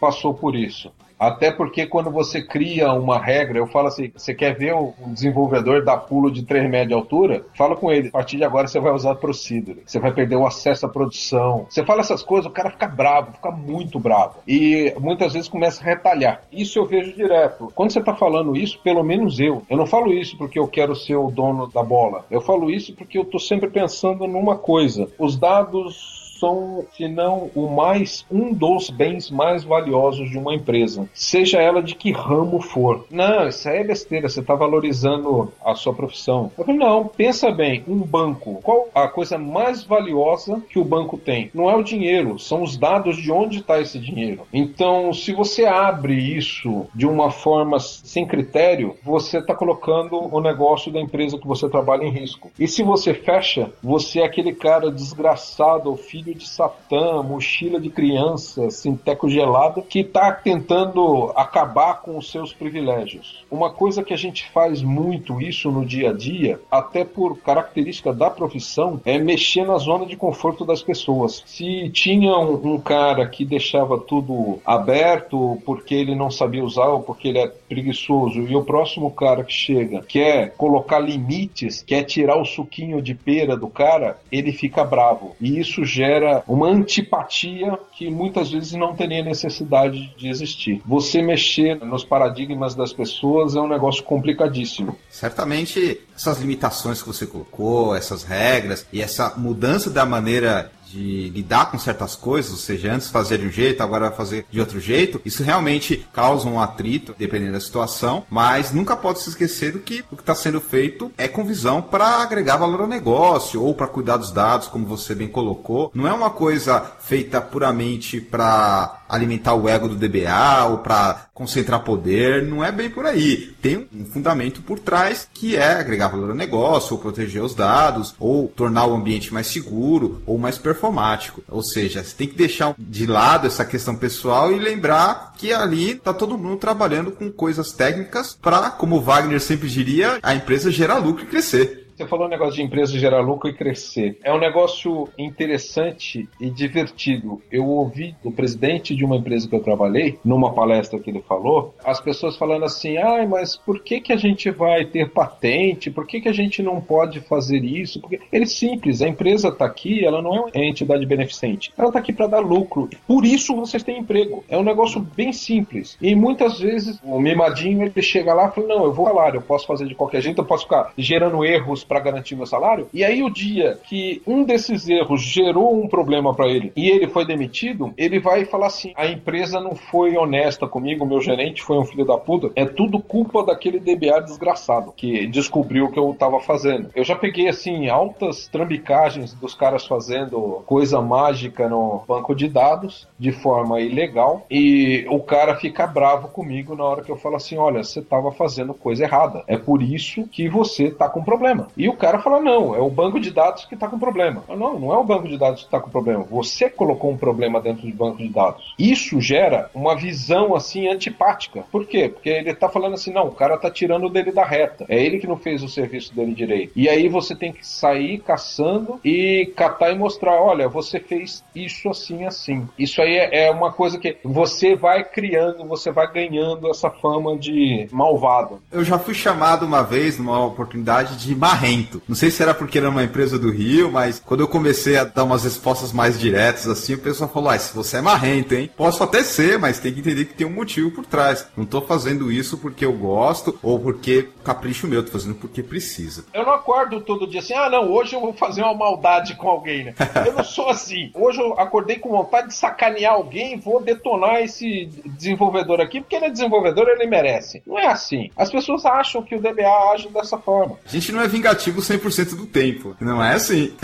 passou 0.00 0.34
por 0.34 0.54
isso? 0.54 0.90
Até 1.18 1.50
porque 1.50 1.86
quando 1.86 2.10
você 2.10 2.42
cria 2.42 2.92
uma 2.92 3.18
regra, 3.18 3.58
eu 3.58 3.66
falo 3.66 3.88
assim: 3.88 4.10
você 4.14 4.34
quer 4.34 4.56
ver 4.56 4.74
o 4.74 4.94
desenvolvedor 5.06 5.84
dar 5.84 5.98
pulo 5.98 6.30
de 6.30 6.42
3 6.44 6.68
metros 6.70 6.88
de 6.88 6.94
altura? 6.94 7.46
Fala 7.56 7.76
com 7.76 7.90
ele. 7.90 8.08
A 8.08 8.12
partir 8.12 8.36
de 8.36 8.44
agora 8.44 8.66
você 8.66 8.80
vai 8.80 8.92
usar 8.92 9.14
Procedure. 9.14 9.82
Você 9.86 9.98
vai 9.98 10.12
perder 10.12 10.36
o 10.36 10.46
acesso 10.46 10.86
à 10.86 10.88
produção. 10.88 11.66
Você 11.68 11.84
fala 11.84 12.00
essas 12.00 12.22
coisas, 12.22 12.50
o 12.50 12.54
cara 12.54 12.70
fica 12.70 12.86
bravo, 12.86 13.32
fica 13.32 13.50
muito 13.50 13.98
bravo. 13.98 14.36
E 14.46 14.92
muitas 15.00 15.32
vezes 15.32 15.48
começa 15.48 15.80
a 15.82 15.84
retalhar. 15.84 16.42
Isso 16.52 16.78
eu 16.78 16.86
vejo 16.86 17.14
direto. 17.14 17.72
Quando 17.74 17.92
você 17.92 18.00
está 18.00 18.14
falando 18.14 18.56
isso, 18.56 18.78
pelo 18.82 19.02
menos 19.02 19.38
eu. 19.40 19.62
Eu 19.68 19.76
não 19.76 19.86
falo 19.86 20.12
isso 20.12 20.36
porque 20.36 20.58
eu 20.58 20.68
quero 20.68 20.94
ser 20.94 21.16
o 21.16 21.30
dono 21.30 21.66
da 21.66 21.82
bola. 21.82 22.24
Eu 22.30 22.40
falo 22.40 22.70
isso 22.70 22.94
porque 22.94 23.18
eu 23.18 23.22
estou 23.22 23.40
sempre 23.40 23.70
pensando 23.70 24.26
numa 24.26 24.56
coisa. 24.56 25.08
Os 25.18 25.36
dados 25.36 26.23
são, 26.44 26.84
se 26.94 27.08
não 27.08 27.50
o 27.54 27.68
mais, 27.68 28.26
um 28.30 28.52
dos 28.52 28.90
bens 28.90 29.30
mais 29.30 29.64
valiosos 29.64 30.30
de 30.30 30.36
uma 30.36 30.54
empresa, 30.54 31.08
seja 31.14 31.58
ela 31.58 31.82
de 31.82 31.94
que 31.94 32.12
ramo 32.12 32.60
for. 32.60 33.06
Não, 33.10 33.48
isso 33.48 33.66
aí 33.66 33.78
é 33.78 33.84
besteira, 33.84 34.28
você 34.28 34.40
está 34.40 34.54
valorizando 34.54 35.50
a 35.64 35.74
sua 35.74 35.94
profissão. 35.94 36.52
Eu 36.58 36.64
falei, 36.64 36.78
não, 36.78 37.06
pensa 37.08 37.50
bem, 37.50 37.82
um 37.88 37.96
banco, 37.96 38.60
qual 38.62 38.88
a 38.94 39.08
coisa 39.08 39.38
mais 39.38 39.84
valiosa 39.84 40.62
que 40.68 40.78
o 40.78 40.84
banco 40.84 41.16
tem? 41.16 41.50
Não 41.54 41.70
é 41.70 41.74
o 41.74 41.82
dinheiro, 41.82 42.38
são 42.38 42.62
os 42.62 42.76
dados 42.76 43.16
de 43.16 43.32
onde 43.32 43.60
está 43.60 43.80
esse 43.80 43.98
dinheiro. 43.98 44.42
Então, 44.52 45.14
se 45.14 45.32
você 45.32 45.64
abre 45.64 46.14
isso 46.14 46.86
de 46.94 47.06
uma 47.06 47.30
forma 47.30 47.80
sem 47.80 48.26
critério, 48.26 48.96
você 49.02 49.38
está 49.38 49.54
colocando 49.54 50.28
o 50.34 50.40
negócio 50.40 50.92
da 50.92 51.00
empresa 51.00 51.38
que 51.38 51.46
você 51.46 51.68
trabalha 51.70 52.04
em 52.04 52.10
risco. 52.10 52.50
E 52.58 52.68
se 52.68 52.82
você 52.82 53.14
fecha, 53.14 53.72
você 53.82 54.20
é 54.20 54.24
aquele 54.24 54.52
cara 54.52 54.90
desgraçado 54.90 55.88
ou 55.88 55.96
filho 55.96 56.33
de 56.34 56.46
Satã, 56.46 57.22
mochila 57.22 57.80
de 57.80 57.90
criança, 57.90 58.70
sinteco 58.70 59.28
gelado, 59.28 59.82
que 59.82 60.00
está 60.00 60.32
tentando 60.32 61.32
acabar 61.34 62.02
com 62.02 62.16
os 62.16 62.30
seus 62.30 62.52
privilégios. 62.52 63.44
Uma 63.50 63.70
coisa 63.70 64.02
que 64.02 64.14
a 64.14 64.16
gente 64.16 64.48
faz 64.50 64.82
muito 64.82 65.40
isso 65.40 65.70
no 65.70 65.84
dia 65.84 66.10
a 66.10 66.12
dia, 66.12 66.60
até 66.70 67.04
por 67.04 67.38
característica 67.38 68.12
da 68.12 68.30
profissão, 68.30 69.00
é 69.04 69.18
mexer 69.18 69.64
na 69.64 69.78
zona 69.78 70.06
de 70.06 70.16
conforto 70.16 70.64
das 70.64 70.82
pessoas. 70.82 71.42
Se 71.46 71.88
tinha 71.90 72.36
um, 72.36 72.74
um 72.74 72.78
cara 72.80 73.26
que 73.26 73.44
deixava 73.44 73.98
tudo 73.98 74.58
aberto 74.64 75.60
porque 75.64 75.94
ele 75.94 76.14
não 76.14 76.30
sabia 76.30 76.64
usar 76.64 76.88
ou 76.88 77.00
porque 77.00 77.28
ele 77.28 77.38
é 77.38 77.48
preguiçoso, 77.48 78.40
e 78.42 78.56
o 78.56 78.64
próximo 78.64 79.10
cara 79.10 79.44
que 79.44 79.52
chega 79.52 80.02
quer 80.02 80.54
colocar 80.56 80.98
limites, 80.98 81.82
quer 81.82 82.04
tirar 82.04 82.36
o 82.36 82.44
suquinho 82.44 83.02
de 83.02 83.14
pera 83.14 83.56
do 83.56 83.68
cara, 83.68 84.18
ele 84.30 84.52
fica 84.52 84.84
bravo. 84.84 85.36
E 85.40 85.58
isso 85.58 85.84
gera 85.84 86.23
gera 86.24 86.42
uma 86.48 86.68
antipatia 86.68 87.78
que 87.92 88.10
muitas 88.10 88.50
vezes 88.50 88.72
não 88.72 88.94
teria 88.94 89.22
necessidade 89.22 90.14
de 90.16 90.28
existir. 90.28 90.80
Você 90.86 91.20
mexer 91.20 91.76
nos 91.84 92.04
paradigmas 92.04 92.74
das 92.74 92.92
pessoas 92.92 93.54
é 93.54 93.60
um 93.60 93.68
negócio 93.68 94.02
complicadíssimo. 94.02 94.96
Certamente 95.10 96.00
essas 96.16 96.40
limitações 96.40 97.02
que 97.02 97.08
você 97.08 97.26
colocou, 97.26 97.94
essas 97.94 98.24
regras 98.24 98.86
e 98.92 99.02
essa 99.02 99.34
mudança 99.36 99.90
da 99.90 100.06
maneira 100.06 100.72
de 100.94 101.28
lidar 101.30 101.70
com 101.70 101.78
certas 101.78 102.14
coisas, 102.14 102.52
ou 102.52 102.58
seja, 102.58 102.92
antes 102.92 103.10
fazer 103.10 103.38
de 103.38 103.46
um 103.46 103.50
jeito, 103.50 103.82
agora 103.82 104.12
fazer 104.12 104.46
de 104.50 104.60
outro 104.60 104.78
jeito, 104.78 105.20
isso 105.24 105.42
realmente 105.42 106.06
causa 106.12 106.48
um 106.48 106.60
atrito, 106.60 107.14
dependendo 107.18 107.52
da 107.52 107.60
situação, 107.60 108.24
mas 108.30 108.72
nunca 108.72 108.96
pode 108.96 109.20
se 109.20 109.28
esquecer 109.30 109.72
do 109.72 109.80
que 109.80 110.04
o 110.10 110.16
que 110.16 110.22
está 110.22 110.34
sendo 110.34 110.60
feito 110.60 111.10
é 111.18 111.26
com 111.26 111.44
visão 111.44 111.82
para 111.82 112.22
agregar 112.22 112.56
valor 112.56 112.82
ao 112.82 112.86
negócio 112.86 113.62
ou 113.62 113.74
para 113.74 113.88
cuidar 113.88 114.18
dos 114.18 114.30
dados, 114.30 114.68
como 114.68 114.86
você 114.86 115.14
bem 115.14 115.28
colocou. 115.28 115.90
Não 115.94 116.06
é 116.06 116.12
uma 116.12 116.30
coisa 116.30 116.80
feita 117.00 117.40
puramente 117.40 118.20
para 118.20 119.03
alimentar 119.08 119.54
o 119.54 119.68
ego 119.68 119.88
do 119.88 119.96
DBA 119.96 120.64
ou 120.70 120.78
para 120.78 121.26
concentrar 121.34 121.82
poder, 121.82 122.42
não 122.42 122.64
é 122.64 122.70
bem 122.70 122.88
por 122.88 123.06
aí. 123.06 123.54
Tem 123.60 123.88
um 123.92 124.04
fundamento 124.06 124.62
por 124.62 124.78
trás 124.78 125.28
que 125.32 125.56
é 125.56 125.72
agregar 125.72 126.08
valor 126.08 126.30
ao 126.30 126.36
negócio, 126.36 126.94
ou 126.94 127.02
proteger 127.02 127.42
os 127.42 127.54
dados, 127.54 128.14
ou 128.18 128.48
tornar 128.48 128.86
o 128.86 128.94
ambiente 128.94 129.32
mais 129.32 129.46
seguro 129.46 130.22
ou 130.26 130.38
mais 130.38 130.58
performático. 130.58 131.42
Ou 131.48 131.62
seja, 131.62 132.02
você 132.02 132.14
tem 132.14 132.28
que 132.28 132.36
deixar 132.36 132.74
de 132.78 133.06
lado 133.06 133.46
essa 133.46 133.64
questão 133.64 133.96
pessoal 133.96 134.52
e 134.52 134.58
lembrar 134.58 135.34
que 135.36 135.52
ali 135.52 135.92
está 135.92 136.14
todo 136.14 136.38
mundo 136.38 136.56
trabalhando 136.56 137.10
com 137.10 137.30
coisas 137.30 137.72
técnicas 137.72 138.36
para, 138.40 138.70
como 138.70 139.00
Wagner 139.00 139.40
sempre 139.40 139.68
diria, 139.68 140.18
a 140.22 140.34
empresa 140.34 140.70
gerar 140.70 140.98
lucro 140.98 141.24
e 141.24 141.28
crescer. 141.28 141.83
Você 141.96 142.08
falou 142.08 142.26
um 142.26 142.30
negócio 142.30 142.54
de 142.54 142.62
empresa 142.62 142.98
gerar 142.98 143.20
lucro 143.20 143.48
e 143.48 143.54
crescer. 143.54 144.18
É 144.24 144.32
um 144.32 144.38
negócio 144.38 145.08
interessante 145.16 146.28
e 146.40 146.50
divertido. 146.50 147.40
Eu 147.52 147.66
ouvi 147.68 148.16
do 148.20 148.32
presidente 148.32 148.96
de 148.96 149.04
uma 149.04 149.14
empresa 149.14 149.48
que 149.48 149.54
eu 149.54 149.62
trabalhei, 149.62 150.18
numa 150.24 150.52
palestra 150.52 150.98
que 150.98 151.08
ele 151.08 151.22
falou, 151.22 151.72
as 151.84 152.00
pessoas 152.00 152.36
falando 152.36 152.64
assim: 152.64 152.96
ah, 152.98 153.24
mas 153.28 153.56
por 153.56 153.80
que, 153.80 154.00
que 154.00 154.12
a 154.12 154.16
gente 154.16 154.50
vai 154.50 154.84
ter 154.84 155.10
patente? 155.10 155.88
Por 155.88 156.04
que, 156.04 156.20
que 156.20 156.28
a 156.28 156.32
gente 156.32 156.64
não 156.64 156.80
pode 156.80 157.20
fazer 157.20 157.64
isso? 157.64 158.00
Porque 158.00 158.18
ele 158.32 158.42
é 158.42 158.48
simples, 158.48 159.00
a 159.00 159.08
empresa 159.08 159.48
está 159.48 159.64
aqui, 159.64 160.04
ela 160.04 160.20
não 160.20 160.34
é 160.34 160.40
uma 160.40 160.50
entidade 160.66 161.06
beneficente. 161.06 161.72
Ela 161.78 161.88
está 161.88 162.00
aqui 162.00 162.12
para 162.12 162.26
dar 162.26 162.40
lucro. 162.40 162.90
Por 163.06 163.24
isso 163.24 163.54
vocês 163.54 163.84
têm 163.84 164.00
emprego. 164.00 164.42
É 164.48 164.58
um 164.58 164.64
negócio 164.64 165.00
bem 165.00 165.32
simples. 165.32 165.96
E 166.02 166.12
muitas 166.16 166.58
vezes 166.58 166.98
o 167.04 167.20
mimadinho 167.20 167.84
ele 167.84 168.02
chega 168.02 168.34
lá 168.34 168.48
e 168.48 168.52
fala: 168.52 168.66
não, 168.66 168.84
eu 168.84 168.92
vou 168.92 169.06
falar, 169.06 169.36
eu 169.36 169.42
posso 169.42 169.64
fazer 169.64 169.86
de 169.86 169.94
qualquer 169.94 170.20
jeito, 170.20 170.40
eu 170.40 170.44
posso 170.44 170.64
ficar 170.64 170.92
gerando 170.98 171.44
erros 171.44 171.83
para 171.84 172.00
garantir 172.00 172.36
meu 172.36 172.46
salário. 172.46 172.88
E 172.92 173.04
aí, 173.04 173.22
o 173.22 173.30
dia 173.30 173.78
que 173.84 174.22
um 174.26 174.44
desses 174.44 174.88
erros 174.88 175.22
gerou 175.22 175.74
um 175.74 175.88
problema 175.88 176.34
para 176.34 176.48
ele 176.48 176.72
e 176.76 176.90
ele 176.90 177.08
foi 177.08 177.26
demitido, 177.26 177.92
ele 177.96 178.18
vai 178.18 178.44
falar 178.44 178.66
assim: 178.66 178.92
a 178.96 179.06
empresa 179.06 179.60
não 179.60 179.74
foi 179.74 180.16
honesta 180.16 180.66
comigo, 180.66 181.06
meu 181.06 181.20
gerente 181.20 181.62
foi 181.62 181.78
um 181.78 181.84
filho 181.84 182.04
da 182.04 182.16
puta. 182.16 182.50
É 182.56 182.64
tudo 182.64 183.00
culpa 183.00 183.44
daquele 183.44 183.78
DBA 183.78 184.20
desgraçado 184.22 184.92
que 184.96 185.26
descobriu 185.26 185.86
o 185.86 185.92
que 185.92 185.98
eu 185.98 186.14
tava 186.18 186.40
fazendo. 186.40 186.90
Eu 186.94 187.04
já 187.04 187.16
peguei, 187.16 187.48
assim, 187.48 187.88
altas 187.88 188.48
trambicagens 188.48 189.34
dos 189.34 189.54
caras 189.54 189.86
fazendo 189.86 190.62
coisa 190.66 191.00
mágica 191.00 191.68
no 191.68 192.02
banco 192.06 192.34
de 192.34 192.48
dados 192.48 193.06
de 193.18 193.32
forma 193.32 193.80
ilegal 193.80 194.46
e 194.50 195.06
o 195.08 195.20
cara 195.20 195.56
fica 195.56 195.86
bravo 195.86 196.28
comigo 196.28 196.74
na 196.74 196.84
hora 196.84 197.02
que 197.02 197.10
eu 197.10 197.16
falo 197.16 197.36
assim: 197.36 197.56
olha, 197.56 197.82
você 197.82 198.02
tava 198.02 198.32
fazendo 198.32 198.74
coisa 198.74 199.04
errada. 199.04 199.44
É 199.46 199.56
por 199.56 199.82
isso 199.82 200.26
que 200.28 200.48
você 200.48 200.90
tá 200.90 201.08
com 201.08 201.22
problema. 201.22 201.68
E 201.76 201.88
o 201.88 201.96
cara 201.96 202.18
fala: 202.18 202.40
não, 202.40 202.74
é 202.74 202.80
o 202.80 202.90
banco 202.90 203.20
de 203.20 203.30
dados 203.30 203.64
que 203.64 203.74
está 203.74 203.88
com 203.88 203.98
problema. 203.98 204.42
não, 204.48 204.78
não 204.78 204.92
é 204.92 204.98
o 204.98 205.04
banco 205.04 205.28
de 205.28 205.38
dados 205.38 205.60
que 205.60 205.66
está 205.66 205.80
com 205.80 205.90
problema. 205.90 206.24
Você 206.30 206.68
colocou 206.68 207.10
um 207.10 207.16
problema 207.16 207.60
dentro 207.60 207.86
do 207.86 207.94
banco 207.94 208.18
de 208.18 208.28
dados. 208.28 208.74
Isso 208.78 209.20
gera 209.20 209.70
uma 209.74 209.96
visão 209.96 210.54
assim 210.54 210.88
antipática. 210.88 211.64
Por 211.70 211.86
quê? 211.86 212.08
Porque 212.08 212.28
ele 212.28 212.50
está 212.50 212.68
falando 212.68 212.94
assim: 212.94 213.12
não, 213.12 213.28
o 213.28 213.32
cara 213.32 213.54
está 213.54 213.70
tirando 213.70 214.08
dele 214.08 214.32
da 214.32 214.44
reta. 214.44 214.84
É 214.88 215.02
ele 215.02 215.18
que 215.18 215.26
não 215.26 215.36
fez 215.36 215.62
o 215.62 215.68
serviço 215.68 216.14
dele 216.14 216.34
direito. 216.34 216.72
E 216.76 216.88
aí 216.88 217.08
você 217.08 217.34
tem 217.34 217.52
que 217.52 217.66
sair 217.66 218.18
caçando 218.18 219.00
e 219.04 219.52
catar 219.56 219.90
e 219.90 219.98
mostrar: 219.98 220.40
olha, 220.40 220.68
você 220.68 221.00
fez 221.00 221.44
isso 221.54 221.88
assim, 221.88 222.24
assim. 222.24 222.68
Isso 222.78 223.00
aí 223.00 223.16
é, 223.16 223.46
é 223.46 223.50
uma 223.50 223.72
coisa 223.72 223.98
que 223.98 224.16
você 224.24 224.74
vai 224.74 225.04
criando, 225.04 225.64
você 225.66 225.90
vai 225.90 226.10
ganhando 226.10 226.70
essa 226.70 226.90
fama 226.90 227.36
de 227.36 227.88
malvado. 227.90 228.60
Eu 228.70 228.84
já 228.84 228.98
fui 228.98 229.14
chamado 229.14 229.66
uma 229.66 229.82
vez, 229.82 230.18
numa 230.18 230.44
oportunidade, 230.44 231.16
de 231.16 231.34
marrento. 231.64 232.02
Não 232.06 232.14
sei 232.14 232.30
se 232.30 232.42
era 232.42 232.54
porque 232.54 232.78
era 232.78 232.90
uma 232.90 233.02
empresa 233.02 233.38
do 233.38 233.50
Rio, 233.50 233.90
mas 233.90 234.20
quando 234.24 234.40
eu 234.40 234.48
comecei 234.48 234.96
a 234.96 235.04
dar 235.04 235.24
umas 235.24 235.44
respostas 235.44 235.92
mais 235.92 236.18
diretas 236.18 236.68
assim, 236.68 236.94
o 236.94 236.98
pessoal 236.98 237.30
falou: 237.30 237.50
ah, 237.50 237.58
se 237.58 237.74
você 237.74 237.98
é 237.98 238.00
marrento, 238.00 238.54
hein? 238.54 238.70
Posso 238.76 239.02
até 239.02 239.22
ser, 239.22 239.58
mas 239.58 239.78
tem 239.78 239.92
que 239.92 240.00
entender 240.00 240.26
que 240.26 240.34
tem 240.34 240.46
um 240.46 240.50
motivo 240.50 240.90
por 240.90 241.06
trás. 241.06 241.46
Não 241.56 241.64
tô 241.64 241.80
fazendo 241.80 242.30
isso 242.30 242.58
porque 242.58 242.84
eu 242.84 242.92
gosto 242.92 243.58
ou 243.62 243.78
porque 243.78 244.28
capricho 244.44 244.86
meu, 244.86 245.04
tô 245.04 245.12
fazendo 245.12 245.34
porque 245.34 245.62
precisa. 245.62 246.24
Eu 246.32 246.44
não 246.44 246.52
acordo 246.52 247.00
todo 247.00 247.26
dia 247.26 247.40
assim, 247.40 247.54
ah, 247.54 247.70
não, 247.70 247.90
hoje 247.90 248.14
eu 248.14 248.20
vou 248.20 248.32
fazer 248.32 248.62
uma 248.62 248.74
maldade 248.74 249.34
com 249.36 249.48
alguém, 249.48 249.84
né? 249.84 249.94
Eu 250.24 250.32
não 250.32 250.44
sou 250.44 250.68
assim. 250.68 251.10
Hoje 251.14 251.40
eu 251.40 251.58
acordei 251.58 251.98
com 251.98 252.08
vontade 252.08 252.48
de 252.48 252.54
sacanear 252.54 253.14
alguém, 253.14 253.58
vou 253.58 253.82
detonar 253.82 254.42
esse 254.42 254.86
desenvolvedor 255.04 255.80
aqui, 255.80 256.00
porque 256.00 256.16
ele 256.16 256.26
é 256.26 256.30
desenvolvedor, 256.30 256.88
ele 256.88 257.06
merece. 257.06 257.62
Não 257.66 257.78
é 257.78 257.86
assim. 257.86 258.30
As 258.36 258.50
pessoas 258.50 258.84
acham 258.84 259.22
que 259.22 259.34
o 259.34 259.40
DBA 259.40 259.92
age 259.92 260.08
dessa 260.08 260.38
forma. 260.38 260.78
A 260.84 260.88
gente 260.88 261.12
não 261.12 261.20
é 261.20 261.28
vingativo 261.54 261.80
100% 261.80 262.36
do 262.36 262.46
tempo. 262.46 262.96
Não 263.00 263.22
é 263.22 263.34
assim. 263.34 263.72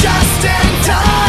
getting 0.00 1.27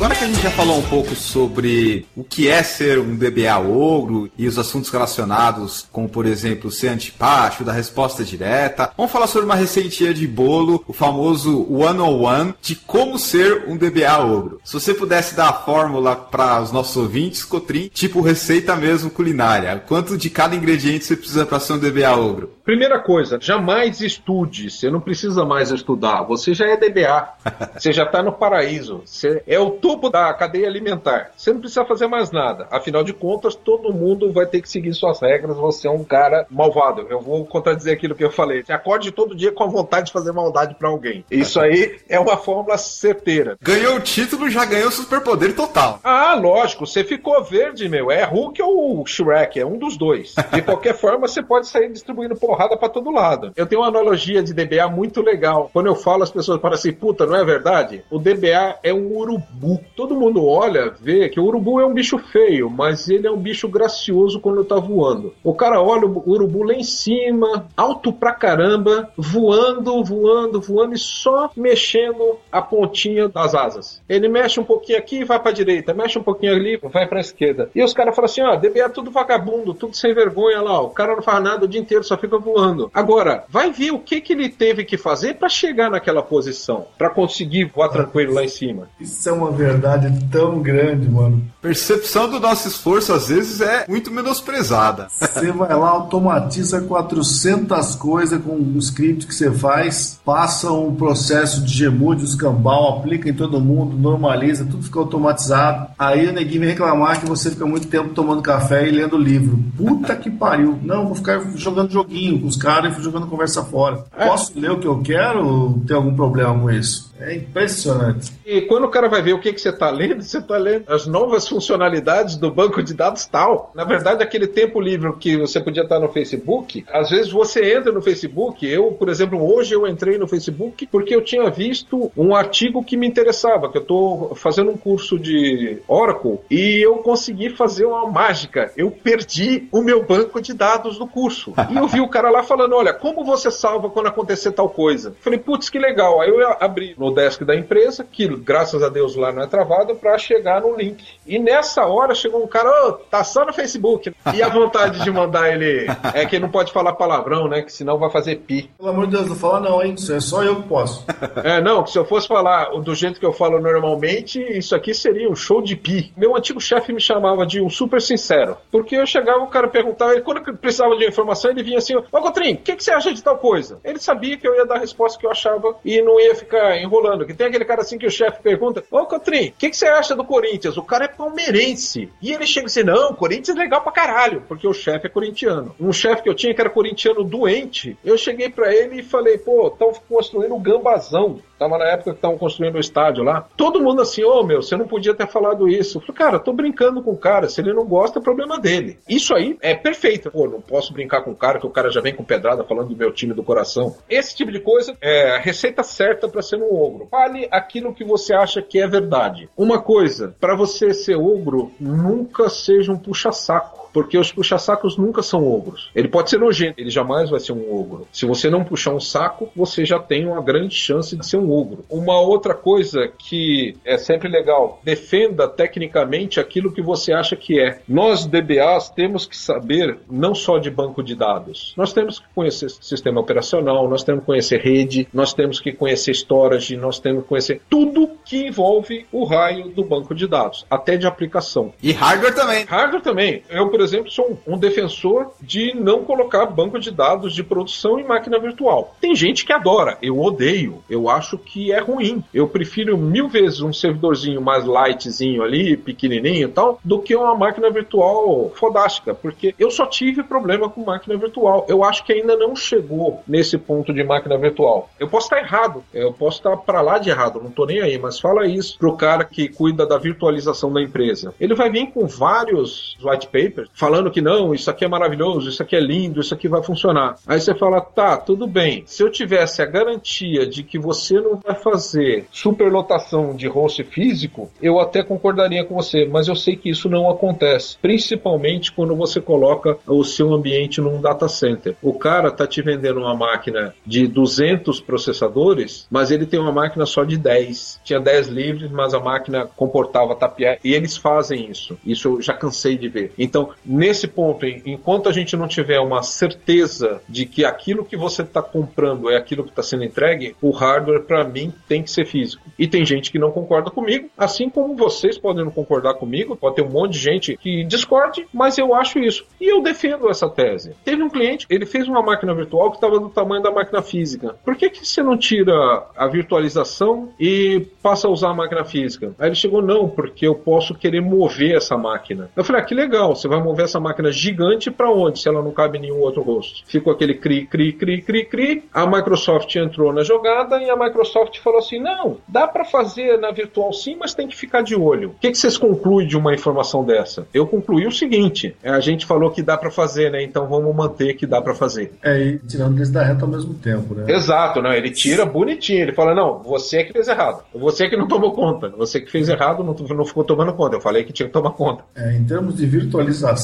Agora 0.00 0.16
que 0.16 0.24
a 0.24 0.26
gente 0.28 0.40
já 0.40 0.50
falou 0.50 0.78
um 0.78 0.82
pouco 0.88 1.14
sobre 1.14 2.06
o 2.16 2.24
que 2.24 2.48
é 2.48 2.62
ser 2.62 2.98
um 2.98 3.14
DBA 3.14 3.58
ogro 3.58 4.30
e 4.38 4.46
os 4.46 4.58
assuntos 4.58 4.88
relacionados, 4.88 5.86
como 5.92 6.08
por 6.08 6.24
exemplo 6.24 6.70
ser 6.70 6.88
antipático, 6.88 7.64
da 7.64 7.72
resposta 7.72 8.24
direta, 8.24 8.90
vamos 8.96 9.12
falar 9.12 9.26
sobre 9.26 9.44
uma 9.44 9.54
receitinha 9.54 10.14
de 10.14 10.26
bolo, 10.26 10.82
o 10.88 10.94
famoso 10.94 11.70
one-on-one 11.70 12.54
de 12.62 12.76
como 12.76 13.18
ser 13.18 13.64
um 13.68 13.76
DBA 13.76 14.24
ogro. 14.24 14.58
Se 14.64 14.72
você 14.72 14.94
pudesse 14.94 15.34
dar 15.34 15.50
a 15.50 15.52
fórmula 15.52 16.16
para 16.16 16.62
os 16.62 16.72
nossos 16.72 16.96
ouvintes, 16.96 17.44
Cotrim, 17.44 17.90
tipo 17.92 18.22
receita 18.22 18.74
mesmo 18.74 19.10
culinária, 19.10 19.84
quanto 19.86 20.16
de 20.16 20.30
cada 20.30 20.56
ingrediente 20.56 21.04
você 21.04 21.14
precisa 21.14 21.44
para 21.44 21.60
ser 21.60 21.74
um 21.74 21.78
DBA 21.78 22.16
ogro? 22.16 22.50
Primeira 22.70 23.00
coisa, 23.00 23.36
jamais 23.40 24.00
estude, 24.00 24.70
você 24.70 24.88
não 24.88 25.00
precisa 25.00 25.44
mais 25.44 25.72
estudar, 25.72 26.22
você 26.22 26.54
já 26.54 26.68
é 26.68 26.76
DBA, 26.76 27.28
você 27.76 27.92
já 27.92 28.04
está 28.04 28.22
no 28.22 28.30
paraíso, 28.32 29.02
você 29.04 29.42
é 29.44 29.58
o 29.58 29.72
topo 29.72 30.08
da 30.08 30.32
cadeia 30.32 30.68
alimentar. 30.68 31.32
Você 31.36 31.52
não 31.52 31.58
precisa 31.58 31.84
fazer 31.84 32.06
mais 32.06 32.30
nada. 32.30 32.68
Afinal 32.70 33.02
de 33.02 33.12
contas, 33.12 33.56
todo 33.56 33.92
mundo 33.92 34.32
vai 34.32 34.46
ter 34.46 34.62
que 34.62 34.68
seguir 34.68 34.94
suas 34.94 35.20
regras. 35.20 35.56
Você 35.56 35.88
é 35.88 35.90
um 35.90 36.04
cara 36.04 36.46
malvado. 36.48 37.08
Eu 37.10 37.20
vou 37.20 37.44
contradizer 37.44 37.92
aquilo 37.92 38.14
que 38.14 38.22
eu 38.22 38.30
falei. 38.30 38.62
Você 38.62 38.72
acorde 38.72 39.10
todo 39.10 39.34
dia 39.34 39.50
com 39.50 39.64
a 39.64 39.66
vontade 39.66 40.06
de 40.06 40.12
fazer 40.12 40.30
maldade 40.30 40.76
para 40.76 40.88
alguém. 40.88 41.24
Isso 41.28 41.58
aí 41.58 41.98
é 42.08 42.20
uma 42.20 42.36
fórmula 42.36 42.78
certeira. 42.78 43.58
Ganhou 43.60 43.96
o 43.96 44.00
título, 44.00 44.48
já 44.48 44.64
ganhou 44.64 44.90
o 44.90 44.92
superpoder 44.92 45.56
total. 45.56 45.98
Ah, 46.04 46.36
lógico. 46.36 46.86
Você 46.86 47.02
ficou 47.02 47.42
verde, 47.42 47.88
meu. 47.88 48.12
É 48.12 48.22
Hulk 48.22 48.62
ou 48.62 49.04
Shrek? 49.04 49.58
É 49.58 49.66
um 49.66 49.76
dos 49.76 49.96
dois. 49.96 50.36
De 50.52 50.62
qualquer 50.62 50.94
forma, 50.94 51.26
você 51.26 51.42
pode 51.42 51.66
sair 51.66 51.90
distribuindo 51.90 52.36
porrada 52.36 52.59
para 52.68 52.88
todo 52.88 53.10
lado. 53.10 53.52
Eu 53.56 53.66
tenho 53.66 53.82
uma 53.82 53.88
analogia 53.88 54.42
de 54.42 54.54
DBA 54.54 54.88
muito 54.88 55.22
legal. 55.22 55.70
Quando 55.72 55.86
eu 55.86 55.94
falo, 55.94 56.22
as 56.22 56.30
pessoas 56.30 56.60
param 56.60 56.74
assim, 56.74 56.92
puta, 56.92 57.26
não 57.26 57.36
é 57.36 57.44
verdade? 57.44 58.04
O 58.10 58.18
DBA 58.18 58.78
é 58.82 58.92
um 58.92 59.16
urubu 59.16 59.80
todo 59.96 60.16
mundo 60.16 60.46
olha, 60.46 60.94
vê 61.00 61.28
que 61.28 61.38
o 61.38 61.44
urubu 61.44 61.80
é 61.80 61.86
um 61.86 61.92
bicho 61.92 62.18
feio, 62.18 62.70
mas 62.70 63.08
ele 63.08 63.26
é 63.26 63.30
um 63.30 63.36
bicho 63.36 63.68
gracioso 63.68 64.40
quando 64.40 64.64
tá 64.64 64.76
voando. 64.76 65.34
O 65.44 65.54
cara 65.54 65.80
olha 65.80 66.06
o 66.06 66.30
urubu 66.30 66.62
lá 66.62 66.74
em 66.74 66.82
cima, 66.82 67.66
alto 67.76 68.12
pra 68.12 68.32
caramba, 68.32 69.10
voando, 69.16 70.02
voando, 70.02 70.60
voando 70.60 70.94
e 70.94 70.98
só 70.98 71.50
mexendo 71.56 72.38
a 72.50 72.62
pontinha 72.62 73.28
das 73.28 73.54
asas. 73.54 74.02
Ele 74.08 74.28
mexe 74.28 74.58
um 74.58 74.64
pouquinho 74.64 74.98
aqui 74.98 75.20
e 75.20 75.24
vai 75.24 75.38
pra 75.38 75.52
direita, 75.52 75.94
mexe 75.94 76.18
um 76.18 76.22
pouquinho 76.22 76.54
ali 76.54 76.78
vai 76.82 77.06
pra 77.06 77.20
esquerda. 77.20 77.70
E 77.74 77.82
os 77.82 77.92
caras 77.92 78.14
falam 78.14 78.26
assim: 78.26 78.42
ó, 78.42 78.56
DBA 78.56 78.80
é 78.80 78.88
tudo 78.88 79.10
vagabundo, 79.10 79.74
tudo 79.74 79.94
sem 79.94 80.14
vergonha 80.14 80.60
lá, 80.60 80.80
ó. 80.80 80.86
o 80.86 80.90
cara 80.90 81.14
não 81.14 81.22
faz 81.22 81.42
nada 81.42 81.64
o 81.64 81.68
dia 81.68 81.80
inteiro, 81.80 82.04
só 82.04 82.16
fica 82.16 82.38
voando 82.38 82.49
voando. 82.52 82.90
Agora, 82.92 83.44
vai 83.48 83.72
ver 83.72 83.92
o 83.92 83.98
que, 83.98 84.20
que 84.20 84.32
ele 84.32 84.48
teve 84.48 84.84
que 84.84 84.96
fazer 84.96 85.34
para 85.34 85.48
chegar 85.48 85.90
naquela 85.90 86.22
posição, 86.22 86.86
para 86.98 87.10
conseguir 87.10 87.70
voar 87.74 87.88
tranquilo 87.88 88.34
lá 88.34 88.44
em 88.44 88.48
cima. 88.48 88.88
Isso 89.00 89.28
é 89.28 89.32
uma 89.32 89.50
verdade 89.50 90.12
tão 90.30 90.60
grande, 90.60 91.08
mano. 91.08 91.42
Percepção 91.60 92.28
do 92.28 92.40
nosso 92.40 92.68
esforço 92.68 93.12
às 93.12 93.28
vezes 93.28 93.60
é 93.60 93.84
muito 93.88 94.10
menosprezada. 94.10 95.08
Você 95.20 95.52
vai 95.52 95.74
lá, 95.74 95.90
automatiza 95.90 96.80
400 96.80 97.94
coisas 97.96 98.42
com 98.42 98.52
o 98.52 98.78
script 98.78 99.26
que 99.26 99.34
você 99.34 99.50
faz, 99.50 100.20
passa 100.24 100.70
um 100.72 100.94
processo 100.94 101.62
de 101.62 101.88
Gmood, 101.88 102.24
escambau, 102.24 102.98
aplica 102.98 103.28
em 103.28 103.34
todo 103.34 103.60
mundo, 103.60 103.96
normaliza, 103.96 104.64
tudo 104.64 104.82
fica 104.82 104.98
automatizado. 104.98 105.88
Aí 105.98 106.28
o 106.28 106.32
neguinho 106.32 106.60
vem 106.60 106.70
reclamar 106.70 107.20
que 107.20 107.26
você 107.26 107.50
fica 107.50 107.66
muito 107.66 107.88
tempo 107.88 108.14
tomando 108.14 108.42
café 108.42 108.88
e 108.88 108.90
lendo 108.90 109.16
livro. 109.16 109.58
Puta 109.76 110.16
que 110.16 110.30
pariu. 110.30 110.78
Não, 110.82 111.06
vou 111.06 111.14
ficar 111.14 111.40
jogando 111.56 111.90
joguinho 111.90 112.29
com 112.38 112.46
os 112.46 112.56
caras 112.56 112.96
e 112.96 113.02
jogando 113.02 113.26
conversa 113.26 113.64
fora. 113.64 114.04
É. 114.16 114.26
Posso 114.26 114.58
ler 114.58 114.70
o 114.70 114.78
que 114.78 114.86
eu 114.86 115.00
quero 115.00 115.46
ou 115.46 115.80
tem 115.86 115.96
algum 115.96 116.14
problema 116.14 116.58
com 116.58 116.70
isso? 116.70 117.10
É 117.20 117.34
impressionante. 117.34 118.32
E 118.46 118.62
quando 118.62 118.84
o 118.84 118.88
cara 118.88 119.08
vai 119.08 119.20
ver 119.20 119.34
o 119.34 119.40
que, 119.40 119.52
que 119.52 119.60
você 119.60 119.68
está 119.68 119.90
lendo, 119.90 120.22
você 120.22 120.38
está 120.38 120.56
lendo 120.56 120.84
as 120.88 121.06
novas 121.06 121.46
funcionalidades 121.46 122.36
do 122.36 122.50
banco 122.50 122.82
de 122.82 122.94
dados 122.94 123.26
tal. 123.26 123.70
Na 123.74 123.84
verdade, 123.84 124.22
aquele 124.22 124.46
tempo 124.46 124.80
livre 124.80 125.12
que 125.18 125.36
você 125.36 125.60
podia 125.60 125.82
estar 125.82 126.00
no 126.00 126.08
Facebook, 126.08 126.84
às 126.90 127.10
vezes 127.10 127.30
você 127.30 127.76
entra 127.76 127.92
no 127.92 128.00
Facebook. 128.00 128.66
Eu, 128.66 128.92
por 128.92 129.08
exemplo, 129.08 129.42
hoje 129.54 129.74
eu 129.74 129.86
entrei 129.86 130.16
no 130.16 130.26
Facebook 130.26 130.86
porque 130.86 131.14
eu 131.14 131.22
tinha 131.22 131.50
visto 131.50 132.10
um 132.16 132.34
artigo 132.34 132.82
que 132.82 132.96
me 132.96 133.06
interessava, 133.06 133.70
que 133.70 133.76
eu 133.76 133.82
estou 133.82 134.34
fazendo 134.34 134.70
um 134.70 134.76
curso 134.76 135.18
de 135.18 135.78
Oracle 135.86 136.38
e 136.50 136.84
eu 136.84 136.96
consegui 136.96 137.50
fazer 137.50 137.84
uma 137.84 138.10
mágica. 138.10 138.72
Eu 138.76 138.90
perdi 138.90 139.68
o 139.70 139.82
meu 139.82 140.04
banco 140.04 140.40
de 140.40 140.54
dados 140.54 140.98
do 140.98 141.06
curso. 141.06 141.52
E 141.70 141.76
eu 141.76 141.86
vi 141.86 142.00
o 142.00 142.08
cara 142.08 142.19
lá 142.28 142.42
falando: 142.42 142.74
olha, 142.74 142.92
como 142.92 143.24
você 143.24 143.50
salva 143.50 143.88
quando 143.88 144.08
acontecer 144.08 144.50
tal 144.50 144.68
coisa? 144.68 145.14
Falei, 145.20 145.38
putz, 145.38 145.70
que 145.70 145.78
legal. 145.78 146.20
Aí 146.20 146.28
eu 146.28 146.56
abri 146.60 146.94
no 146.98 147.14
desk 147.14 147.44
da 147.44 147.54
empresa, 147.54 148.04
que 148.04 148.26
graças 148.26 148.82
a 148.82 148.88
Deus 148.88 149.14
lá 149.14 149.32
não 149.32 149.42
é 149.42 149.46
travado, 149.46 149.94
para 149.94 150.18
chegar 150.18 150.60
no 150.60 150.74
link. 150.74 151.04
E 151.26 151.38
nessa 151.38 151.86
hora 151.86 152.14
chegou 152.14 152.42
um 152.42 152.48
cara, 152.48 152.70
oh, 152.88 152.92
tá 152.92 153.22
só 153.22 153.44
no 153.44 153.52
Facebook. 153.52 154.12
E 154.34 154.42
a 154.42 154.48
vontade 154.48 155.02
de 155.02 155.10
mandar 155.10 155.52
ele 155.52 155.86
é 156.12 156.26
que 156.26 156.38
não 156.38 156.48
pode 156.48 156.72
falar 156.72 156.94
palavrão, 156.94 157.48
né? 157.48 157.62
Que 157.62 157.72
senão 157.72 157.98
vai 157.98 158.10
fazer 158.10 158.36
pi. 158.36 158.70
Pelo 158.76 158.90
amor 158.90 159.06
de 159.06 159.12
Deus, 159.12 159.28
não 159.28 159.36
fala 159.36 159.60
não, 159.60 159.82
hein? 159.82 159.94
Isso 159.94 160.12
é 160.12 160.20
só 160.20 160.42
eu 160.42 160.56
que 160.56 160.68
posso. 160.68 161.04
É, 161.44 161.60
não, 161.60 161.84
que 161.84 161.90
se 161.90 161.98
eu 161.98 162.04
fosse 162.04 162.26
falar 162.26 162.70
do 162.80 162.94
jeito 162.94 163.20
que 163.20 163.26
eu 163.26 163.32
falo 163.32 163.60
normalmente, 163.60 164.40
isso 164.40 164.74
aqui 164.74 164.92
seria 164.92 165.30
um 165.30 165.36
show 165.36 165.62
de 165.62 165.76
pi. 165.76 166.12
Meu 166.16 166.36
antigo 166.36 166.60
chefe 166.60 166.92
me 166.92 167.00
chamava 167.00 167.46
de 167.46 167.60
um 167.60 167.70
super 167.70 168.00
sincero. 168.00 168.56
Porque 168.70 168.96
eu 168.96 169.06
chegava, 169.06 169.40
o 169.40 169.46
cara 169.46 169.68
perguntava, 169.68 170.14
e 170.14 170.20
quando 170.20 170.40
precisava 170.56 170.96
de 170.96 171.06
informação, 171.06 171.50
ele 171.50 171.62
vinha 171.62 171.78
assim, 171.78 171.94
ô 172.12 172.20
Cotrim, 172.20 172.54
o 172.54 172.58
que, 172.58 172.76
que 172.76 172.84
você 172.84 172.92
acha 172.92 173.12
de 173.12 173.22
tal 173.22 173.38
coisa? 173.38 173.80
Ele 173.84 173.98
sabia 173.98 174.36
que 174.36 174.46
eu 174.46 174.54
ia 174.54 174.66
dar 174.66 174.76
a 174.76 174.80
resposta 174.80 175.18
que 175.18 175.26
eu 175.26 175.30
achava 175.30 175.76
e 175.84 176.00
não 176.02 176.20
ia 176.20 176.34
ficar 176.34 176.76
enrolando 176.78 177.00
rolando. 177.00 177.26
Que 177.26 177.34
tem 177.34 177.46
aquele 177.46 177.64
cara 177.64 177.80
assim 177.80 177.98
que 177.98 178.06
o 178.06 178.10
chefe 178.10 178.42
pergunta: 178.42 178.84
Ô 178.90 179.06
Cotrim, 179.06 179.48
o 179.48 179.52
que, 179.52 179.70
que, 179.70 179.76
você 179.76 179.86
acha 179.86 180.14
do 180.14 180.24
Corinthians? 180.24 180.76
O 180.76 180.82
cara 180.82 181.06
é 181.06 181.08
palmeirense. 181.08 182.10
E 182.20 182.32
ele 182.32 182.46
chega 182.46 182.66
assim: 182.66 182.82
Não, 182.82 183.14
Corinthians 183.14 183.56
é 183.56 183.60
legal 183.60 183.82
pra 183.82 183.92
caralho, 183.92 184.44
porque 184.46 184.66
o 184.66 184.74
chefe 184.74 185.06
é 185.06 185.10
corintiano. 185.10 185.74
Um 185.80 185.92
chefe 185.92 186.22
que 186.22 186.28
eu 186.28 186.34
tinha 186.34 186.54
que 186.54 186.60
era 186.60 186.70
corintiano 186.70 187.24
doente, 187.24 187.96
eu 188.04 188.16
cheguei 188.16 188.50
para 188.50 188.74
ele 188.74 189.00
e 189.00 189.04
falei: 189.04 189.38
Pô, 189.38 189.68
estão 189.68 189.92
construindo 190.08 190.54
o 190.54 190.60
Gambazão. 190.60 191.40
Tava 191.60 191.76
na 191.76 191.84
época 191.84 192.12
que 192.12 192.16
estavam 192.16 192.38
construindo 192.38 192.76
o 192.76 192.80
estádio 192.80 193.22
lá. 193.22 193.46
Todo 193.54 193.82
mundo 193.82 194.00
assim, 194.00 194.24
ô 194.24 194.40
oh, 194.40 194.42
meu, 194.42 194.62
você 194.62 194.78
não 194.78 194.88
podia 194.88 195.12
ter 195.12 195.28
falado 195.28 195.68
isso. 195.68 195.98
Eu 195.98 196.00
falei, 196.00 196.16
cara, 196.16 196.38
tô 196.38 196.54
brincando 196.54 197.02
com 197.02 197.10
o 197.10 197.18
cara. 197.18 197.50
Se 197.50 197.60
ele 197.60 197.74
não 197.74 197.84
gosta, 197.84 198.18
é 198.18 198.22
problema 198.22 198.58
dele. 198.58 198.98
Isso 199.06 199.34
aí 199.34 199.58
é 199.60 199.74
perfeito. 199.74 200.30
Pô, 200.30 200.48
não 200.48 200.62
posso 200.62 200.90
brincar 200.90 201.20
com 201.20 201.32
o 201.32 201.36
cara, 201.36 201.60
que 201.60 201.66
o 201.66 201.70
cara 201.70 201.90
já 201.90 202.00
vem 202.00 202.14
com 202.14 202.24
pedrada 202.24 202.64
falando 202.64 202.88
do 202.88 202.96
meu 202.96 203.12
time 203.12 203.34
do 203.34 203.42
coração. 203.42 203.94
Esse 204.08 204.34
tipo 204.34 204.50
de 204.50 204.58
coisa 204.58 204.96
é 205.02 205.36
a 205.36 205.38
receita 205.38 205.82
certa 205.82 206.30
para 206.30 206.40
ser 206.40 206.56
um 206.56 206.74
ogro. 206.74 207.08
Fale 207.10 207.46
aquilo 207.50 207.92
que 207.92 208.04
você 208.04 208.32
acha 208.32 208.62
que 208.62 208.80
é 208.80 208.88
verdade. 208.88 209.50
Uma 209.54 209.82
coisa, 209.82 210.34
para 210.40 210.56
você 210.56 210.94
ser 210.94 211.16
ogro, 211.16 211.72
nunca 211.78 212.48
seja 212.48 212.90
um 212.90 212.98
puxa-saco. 212.98 213.79
Porque 213.92 214.18
os 214.18 214.32
puxa-sacos 214.32 214.96
nunca 214.96 215.22
são 215.22 215.46
ogros. 215.46 215.90
Ele 215.94 216.08
pode 216.08 216.30
ser 216.30 216.38
nojento, 216.38 216.80
ele 216.80 216.90
jamais 216.90 217.30
vai 217.30 217.40
ser 217.40 217.52
um 217.52 217.74
ogro. 217.74 218.06
Se 218.12 218.26
você 218.26 218.50
não 218.50 218.64
puxar 218.64 218.92
um 218.92 219.00
saco, 219.00 219.50
você 219.54 219.84
já 219.84 219.98
tem 219.98 220.26
uma 220.26 220.42
grande 220.42 220.74
chance 220.74 221.16
de 221.16 221.26
ser 221.26 221.36
um 221.36 221.50
ogro. 221.50 221.84
Uma 221.88 222.20
outra 222.20 222.54
coisa 222.54 223.08
que 223.08 223.76
é 223.84 223.96
sempre 223.96 224.28
legal, 224.28 224.80
defenda 224.84 225.48
tecnicamente 225.48 226.40
aquilo 226.40 226.72
que 226.72 226.82
você 226.82 227.12
acha 227.12 227.36
que 227.36 227.60
é. 227.60 227.80
Nós, 227.88 228.26
DBAs, 228.26 228.90
temos 228.90 229.26
que 229.26 229.36
saber 229.36 229.98
não 230.10 230.34
só 230.34 230.58
de 230.58 230.70
banco 230.70 231.02
de 231.02 231.14
dados. 231.14 231.74
Nós 231.76 231.92
temos 231.92 232.18
que 232.18 232.26
conhecer 232.34 232.70
sistema 232.70 233.20
operacional, 233.20 233.88
nós 233.88 234.02
temos 234.02 234.20
que 234.20 234.26
conhecer 234.26 234.60
rede, 234.60 235.08
nós 235.12 235.32
temos 235.32 235.60
que 235.60 235.72
conhecer 235.72 236.12
storage, 236.12 236.76
nós 236.76 236.98
temos 236.98 237.22
que 237.22 237.28
conhecer 237.28 237.60
tudo 237.68 238.10
que 238.24 238.46
envolve 238.46 239.06
o 239.12 239.24
raio 239.24 239.68
do 239.68 239.84
banco 239.84 240.14
de 240.14 240.26
dados, 240.26 240.66
até 240.70 240.96
de 240.96 241.06
aplicação. 241.06 241.72
E 241.82 241.92
hardware 241.92 242.34
também. 242.34 242.64
Hardware 242.64 243.02
também. 243.02 243.42
Eu, 243.48 243.68
por 243.68 243.79
exemplo, 243.82 244.10
sou 244.10 244.38
um 244.46 244.58
defensor 244.58 245.32
de 245.40 245.74
não 245.74 246.04
colocar 246.04 246.46
banco 246.46 246.78
de 246.78 246.90
dados 246.90 247.34
de 247.34 247.42
produção 247.42 247.98
em 247.98 248.04
máquina 248.04 248.38
virtual. 248.38 248.94
Tem 249.00 249.14
gente 249.14 249.44
que 249.44 249.52
adora, 249.52 249.98
eu 250.02 250.18
odeio, 250.20 250.82
eu 250.88 251.08
acho 251.08 251.38
que 251.38 251.72
é 251.72 251.80
ruim. 251.80 252.22
Eu 252.32 252.48
prefiro 252.48 252.96
mil 252.96 253.28
vezes 253.28 253.60
um 253.60 253.72
servidorzinho 253.72 254.40
mais 254.40 254.64
lightzinho 254.64 255.42
ali, 255.42 255.76
pequenininho 255.76 256.48
e 256.48 256.52
tal, 256.52 256.80
do 256.84 256.98
que 257.00 257.14
uma 257.14 257.34
máquina 257.34 257.70
virtual 257.70 258.50
fodástica, 258.54 259.14
porque 259.14 259.54
eu 259.58 259.70
só 259.70 259.86
tive 259.86 260.22
problema 260.22 260.68
com 260.68 260.84
máquina 260.84 261.16
virtual. 261.16 261.66
Eu 261.68 261.84
acho 261.84 262.04
que 262.04 262.12
ainda 262.12 262.36
não 262.36 262.54
chegou 262.54 263.22
nesse 263.26 263.58
ponto 263.58 263.92
de 263.92 264.02
máquina 264.02 264.36
virtual. 264.36 264.90
Eu 264.98 265.08
posso 265.08 265.26
estar 265.26 265.38
errado, 265.38 265.84
eu 265.92 266.12
posso 266.12 266.38
estar 266.38 266.56
para 266.56 266.80
lá 266.80 266.98
de 266.98 267.10
errado, 267.10 267.40
não 267.42 267.50
tô 267.50 267.66
nem 267.66 267.80
aí, 267.80 267.98
mas 267.98 268.18
fala 268.20 268.46
isso 268.46 268.78
pro 268.78 268.96
cara 268.96 269.24
que 269.24 269.48
cuida 269.48 269.86
da 269.86 269.98
virtualização 269.98 270.72
da 270.72 270.82
empresa. 270.82 271.34
Ele 271.40 271.54
vai 271.54 271.70
vir 271.70 271.90
com 271.92 272.06
vários 272.06 272.96
white 273.02 273.26
papers 273.26 273.69
falando 273.74 274.10
que 274.10 274.20
não, 274.20 274.54
isso 274.54 274.70
aqui 274.70 274.84
é 274.84 274.88
maravilhoso, 274.88 275.48
isso 275.48 275.62
aqui 275.62 275.76
é 275.76 275.80
lindo, 275.80 276.20
isso 276.20 276.34
aqui 276.34 276.48
vai 276.48 276.62
funcionar. 276.62 277.16
Aí 277.26 277.40
você 277.40 277.54
fala, 277.54 277.80
tá, 277.80 278.16
tudo 278.16 278.46
bem. 278.46 278.82
Se 278.86 279.02
eu 279.02 279.10
tivesse 279.10 279.62
a 279.62 279.66
garantia 279.66 280.46
de 280.46 280.62
que 280.62 280.78
você 280.78 281.20
não 281.20 281.36
vai 281.36 281.54
fazer 281.54 282.26
superlotação 282.30 283.34
de 283.34 283.46
host 283.46 283.82
físico, 283.84 284.50
eu 284.60 284.78
até 284.78 285.02
concordaria 285.02 285.64
com 285.64 285.74
você, 285.74 286.04
mas 286.04 286.28
eu 286.28 286.36
sei 286.36 286.56
que 286.56 286.70
isso 286.70 286.88
não 286.88 287.08
acontece, 287.08 287.76
principalmente 287.80 288.72
quando 288.72 288.94
você 288.94 289.20
coloca 289.20 289.78
o 289.86 290.04
seu 290.04 290.32
ambiente 290.32 290.80
num 290.80 291.00
data 291.00 291.28
center. 291.28 291.76
O 291.82 291.94
cara 291.94 292.30
tá 292.30 292.46
te 292.46 292.62
vendendo 292.62 293.00
uma 293.00 293.14
máquina 293.14 293.74
de 293.86 294.06
200 294.06 294.80
processadores, 294.80 295.86
mas 295.90 296.10
ele 296.10 296.26
tem 296.26 296.40
uma 296.40 296.52
máquina 296.52 296.86
só 296.86 297.04
de 297.04 297.16
10. 297.16 297.80
Tinha 297.84 298.00
10 298.00 298.28
livres, 298.28 298.70
mas 298.70 298.94
a 298.94 299.00
máquina 299.00 299.46
comportava 299.56 300.14
tapiar. 300.14 300.58
E 300.64 300.74
eles 300.74 300.96
fazem 300.96 301.50
isso. 301.50 301.78
Isso 301.84 302.08
eu 302.08 302.22
já 302.22 302.34
cansei 302.34 302.76
de 302.76 302.88
ver. 302.88 303.12
Então, 303.18 303.50
nesse 303.64 304.06
ponto, 304.06 304.46
enquanto 304.46 305.08
a 305.08 305.12
gente 305.12 305.36
não 305.36 305.48
tiver 305.48 305.80
uma 305.80 306.02
certeza 306.02 307.00
de 307.08 307.26
que 307.26 307.44
aquilo 307.44 307.84
que 307.84 307.96
você 307.96 308.22
está 308.22 308.42
comprando 308.42 309.10
é 309.10 309.16
aquilo 309.16 309.44
que 309.44 309.50
está 309.50 309.62
sendo 309.62 309.84
entregue, 309.84 310.34
o 310.40 310.50
hardware, 310.50 311.02
para 311.02 311.24
mim, 311.24 311.52
tem 311.68 311.82
que 311.82 311.90
ser 311.90 312.06
físico. 312.06 312.42
E 312.58 312.66
tem 312.66 312.84
gente 312.84 313.10
que 313.10 313.18
não 313.18 313.30
concorda 313.30 313.70
comigo, 313.70 314.08
assim 314.16 314.48
como 314.48 314.76
vocês 314.76 315.18
podem 315.18 315.44
não 315.44 315.50
concordar 315.50 315.94
comigo, 315.94 316.36
pode 316.36 316.56
ter 316.56 316.62
um 316.62 316.70
monte 316.70 316.92
de 316.92 316.98
gente 316.98 317.36
que 317.36 317.64
discorde, 317.64 318.26
mas 318.32 318.58
eu 318.58 318.74
acho 318.74 318.98
isso. 318.98 319.24
E 319.40 319.52
eu 319.52 319.62
defendo 319.62 320.08
essa 320.08 320.28
tese. 320.28 320.74
Teve 320.84 321.02
um 321.02 321.10
cliente, 321.10 321.46
ele 321.48 321.66
fez 321.66 321.86
uma 321.88 322.02
máquina 322.02 322.34
virtual 322.34 322.70
que 322.70 322.76
estava 322.76 322.98
do 322.98 323.08
tamanho 323.08 323.42
da 323.42 323.50
máquina 323.50 323.82
física. 323.82 324.36
Por 324.44 324.56
que, 324.56 324.70
que 324.70 324.86
você 324.86 325.02
não 325.02 325.16
tira 325.16 325.52
a 325.96 326.06
virtualização 326.06 327.10
e 327.18 327.66
passa 327.82 328.08
a 328.08 328.10
usar 328.10 328.30
a 328.30 328.34
máquina 328.34 328.64
física? 328.64 329.14
Aí 329.18 329.28
ele 329.28 329.34
chegou, 329.34 329.62
não, 329.62 329.88
porque 329.88 330.26
eu 330.26 330.34
posso 330.34 330.74
querer 330.74 331.00
mover 331.00 331.56
essa 331.56 331.76
máquina. 331.76 332.30
Eu 332.36 332.44
falei, 332.44 332.62
ah, 332.62 332.64
que 332.64 332.74
legal, 332.74 333.14
você 333.14 333.28
vai 333.28 333.40
mover 333.42 333.49
essa 333.58 333.80
máquina 333.80 334.12
gigante 334.12 334.70
para 334.70 334.90
onde, 334.90 335.20
se 335.20 335.28
ela 335.28 335.42
não 335.42 335.50
cabe 335.50 335.78
em 335.78 335.82
nenhum 335.82 336.00
outro 336.00 336.22
host? 336.22 336.64
Ficou 336.66 336.92
aquele 336.92 337.14
cri, 337.14 337.46
cri, 337.46 337.72
cri, 337.72 338.02
cri, 338.02 338.24
cri. 338.24 338.64
A 338.72 338.86
Microsoft 338.86 339.54
entrou 339.56 339.92
na 339.92 340.02
jogada 340.02 340.62
e 340.62 340.70
a 340.70 340.76
Microsoft 340.76 341.38
falou 341.38 341.58
assim: 341.58 341.80
não, 341.80 342.18
dá 342.28 342.46
para 342.46 342.64
fazer 342.64 343.18
na 343.18 343.30
virtual 343.30 343.72
sim, 343.72 343.96
mas 343.98 344.14
tem 344.14 344.28
que 344.28 344.36
ficar 344.36 344.62
de 344.62 344.74
olho. 344.74 345.10
O 345.10 345.14
que, 345.20 345.30
que 345.30 345.38
vocês 345.38 345.56
concluem 345.56 346.06
de 346.06 346.16
uma 346.16 346.34
informação 346.34 346.84
dessa? 346.84 347.26
Eu 347.32 347.46
concluí 347.46 347.86
o 347.86 347.92
seguinte: 347.92 348.54
é, 348.62 348.70
a 348.70 348.80
gente 348.80 349.06
falou 349.06 349.30
que 349.30 349.42
dá 349.42 349.56
para 349.56 349.70
fazer, 349.70 350.10
né? 350.10 350.22
Então 350.22 350.46
vamos 350.46 350.74
manter 350.74 351.14
que 351.14 351.26
dá 351.26 351.40
para 351.40 351.54
fazer. 351.54 351.92
É, 352.02 352.20
e 352.20 352.38
tirando 352.38 352.76
eles 352.76 352.90
da 352.90 353.02
reta 353.02 353.24
ao 353.24 353.30
mesmo 353.30 353.54
tempo, 353.54 353.94
né? 353.94 354.04
Exato, 354.12 354.60
né? 354.62 354.76
Ele 354.76 354.90
tira 354.90 355.24
bonitinho, 355.24 355.82
ele 355.82 355.92
fala: 355.92 356.14
não, 356.14 356.38
você 356.38 356.78
é 356.78 356.84
que 356.84 356.92
fez 356.92 357.08
errado. 357.08 357.42
Você 357.54 357.84
é 357.84 357.88
que 357.88 357.96
não 357.96 358.08
tomou 358.08 358.32
conta. 358.32 358.68
Você 358.70 359.00
que 359.00 359.10
fez 359.10 359.28
errado 359.28 359.62
não, 359.62 359.74
não 359.74 360.04
ficou 360.04 360.24
tomando 360.24 360.52
conta. 360.52 360.76
Eu 360.76 360.80
falei 360.80 361.04
que 361.04 361.12
tinha 361.12 361.26
que 361.26 361.32
tomar 361.32 361.52
conta. 361.52 361.84
É, 361.94 362.16
em 362.16 362.24
termos 362.24 362.56
de 362.56 362.66
virtualização, 362.66 363.39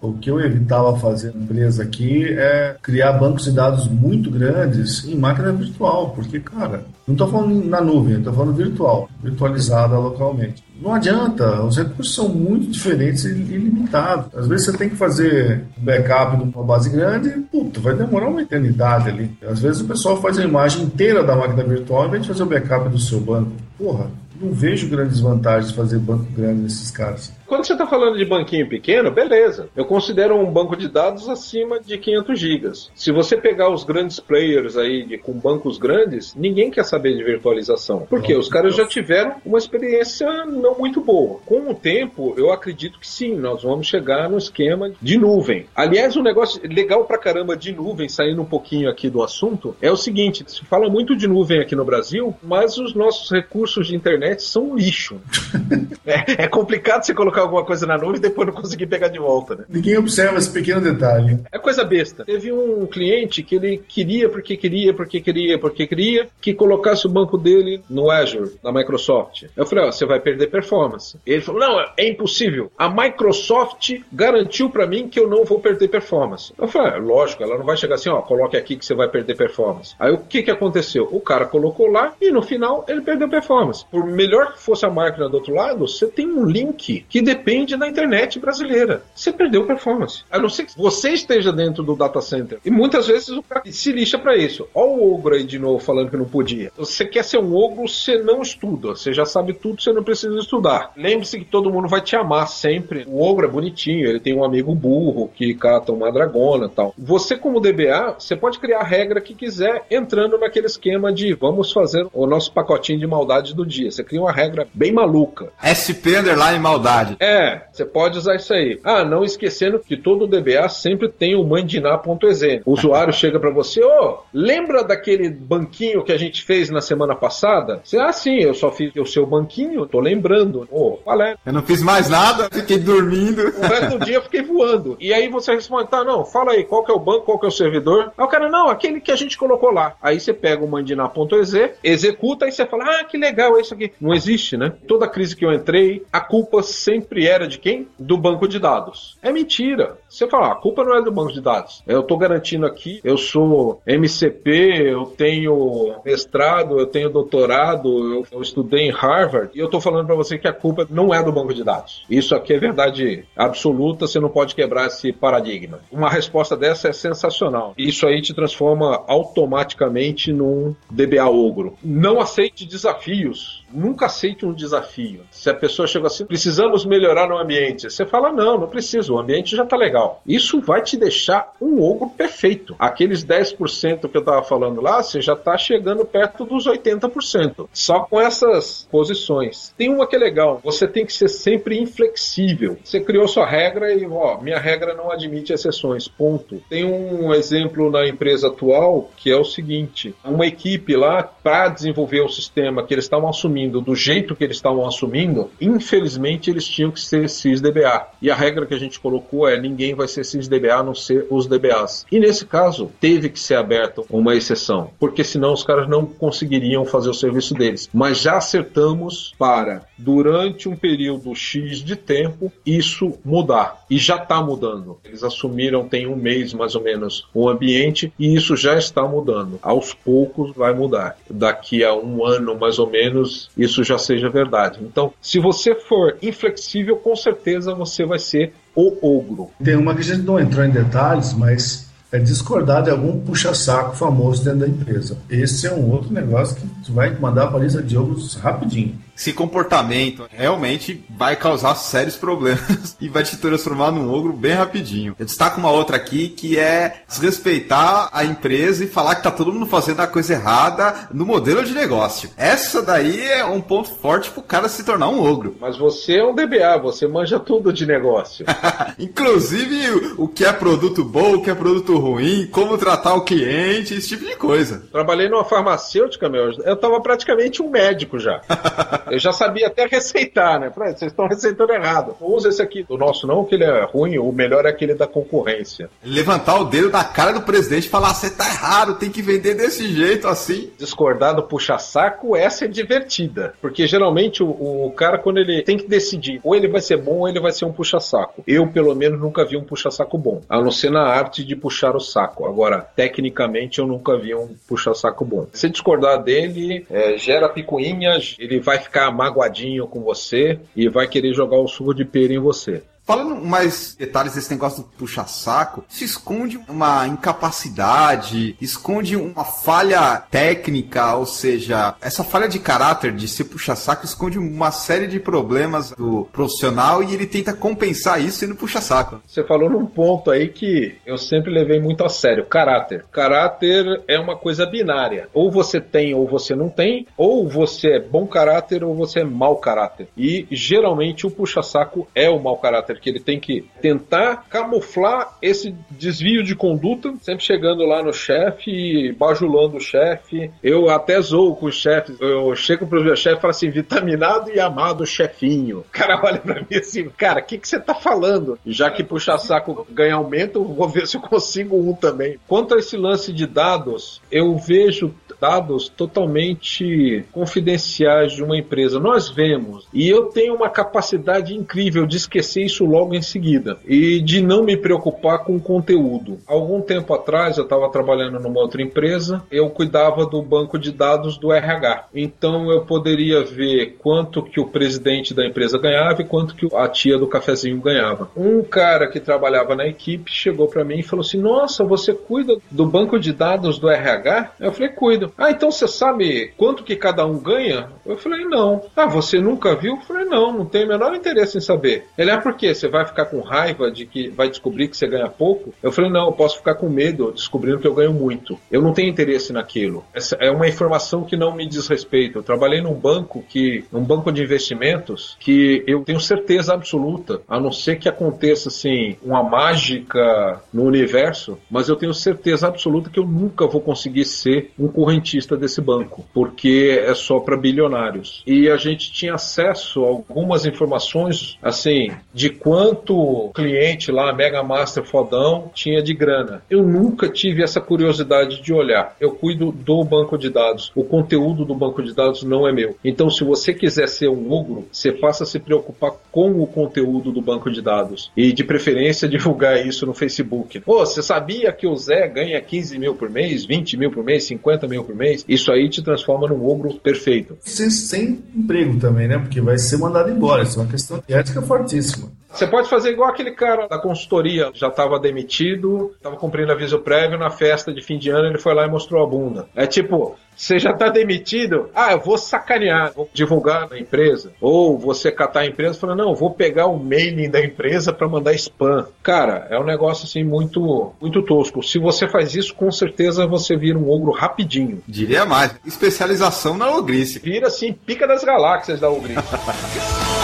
o 0.00 0.12
que 0.14 0.30
eu 0.30 0.40
evitava 0.40 0.98
fazer 0.98 1.34
na 1.34 1.42
empresa 1.42 1.82
aqui 1.82 2.24
é 2.24 2.76
criar 2.82 3.12
bancos 3.12 3.44
de 3.44 3.52
dados 3.52 3.88
muito 3.88 4.30
grandes 4.30 5.04
em 5.04 5.16
máquina 5.16 5.52
virtual, 5.52 6.10
porque, 6.10 6.40
cara, 6.40 6.84
não 7.06 7.14
estou 7.14 7.28
falando 7.28 7.64
na 7.64 7.80
nuvem, 7.80 8.18
estou 8.18 8.32
falando 8.32 8.54
virtual, 8.54 9.08
virtualizada 9.22 9.98
localmente. 9.98 10.62
Não 10.80 10.94
adianta, 10.94 11.62
os 11.62 11.76
recursos 11.76 12.14
são 12.14 12.28
muito 12.28 12.70
diferentes 12.70 13.24
e 13.24 13.30
ilimitados. 13.30 14.32
Às 14.34 14.46
vezes 14.46 14.66
você 14.66 14.76
tem 14.76 14.88
que 14.88 14.96
fazer 14.96 15.64
backup 15.76 16.36
numa 16.36 16.62
base 16.62 16.88
grande 16.88 17.30
puta, 17.50 17.80
vai 17.80 17.94
demorar 17.94 18.28
uma 18.28 18.42
eternidade 18.42 19.08
ali. 19.08 19.36
Às 19.42 19.58
vezes 19.60 19.80
o 19.80 19.86
pessoal 19.86 20.20
faz 20.20 20.38
a 20.38 20.44
imagem 20.44 20.84
inteira 20.84 21.24
da 21.24 21.34
máquina 21.34 21.64
virtual 21.64 22.06
em 22.06 22.10
vez 22.10 22.22
de 22.22 22.28
fazer 22.28 22.42
o 22.44 22.46
backup 22.46 22.88
do 22.88 22.98
seu 22.98 23.20
banco. 23.20 23.52
Porra, 23.76 24.06
não 24.40 24.52
vejo 24.52 24.88
grandes 24.88 25.18
vantagens 25.18 25.70
de 25.70 25.76
fazer 25.76 25.98
banco 25.98 26.26
grande 26.36 26.62
nesses 26.62 26.90
caras. 26.90 27.32
Quando 27.48 27.64
você 27.64 27.72
está 27.72 27.86
falando 27.86 28.18
de 28.18 28.26
banquinho 28.26 28.68
pequeno, 28.68 29.10
beleza. 29.10 29.70
Eu 29.74 29.86
considero 29.86 30.36
um 30.36 30.52
banco 30.52 30.76
de 30.76 30.86
dados 30.86 31.30
acima 31.30 31.80
de 31.80 31.96
500 31.96 32.38
gigas. 32.38 32.90
Se 32.94 33.10
você 33.10 33.38
pegar 33.38 33.72
os 33.72 33.84
grandes 33.84 34.20
players 34.20 34.76
aí 34.76 35.02
de, 35.02 35.16
com 35.16 35.32
bancos 35.32 35.78
grandes, 35.78 36.34
ninguém 36.34 36.70
quer 36.70 36.84
saber 36.84 37.16
de 37.16 37.24
virtualização. 37.24 38.06
Porque 38.10 38.36
os 38.36 38.50
caras 38.50 38.76
já 38.76 38.86
tiveram 38.86 39.36
uma 39.46 39.56
experiência 39.56 40.44
não 40.44 40.76
muito 40.78 41.00
boa. 41.00 41.40
Com 41.46 41.70
o 41.70 41.74
tempo, 41.74 42.34
eu 42.36 42.52
acredito 42.52 43.00
que 43.00 43.08
sim, 43.08 43.34
nós 43.34 43.62
vamos 43.62 43.86
chegar 43.86 44.28
no 44.28 44.36
esquema 44.36 44.92
de 45.00 45.16
nuvem. 45.16 45.64
Aliás, 45.74 46.18
um 46.18 46.22
negócio 46.22 46.60
legal 46.62 47.06
pra 47.06 47.16
caramba 47.16 47.56
de 47.56 47.72
nuvem, 47.72 48.10
saindo 48.10 48.42
um 48.42 48.44
pouquinho 48.46 48.90
aqui 48.90 49.08
do 49.08 49.22
assunto, 49.22 49.74
é 49.80 49.90
o 49.90 49.96
seguinte: 49.96 50.44
se 50.46 50.66
fala 50.66 50.90
muito 50.90 51.16
de 51.16 51.26
nuvem 51.26 51.60
aqui 51.60 51.74
no 51.74 51.84
Brasil, 51.84 52.36
mas 52.42 52.76
os 52.76 52.94
nossos 52.94 53.30
recursos 53.30 53.86
de 53.86 53.96
internet 53.96 54.42
são 54.42 54.72
um 54.72 54.76
lixo. 54.76 55.18
é, 56.04 56.44
é 56.44 56.46
complicado 56.46 57.04
você 57.04 57.14
colocar 57.14 57.37
colocar 57.38 57.42
alguma 57.42 57.64
coisa 57.64 57.86
na 57.86 57.96
nuvem 57.96 58.16
e 58.16 58.20
depois 58.20 58.46
não 58.46 58.54
conseguir 58.54 58.86
pegar 58.86 59.08
de 59.08 59.18
volta, 59.18 59.54
né? 59.54 59.64
Ninguém 59.68 59.96
observa 59.96 60.38
esse 60.38 60.50
pequeno 60.50 60.80
detalhe. 60.80 61.38
É 61.52 61.58
coisa 61.58 61.84
besta. 61.84 62.24
Teve 62.24 62.52
um 62.52 62.86
cliente 62.86 63.42
que 63.42 63.56
ele 63.56 63.78
queria, 63.86 64.28
porque 64.28 64.56
queria, 64.56 64.92
porque 64.92 65.20
queria, 65.20 65.58
porque 65.58 65.86
queria, 65.86 66.28
que 66.40 66.54
colocasse 66.54 67.06
o 67.06 67.10
banco 67.10 67.38
dele 67.38 67.82
no 67.88 68.10
Azure, 68.10 68.56
da 68.62 68.72
Microsoft. 68.72 69.44
Eu 69.56 69.66
falei, 69.66 69.84
ó, 69.86 69.92
você 69.92 70.04
vai 70.04 70.20
perder 70.20 70.48
performance. 70.48 71.18
Ele 71.24 71.40
falou, 71.40 71.60
não, 71.60 71.80
é 71.96 72.08
impossível. 72.08 72.70
A 72.76 72.88
Microsoft 72.88 74.00
garantiu 74.12 74.70
para 74.70 74.86
mim 74.86 75.08
que 75.08 75.20
eu 75.20 75.28
não 75.28 75.44
vou 75.44 75.60
perder 75.60 75.88
performance. 75.88 76.52
Eu 76.58 76.68
falei, 76.68 76.92
ah, 76.92 76.98
lógico, 76.98 77.42
ela 77.42 77.58
não 77.58 77.64
vai 77.64 77.76
chegar 77.76 77.94
assim, 77.96 78.08
ó, 78.08 78.20
coloque 78.20 78.56
aqui 78.56 78.76
que 78.76 78.84
você 78.84 78.94
vai 78.94 79.08
perder 79.08 79.36
performance. 79.36 79.94
Aí 79.98 80.12
o 80.12 80.18
que 80.18 80.42
que 80.42 80.50
aconteceu? 80.50 81.08
O 81.10 81.20
cara 81.20 81.46
colocou 81.46 81.86
lá 81.88 82.14
e 82.20 82.30
no 82.30 82.42
final 82.42 82.84
ele 82.88 83.00
perdeu 83.00 83.28
performance. 83.28 83.84
Por 83.90 84.04
melhor 84.06 84.52
que 84.52 84.62
fosse 84.62 84.84
a 84.84 84.90
máquina 84.90 85.28
do 85.28 85.36
outro 85.36 85.54
lado, 85.54 85.86
você 85.86 86.06
tem 86.06 86.26
um 86.26 86.44
link 86.44 87.04
que 87.08 87.22
depende 87.28 87.76
da 87.76 87.86
internet 87.86 88.38
brasileira. 88.38 89.02
Você 89.14 89.30
perdeu 89.30 89.66
performance. 89.66 90.24
A 90.30 90.38
não 90.38 90.48
ser 90.48 90.64
que 90.64 90.76
você 90.76 91.10
esteja 91.10 91.52
dentro 91.52 91.82
do 91.82 91.94
data 91.94 92.22
center. 92.22 92.58
E 92.64 92.70
muitas 92.70 93.06
vezes 93.06 93.28
o 93.28 93.42
cara 93.42 93.62
se 93.66 93.92
lixa 93.92 94.18
para 94.18 94.34
isso. 94.34 94.66
Olha 94.74 94.88
o 94.88 95.14
ogro 95.14 95.34
aí 95.34 95.44
de 95.44 95.58
novo 95.58 95.78
falando 95.78 96.10
que 96.10 96.16
não 96.16 96.24
podia. 96.24 96.72
Você 96.76 97.04
quer 97.04 97.22
ser 97.22 97.38
um 97.38 97.54
ogro, 97.54 97.86
você 97.86 98.16
não 98.22 98.40
estuda. 98.40 98.88
Você 98.88 99.12
já 99.12 99.26
sabe 99.26 99.52
tudo, 99.52 99.82
você 99.82 99.92
não 99.92 100.02
precisa 100.02 100.38
estudar. 100.38 100.92
Lembre-se 100.96 101.38
que 101.38 101.44
todo 101.44 101.70
mundo 101.70 101.86
vai 101.86 102.00
te 102.00 102.16
amar 102.16 102.48
sempre. 102.48 103.04
O 103.06 103.22
ogro 103.22 103.46
é 103.46 103.50
bonitinho, 103.50 104.08
ele 104.08 104.20
tem 104.20 104.34
um 104.34 104.42
amigo 104.42 104.74
burro 104.74 105.30
que 105.34 105.52
cata 105.54 105.92
uma 105.92 106.10
dragona 106.10 106.68
tal. 106.68 106.94
Você, 106.96 107.36
como 107.36 107.60
DBA, 107.60 108.16
você 108.18 108.34
pode 108.36 108.58
criar 108.58 108.80
a 108.80 108.84
regra 108.84 109.20
que 109.20 109.34
quiser 109.34 109.84
entrando 109.90 110.38
naquele 110.38 110.66
esquema 110.66 111.12
de 111.12 111.34
vamos 111.34 111.72
fazer 111.72 112.06
o 112.14 112.26
nosso 112.26 112.52
pacotinho 112.52 112.98
de 112.98 113.06
maldade 113.06 113.54
do 113.54 113.66
dia. 113.66 113.90
Você 113.90 114.02
cria 114.02 114.20
uma 114.20 114.32
regra 114.32 114.66
bem 114.72 114.92
maluca. 114.92 115.52
SP 115.60 116.16
underline 116.16 116.58
maldade. 116.58 117.17
É, 117.20 117.62
você 117.72 117.84
pode 117.84 118.18
usar 118.18 118.36
isso 118.36 118.52
aí. 118.52 118.80
Ah, 118.84 119.04
não 119.04 119.24
esquecendo 119.24 119.78
que 119.78 119.96
todo 119.96 120.26
DBA 120.26 120.68
sempre 120.68 121.08
tem 121.08 121.34
o 121.34 121.44
mandinar.exe. 121.44 122.62
O 122.64 122.72
usuário 122.72 123.12
chega 123.14 123.38
para 123.38 123.50
você, 123.50 123.82
ô, 123.82 123.88
oh, 123.88 124.18
lembra 124.32 124.84
daquele 124.84 125.28
banquinho 125.28 126.04
que 126.04 126.12
a 126.12 126.18
gente 126.18 126.42
fez 126.44 126.70
na 126.70 126.80
semana 126.80 127.14
passada? 127.14 127.80
Você, 127.84 127.98
ah, 127.98 128.12
sim, 128.12 128.38
eu 128.38 128.54
só 128.54 128.70
fiz 128.70 128.94
o 128.96 129.06
seu 129.06 129.26
banquinho, 129.26 129.86
tô 129.86 130.00
lembrando. 130.00 130.68
Ô, 130.70 130.92
oh, 130.92 130.96
qual 130.98 131.20
é? 131.22 131.36
Eu 131.44 131.52
não 131.52 131.62
fiz 131.62 131.82
mais 131.82 132.08
nada, 132.08 132.48
fiquei 132.50 132.78
dormindo. 132.78 133.42
O 133.42 133.60
resto 133.60 133.98
do 133.98 134.04
dia 134.04 134.16
eu 134.16 134.22
fiquei 134.22 134.42
voando. 134.42 134.96
E 135.00 135.12
aí 135.12 135.28
você 135.28 135.52
responde, 135.54 135.88
tá, 135.88 136.04
não, 136.04 136.24
fala 136.24 136.52
aí, 136.52 136.64
qual 136.64 136.84
que 136.84 136.90
é 136.90 136.94
o 136.94 136.98
banco, 136.98 137.24
qual 137.24 137.38
que 137.38 137.46
é 137.46 137.48
o 137.48 137.52
servidor? 137.52 138.12
Aí 138.16 138.24
o 138.24 138.28
cara, 138.28 138.48
não, 138.48 138.68
aquele 138.68 139.00
que 139.00 139.10
a 139.10 139.16
gente 139.16 139.36
colocou 139.36 139.70
lá. 139.70 139.96
Aí 140.02 140.20
você 140.20 140.32
pega 140.32 140.64
o 140.64 140.68
mandinar.exe, 140.68 141.72
executa 141.82 142.46
e 142.46 142.52
você 142.52 142.66
fala, 142.66 142.84
ah, 142.84 143.04
que 143.04 143.16
legal, 143.16 143.56
é 143.56 143.60
isso 143.60 143.74
aqui. 143.74 143.92
Não 144.00 144.14
existe, 144.14 144.56
né? 144.56 144.72
Toda 144.86 145.08
crise 145.08 145.36
que 145.36 145.44
eu 145.44 145.52
entrei, 145.52 146.04
a 146.12 146.20
culpa 146.20 146.62
sempre 146.62 147.07
sempre 147.08 147.26
era 147.26 147.48
de 147.48 147.58
quem? 147.58 147.88
Do 147.98 148.18
banco 148.18 148.46
de 148.46 148.58
dados. 148.58 149.16
É 149.22 149.32
mentira. 149.32 149.96
Você 150.08 150.26
fala, 150.26 150.52
a 150.52 150.54
culpa 150.54 150.84
não 150.84 150.96
é 150.96 151.02
do 151.02 151.12
banco 151.12 151.32
de 151.32 151.40
dados. 151.40 151.82
Eu 151.86 152.00
estou 152.00 152.16
garantindo 152.16 152.66
aqui, 152.66 153.00
eu 153.04 153.18
sou 153.18 153.80
MCP, 153.86 154.90
eu 154.90 155.04
tenho 155.04 155.96
mestrado, 156.04 156.78
eu 156.78 156.86
tenho 156.86 157.10
doutorado, 157.10 157.88
eu, 158.14 158.26
eu 158.32 158.42
estudei 158.42 158.86
em 158.86 158.90
Harvard, 158.90 159.50
e 159.54 159.58
eu 159.58 159.66
estou 159.66 159.80
falando 159.80 160.06
para 160.06 160.14
você 160.14 160.38
que 160.38 160.48
a 160.48 160.52
culpa 160.52 160.86
não 160.88 161.14
é 161.14 161.22
do 161.22 161.32
banco 161.32 161.52
de 161.52 161.62
dados. 161.62 162.04
Isso 162.08 162.34
aqui 162.34 162.54
é 162.54 162.58
verdade 162.58 163.24
absoluta, 163.36 164.06
você 164.06 164.18
não 164.18 164.30
pode 164.30 164.54
quebrar 164.54 164.86
esse 164.86 165.12
paradigma. 165.12 165.80
Uma 165.92 166.08
resposta 166.08 166.56
dessa 166.56 166.88
é 166.88 166.92
sensacional. 166.92 167.74
Isso 167.76 168.06
aí 168.06 168.22
te 168.22 168.34
transforma 168.34 169.04
automaticamente 169.06 170.32
num 170.32 170.74
DBA 170.90 171.28
ogro. 171.28 171.74
Não 171.82 172.20
aceite 172.20 172.66
desafios. 172.66 173.64
Nunca 173.70 174.06
aceite 174.06 174.46
um 174.46 174.52
desafio. 174.52 175.20
Se 175.30 175.50
a 175.50 175.54
pessoa 175.54 175.86
chega 175.86 176.06
assim, 176.06 176.24
precisamos 176.24 176.86
melhorar 176.86 177.28
no 177.28 177.36
ambiente. 177.36 177.90
Você 177.90 178.06
fala, 178.06 178.32
não, 178.32 178.58
não 178.58 178.68
preciso, 178.68 179.14
o 179.14 179.18
ambiente 179.18 179.54
já 179.54 179.64
está 179.64 179.76
legal. 179.76 179.97
Isso 180.26 180.60
vai 180.60 180.82
te 180.82 180.96
deixar 180.96 181.52
um 181.60 181.82
ogro 181.82 182.10
perfeito. 182.10 182.74
Aqueles 182.78 183.24
10% 183.24 184.08
que 184.08 184.16
eu 184.16 184.20
estava 184.20 184.42
falando 184.42 184.80
lá, 184.80 185.02
você 185.02 185.20
já 185.20 185.34
está 185.34 185.56
chegando 185.56 186.04
perto 186.04 186.44
dos 186.44 186.66
80%. 186.66 187.68
Só 187.72 188.00
com 188.00 188.20
essas 188.20 188.86
posições. 188.90 189.74
Tem 189.76 189.88
uma 189.88 190.06
que 190.06 190.16
é 190.16 190.18
legal, 190.18 190.60
você 190.62 190.86
tem 190.86 191.04
que 191.04 191.12
ser 191.12 191.28
sempre 191.28 191.78
inflexível. 191.78 192.76
Você 192.82 193.00
criou 193.00 193.26
sua 193.28 193.46
regra 193.46 193.92
e, 193.92 194.06
ó, 194.06 194.40
minha 194.40 194.58
regra 194.58 194.94
não 194.94 195.10
admite 195.10 195.52
exceções, 195.52 196.08
ponto. 196.08 196.62
Tem 196.68 196.84
um 196.84 197.32
exemplo 197.34 197.90
na 197.90 198.06
empresa 198.06 198.48
atual 198.48 199.10
que 199.16 199.30
é 199.30 199.36
o 199.36 199.44
seguinte: 199.44 200.14
uma 200.24 200.46
equipe 200.46 200.96
lá, 200.96 201.22
para 201.22 201.68
desenvolver 201.68 202.20
o 202.20 202.28
sistema 202.28 202.82
que 202.82 202.94
eles 202.94 203.04
estavam 203.04 203.28
assumindo 203.28 203.80
do 203.80 203.94
jeito 203.94 204.34
que 204.36 204.44
eles 204.44 204.56
estavam 204.56 204.86
assumindo, 204.86 205.50
infelizmente 205.60 206.50
eles 206.50 206.66
tinham 206.66 206.90
que 206.90 207.00
ser 207.00 207.28
CIS-DBA. 207.28 208.08
E 208.20 208.30
a 208.30 208.34
regra 208.34 208.66
que 208.66 208.74
a 208.74 208.78
gente 208.78 209.00
colocou 209.00 209.48
é 209.48 209.58
ninguém 209.58 209.87
vai 209.94 210.08
ser 210.08 210.24
CIS-DBA 210.24 210.74
a 210.74 210.82
não 210.82 210.94
ser 210.94 211.26
os 211.30 211.46
DBAs. 211.46 212.06
E 212.10 212.18
nesse 212.18 212.46
caso, 212.46 212.90
teve 213.00 213.28
que 213.28 213.38
ser 213.38 213.54
aberta 213.54 214.02
uma 214.10 214.34
exceção, 214.34 214.90
porque 214.98 215.24
senão 215.24 215.52
os 215.52 215.64
caras 215.64 215.88
não 215.88 216.04
conseguiriam 216.04 216.84
fazer 216.84 217.10
o 217.10 217.14
serviço 217.14 217.54
deles. 217.54 217.88
Mas 217.92 218.20
já 218.20 218.36
acertamos 218.36 219.34
para, 219.38 219.82
durante 219.96 220.68
um 220.68 220.76
período 220.76 221.34
X 221.34 221.78
de 221.78 221.96
tempo, 221.96 222.52
isso 222.64 223.14
mudar. 223.24 223.84
E 223.90 223.98
já 223.98 224.16
está 224.16 224.42
mudando. 224.42 224.98
Eles 225.04 225.22
assumiram 225.22 225.88
tem 225.88 226.06
um 226.06 226.16
mês 226.16 226.52
mais 226.52 226.74
ou 226.74 226.82
menos 226.82 227.26
o 227.32 227.48
ambiente 227.48 228.12
e 228.18 228.34
isso 228.34 228.56
já 228.56 228.76
está 228.76 229.02
mudando. 229.02 229.58
Aos 229.62 229.94
poucos 229.94 230.54
vai 230.54 230.74
mudar. 230.74 231.16
Daqui 231.28 231.84
a 231.84 231.94
um 231.94 232.24
ano 232.24 232.58
mais 232.58 232.78
ou 232.78 232.88
menos, 232.88 233.50
isso 233.56 233.82
já 233.82 233.98
seja 233.98 234.28
verdade. 234.28 234.80
Então, 234.82 235.12
se 235.20 235.38
você 235.38 235.74
for 235.74 236.16
inflexível, 236.22 236.48
flexível, 236.48 236.96
com 236.96 237.14
certeza 237.14 237.74
você 237.74 238.04
vai 238.04 238.18
ser 238.18 238.52
o 238.78 239.18
ogro. 239.18 239.50
Tem 239.62 239.76
uma 239.76 239.94
que 239.94 240.00
a 240.00 240.04
gente 240.04 240.22
não 240.22 240.38
entrou 240.38 240.64
em 240.64 240.70
detalhes, 240.70 241.32
mas 241.32 241.88
é 242.12 242.18
discordar 242.18 242.82
de 242.82 242.90
algum 242.90 243.20
puxa-saco 243.20 243.96
famoso 243.96 244.44
dentro 244.44 244.60
da 244.60 244.68
empresa. 244.68 245.18
Esse 245.28 245.66
é 245.66 245.72
um 245.72 245.90
outro 245.90 246.12
negócio 246.12 246.56
que 246.56 246.92
vai 246.92 247.14
mandar 247.18 247.48
para 247.48 247.58
a 247.58 247.62
lista 247.62 247.82
de 247.82 247.96
ogros 247.96 248.34
rapidinho 248.34 248.94
esse 249.18 249.32
comportamento 249.32 250.28
realmente 250.30 251.04
vai 251.10 251.34
causar 251.34 251.74
sérios 251.74 252.14
problemas 252.14 252.96
e 253.00 253.08
vai 253.08 253.24
te 253.24 253.36
transformar 253.36 253.90
num 253.90 254.14
ogro 254.14 254.32
bem 254.32 254.52
rapidinho. 254.52 255.16
Eu 255.18 255.26
destaco 255.26 255.58
uma 255.58 255.72
outra 255.72 255.96
aqui 255.96 256.28
que 256.28 256.56
é 256.56 257.02
desrespeitar 257.08 258.08
a 258.12 258.24
empresa 258.24 258.84
e 258.84 258.88
falar 258.88 259.16
que 259.16 259.24
tá 259.24 259.30
todo 259.32 259.52
mundo 259.52 259.66
fazendo 259.66 260.00
a 260.00 260.06
coisa 260.06 260.34
errada 260.34 261.08
no 261.12 261.26
modelo 261.26 261.64
de 261.64 261.74
negócio. 261.74 262.30
Essa 262.36 262.80
daí 262.80 263.20
é 263.20 263.44
um 263.44 263.60
ponto 263.60 263.90
forte 263.90 264.30
pro 264.30 264.40
cara 264.40 264.68
se 264.68 264.84
tornar 264.84 265.08
um 265.08 265.20
ogro. 265.20 265.56
Mas 265.60 265.76
você 265.76 266.18
é 266.18 266.24
um 266.24 266.34
DBA, 266.34 266.78
você 266.80 267.08
manja 267.08 267.40
tudo 267.40 267.72
de 267.72 267.84
negócio. 267.84 268.46
Inclusive 268.98 270.14
o 270.16 270.28
que 270.28 270.44
é 270.44 270.52
produto 270.52 271.02
bom, 271.04 271.34
o 271.34 271.42
que 271.42 271.50
é 271.50 271.54
produto 271.54 271.98
ruim, 271.98 272.46
como 272.52 272.78
tratar 272.78 273.14
o 273.14 273.22
cliente, 273.22 273.94
esse 273.94 274.08
tipo 274.08 274.24
de 274.24 274.36
coisa. 274.36 274.84
Trabalhei 274.92 275.28
numa 275.28 275.44
farmacêutica, 275.44 276.28
meu, 276.28 276.52
eu 276.62 276.76
tava 276.76 277.00
praticamente 277.00 277.60
um 277.60 277.68
médico 277.68 278.20
já. 278.20 278.40
Eu 279.10 279.18
já 279.18 279.32
sabia 279.32 279.66
até 279.66 279.86
receitar, 279.86 280.60
né? 280.60 280.70
Falei, 280.70 280.94
vocês 280.94 281.10
estão 281.10 281.26
receitando 281.26 281.72
errado. 281.72 282.16
Não 282.20 282.28
usa 282.28 282.48
esse 282.48 282.62
aqui 282.62 282.82
do 282.82 282.96
nosso 282.96 283.26
não, 283.26 283.44
que 283.44 283.54
ele 283.54 283.64
é 283.64 283.84
ruim, 283.84 284.18
o 284.18 284.32
melhor 284.32 284.66
é 284.66 284.70
aquele 284.70 284.94
da 284.94 285.06
concorrência. 285.06 285.90
Levantar 286.04 286.60
o 286.60 286.64
dedo 286.64 286.90
da 286.90 287.04
cara 287.04 287.32
do 287.32 287.42
presidente 287.42 287.86
e 287.86 287.90
falar, 287.90 288.14
você 288.14 288.30
tá 288.30 288.46
errado, 288.46 288.94
tem 288.94 289.10
que 289.10 289.22
vender 289.22 289.54
desse 289.54 289.88
jeito, 289.88 290.28
assim. 290.28 290.70
Discordar 290.78 291.34
do 291.34 291.42
puxa-saco, 291.42 292.36
essa 292.36 292.64
é 292.64 292.68
divertida. 292.68 293.54
Porque 293.60 293.86
geralmente 293.86 294.42
o, 294.42 294.48
o 294.86 294.92
cara, 294.92 295.18
quando 295.18 295.38
ele 295.38 295.62
tem 295.62 295.76
que 295.76 295.86
decidir, 295.86 296.40
ou 296.44 296.54
ele 296.54 296.68
vai 296.68 296.80
ser 296.80 296.96
bom 296.96 297.18
ou 297.18 297.28
ele 297.28 297.40
vai 297.40 297.52
ser 297.52 297.64
um 297.64 297.72
puxa-saco. 297.72 298.42
Eu, 298.46 298.66
pelo 298.66 298.94
menos, 298.94 299.20
nunca 299.20 299.44
vi 299.44 299.56
um 299.56 299.64
puxa-saco 299.64 300.18
bom. 300.18 300.42
A 300.48 300.60
não 300.60 300.70
ser 300.70 300.90
na 300.90 301.02
arte 301.02 301.44
de 301.44 301.56
puxar 301.56 301.96
o 301.96 302.00
saco. 302.00 302.46
Agora, 302.46 302.78
tecnicamente, 302.96 303.78
eu 303.78 303.86
nunca 303.86 304.16
vi 304.16 304.34
um 304.34 304.54
puxa-saco 304.66 305.24
bom. 305.24 305.46
Se 305.52 305.68
discordar 305.68 306.22
dele, 306.22 306.86
é, 306.90 307.16
gera 307.16 307.48
picuinhas, 307.48 308.36
ele 308.38 308.60
vai 308.60 308.78
ficar 308.78 308.97
magoadinho 309.10 309.86
com 309.86 310.02
você 310.02 310.60
e 310.74 310.88
vai 310.88 311.06
querer 311.06 311.32
jogar 311.32 311.58
o 311.58 311.68
suco 311.68 311.94
de 311.94 312.04
pera 312.04 312.32
em 312.32 312.38
você. 312.38 312.82
Falando 313.08 313.42
mais 313.42 313.96
detalhes 313.98 314.34
desse 314.34 314.50
negócio 314.50 314.82
do 314.82 314.88
puxa-saco, 314.90 315.82
se 315.88 316.04
esconde 316.04 316.60
uma 316.68 317.06
incapacidade, 317.06 318.54
esconde 318.60 319.16
uma 319.16 319.46
falha 319.46 320.18
técnica, 320.30 321.14
ou 321.14 321.24
seja, 321.24 321.94
essa 322.02 322.22
falha 322.22 322.46
de 322.46 322.58
caráter 322.58 323.12
de 323.12 323.26
ser 323.26 323.44
puxa-saco 323.44 324.04
esconde 324.04 324.38
uma 324.38 324.70
série 324.70 325.06
de 325.06 325.18
problemas 325.18 325.90
do 325.92 326.28
profissional 326.30 327.02
e 327.02 327.14
ele 327.14 327.26
tenta 327.26 327.54
compensar 327.54 328.20
isso 328.20 328.40
sendo 328.40 328.54
puxa-saco. 328.54 329.22
Você 329.26 329.42
falou 329.42 329.70
num 329.70 329.86
ponto 329.86 330.30
aí 330.30 330.48
que 330.48 330.98
eu 331.06 331.16
sempre 331.16 331.50
levei 331.50 331.80
muito 331.80 332.04
a 332.04 332.10
sério: 332.10 332.44
caráter. 332.44 333.06
Caráter 333.10 334.02
é 334.06 334.20
uma 334.20 334.36
coisa 334.36 334.66
binária. 334.66 335.30
Ou 335.32 335.50
você 335.50 335.80
tem 335.80 336.14
ou 336.14 336.28
você 336.28 336.54
não 336.54 336.68
tem, 336.68 337.06
ou 337.16 337.48
você 337.48 337.92
é 337.92 338.00
bom 338.00 338.26
caráter 338.26 338.84
ou 338.84 338.94
você 338.94 339.20
é 339.20 339.24
mau 339.24 339.56
caráter. 339.56 340.08
E 340.14 340.46
geralmente 340.50 341.26
o 341.26 341.30
puxa-saco 341.30 342.06
é 342.14 342.28
o 342.28 342.38
mau 342.38 342.58
caráter 342.58 342.97
que 343.00 343.08
ele 343.08 343.20
tem 343.20 343.38
que 343.38 343.64
tentar 343.80 344.46
camuflar 344.48 345.36
esse 345.40 345.74
desvio 345.90 346.42
de 346.42 346.54
conduta, 346.54 347.14
sempre 347.20 347.44
chegando 347.44 347.84
lá 347.84 348.02
no 348.02 348.12
chefe 348.12 348.70
e 348.70 349.12
bajulando 349.12 349.76
o 349.76 349.80
chefe. 349.80 350.50
Eu 350.62 350.88
até 350.88 351.20
zoo 351.20 351.54
com 351.56 351.66
os 351.66 351.76
chefes. 351.76 352.16
Eu 352.20 352.54
chego 352.54 352.86
pro 352.86 353.02
meu 353.02 353.16
chefe 353.16 353.38
e 353.38 353.40
falo 353.40 353.50
assim: 353.50 353.70
vitaminado 353.70 354.50
e 354.50 354.60
amado 354.60 355.06
chefinho. 355.06 355.80
O 355.80 355.84
cara 355.90 356.20
olha 356.22 356.38
pra 356.38 356.60
mim 356.60 356.76
assim, 356.76 357.08
cara, 357.10 357.40
o 357.40 357.44
que, 357.44 357.58
que 357.58 357.68
você 357.68 357.78
tá 357.78 357.94
falando? 357.94 358.58
Já 358.66 358.90
que 358.90 359.04
puxar 359.04 359.38
saco 359.38 359.86
ganha 359.90 360.14
aumento, 360.14 360.64
vou 360.64 360.88
ver 360.88 361.06
se 361.06 361.16
eu 361.16 361.20
consigo 361.20 361.76
um 361.76 361.94
também. 361.94 362.38
Quanto 362.46 362.74
a 362.74 362.78
esse 362.78 362.96
lance 362.96 363.32
de 363.32 363.46
dados, 363.46 364.20
eu 364.30 364.56
vejo 364.56 365.14
dados 365.40 365.88
totalmente 365.88 367.24
confidenciais 367.32 368.32
de 368.32 368.42
uma 368.42 368.58
empresa. 368.58 368.98
Nós 368.98 369.28
vemos, 369.28 369.86
e 369.92 370.08
eu 370.08 370.26
tenho 370.26 370.54
uma 370.54 370.68
capacidade 370.68 371.54
incrível 371.54 372.06
de 372.06 372.16
esquecer 372.16 372.64
isso 372.64 372.84
logo 372.88 373.14
em 373.14 373.22
seguida 373.22 373.78
e 373.86 374.20
de 374.20 374.40
não 374.40 374.62
me 374.62 374.76
preocupar 374.76 375.44
com 375.44 375.56
o 375.56 375.60
conteúdo. 375.60 376.38
Algum 376.46 376.80
tempo 376.80 377.12
atrás 377.14 377.58
eu 377.58 377.64
estava 377.64 377.90
trabalhando 377.90 378.40
numa 378.40 378.60
outra 378.60 378.82
empresa, 378.82 379.42
eu 379.50 379.68
cuidava 379.70 380.26
do 380.26 380.42
banco 380.42 380.78
de 380.78 380.92
dados 380.92 381.36
do 381.36 381.52
RH. 381.52 382.06
Então 382.14 382.70
eu 382.70 382.82
poderia 382.82 383.44
ver 383.44 383.96
quanto 383.98 384.42
que 384.42 384.60
o 384.60 384.66
presidente 384.66 385.34
da 385.34 385.46
empresa 385.46 385.78
ganhava 385.78 386.22
e 386.22 386.24
quanto 386.24 386.54
que 386.54 386.68
a 386.74 386.88
tia 386.88 387.18
do 387.18 387.26
cafezinho 387.26 387.80
ganhava. 387.80 388.30
Um 388.36 388.62
cara 388.62 389.08
que 389.08 389.20
trabalhava 389.20 389.76
na 389.76 389.86
equipe 389.86 390.30
chegou 390.30 390.68
para 390.68 390.84
mim 390.84 390.98
e 390.98 391.02
falou 391.02 391.24
assim: 391.24 391.38
"Nossa, 391.38 391.84
você 391.84 392.12
cuida 392.14 392.56
do 392.70 392.86
banco 392.86 393.18
de 393.18 393.32
dados 393.32 393.78
do 393.78 393.88
RH?" 393.88 394.52
Eu 394.60 394.72
falei: 394.72 394.88
"Cuido". 394.90 395.32
"Ah, 395.36 395.50
então 395.50 395.70
você 395.70 395.86
sabe 395.86 396.52
quanto 396.56 396.84
que 396.84 396.96
cada 396.96 397.26
um 397.26 397.38
ganha?" 397.38 397.88
Eu 398.04 398.16
falei: 398.16 398.44
"Não". 398.44 398.82
"Ah, 398.96 399.06
você 399.06 399.40
nunca 399.40 399.74
viu?" 399.74 399.96
Eu 399.96 400.02
falei: 400.02 400.24
"Não, 400.24 400.52
não 400.52 400.64
tenho 400.64 400.86
o 400.86 400.88
menor 400.88 401.14
interesse 401.14 401.58
em 401.58 401.60
saber". 401.60 402.06
Ele: 402.16 402.30
"Ah, 402.30 402.38
por 402.38 402.54
quê? 402.54 402.74
Você 402.78 402.88
vai 402.88 403.06
ficar 403.06 403.26
com 403.26 403.40
raiva 403.40 403.90
de 403.90 404.06
que 404.06 404.28
vai 404.28 404.48
descobrir 404.48 404.88
que 404.88 404.96
você 404.96 405.06
ganha 405.06 405.28
pouco? 405.28 405.74
Eu 405.82 405.92
falei, 405.92 406.10
não, 406.10 406.26
eu 406.26 406.32
posso 406.32 406.58
ficar 406.58 406.74
com 406.74 406.88
medo 406.88 407.32
descobrindo 407.32 407.78
que 407.78 407.86
eu 407.86 407.94
ganho 407.94 408.12
muito. 408.12 408.58
Eu 408.70 408.82
não 408.82 408.92
tenho 408.92 409.08
interesse 409.08 409.52
naquilo. 409.52 410.04
Essa 410.14 410.36
é 410.40 410.50
uma 410.50 410.68
informação 410.68 411.24
que 411.24 411.36
não 411.36 411.54
me 411.54 411.66
diz 411.66 411.88
respeito. 411.88 412.38
Eu 412.38 412.42
trabalhei 412.42 412.80
num 412.80 412.94
banco 412.94 413.44
que, 413.48 413.84
num 413.92 414.02
banco 414.02 414.30
de 414.30 414.42
investimentos, 414.42 415.36
que 415.40 415.82
eu 415.86 416.02
tenho 416.04 416.20
certeza 416.20 416.74
absoluta, 416.74 417.40
a 417.48 417.58
não 417.58 417.72
ser 417.72 417.98
que 417.98 418.08
aconteça 418.08 418.68
assim 418.68 419.16
uma 419.22 419.42
mágica 419.42 420.62
no 420.72 420.84
universo, 420.84 421.58
mas 421.70 421.88
eu 421.88 421.96
tenho 421.96 422.14
certeza 422.14 422.68
absoluta 422.68 423.10
que 423.10 423.18
eu 423.18 423.26
nunca 423.26 423.66
vou 423.66 423.80
conseguir 423.80 424.24
ser 424.24 424.70
um 424.78 424.88
correntista 424.88 425.56
desse 425.56 425.80
banco, 425.80 426.24
porque 426.32 427.02
é 427.04 427.14
só 427.14 427.40
para 427.40 427.56
bilionários. 427.56 428.42
E 428.46 428.68
a 428.70 428.76
gente 428.76 429.12
tinha 429.12 429.34
acesso 429.34 430.04
a 430.04 430.08
algumas 430.08 430.66
informações 430.66 431.58
assim 431.62 432.10
de 432.32 432.50
quanto 432.68 433.50
cliente 433.54 434.12
lá, 434.12 434.30
Mega 434.30 434.62
Master 434.62 435.02
fodão, 435.02 435.70
tinha 435.72 436.02
de 436.02 436.12
grana. 436.12 436.60
Eu 436.68 436.82
nunca 436.82 437.26
tive 437.26 437.62
essa 437.62 437.80
curiosidade 437.80 438.60
de 438.60 438.74
olhar. 438.74 439.16
Eu 439.18 439.30
cuido 439.30 439.72
do 439.72 440.04
banco 440.04 440.36
de 440.36 440.50
dados. 440.50 440.92
O 440.94 441.02
conteúdo 441.02 441.64
do 441.64 441.74
banco 441.74 442.02
de 442.02 442.14
dados 442.14 442.42
não 442.42 442.68
é 442.68 442.72
meu. 442.72 442.94
Então, 443.02 443.30
se 443.30 443.42
você 443.42 443.72
quiser 443.72 444.06
ser 444.06 444.28
um 444.28 444.52
ogro, 444.52 444.86
você 444.92 445.10
passa 445.10 445.44
a 445.44 445.46
se 445.46 445.58
preocupar 445.58 446.12
com 446.30 446.62
o 446.62 446.66
conteúdo 446.66 447.32
do 447.32 447.40
banco 447.40 447.70
de 447.70 447.80
dados. 447.80 448.30
E, 448.36 448.52
de 448.52 448.62
preferência, 448.62 449.26
divulgar 449.28 449.86
isso 449.86 450.04
no 450.04 450.12
Facebook. 450.12 450.78
Pô, 450.80 450.98
você 450.98 451.22
sabia 451.22 451.72
que 451.72 451.86
o 451.86 451.96
Zé 451.96 452.28
ganha 452.28 452.60
15 452.60 452.98
mil 452.98 453.14
por 453.14 453.30
mês, 453.30 453.64
20 453.64 453.96
mil 453.96 454.10
por 454.10 454.22
mês, 454.22 454.44
50 454.44 454.86
mil 454.86 455.04
por 455.04 455.16
mês? 455.16 455.42
Isso 455.48 455.72
aí 455.72 455.88
te 455.88 456.02
transforma 456.02 456.46
num 456.48 456.66
ogro 456.68 456.92
perfeito. 456.96 457.56
Sem, 457.60 457.88
sem 457.88 458.44
emprego 458.54 459.00
também, 459.00 459.26
né? 459.26 459.38
Porque 459.38 459.58
vai 459.58 459.78
ser 459.78 459.96
mandado 459.96 460.30
embora. 460.30 460.64
Isso 460.64 460.78
é 460.78 460.82
uma 460.82 460.90
questão 460.90 461.22
ética 461.26 461.62
fortíssima. 461.62 462.28
Você 462.58 462.66
pode 462.66 462.88
fazer 462.88 463.12
igual 463.12 463.30
aquele 463.30 463.52
cara 463.52 463.86
da 463.86 464.00
consultoria, 464.00 464.72
já 464.74 464.88
estava 464.88 465.16
demitido, 465.20 466.10
estava 466.16 466.34
cumprindo 466.34 466.72
aviso 466.72 466.98
prévio, 466.98 467.38
na 467.38 467.50
festa 467.50 467.94
de 467.94 468.02
fim 468.02 468.18
de 468.18 468.30
ano 468.30 468.48
ele 468.48 468.58
foi 468.58 468.74
lá 468.74 468.84
e 468.84 468.90
mostrou 468.90 469.22
a 469.22 469.26
bunda. 469.28 469.68
É 469.76 469.86
tipo, 469.86 470.36
você 470.56 470.76
já 470.76 470.90
está 470.90 471.08
demitido, 471.08 471.88
ah, 471.94 472.10
eu 472.10 472.18
vou 472.18 472.36
sacanear, 472.36 473.12
vou 473.14 473.30
divulgar 473.32 473.88
na 473.88 473.96
empresa. 473.96 474.50
Ou 474.60 474.98
você 474.98 475.30
catar 475.30 475.60
a 475.60 475.66
empresa 475.66 475.96
e 475.96 476.00
falar, 476.00 476.16
não, 476.16 476.34
vou 476.34 476.50
pegar 476.50 476.86
o 476.86 476.98
mailing 476.98 477.48
da 477.48 477.64
empresa 477.64 478.12
para 478.12 478.26
mandar 478.26 478.52
spam. 478.54 479.06
Cara, 479.22 479.68
é 479.70 479.78
um 479.78 479.84
negócio 479.84 480.24
assim 480.24 480.42
muito, 480.42 481.12
muito 481.20 481.40
tosco. 481.44 481.80
Se 481.80 482.00
você 482.00 482.26
faz 482.26 482.56
isso, 482.56 482.74
com 482.74 482.90
certeza 482.90 483.46
você 483.46 483.76
vira 483.76 483.96
um 483.96 484.10
ogro 484.10 484.32
rapidinho. 484.32 485.00
Diria 485.06 485.46
mais, 485.46 485.76
especialização 485.86 486.76
na 486.76 486.90
ogrice. 486.90 487.38
Vira 487.38 487.68
assim, 487.68 487.92
pica 487.92 488.26
das 488.26 488.42
galáxias 488.42 488.98
da 488.98 489.08
ogrice. 489.08 489.38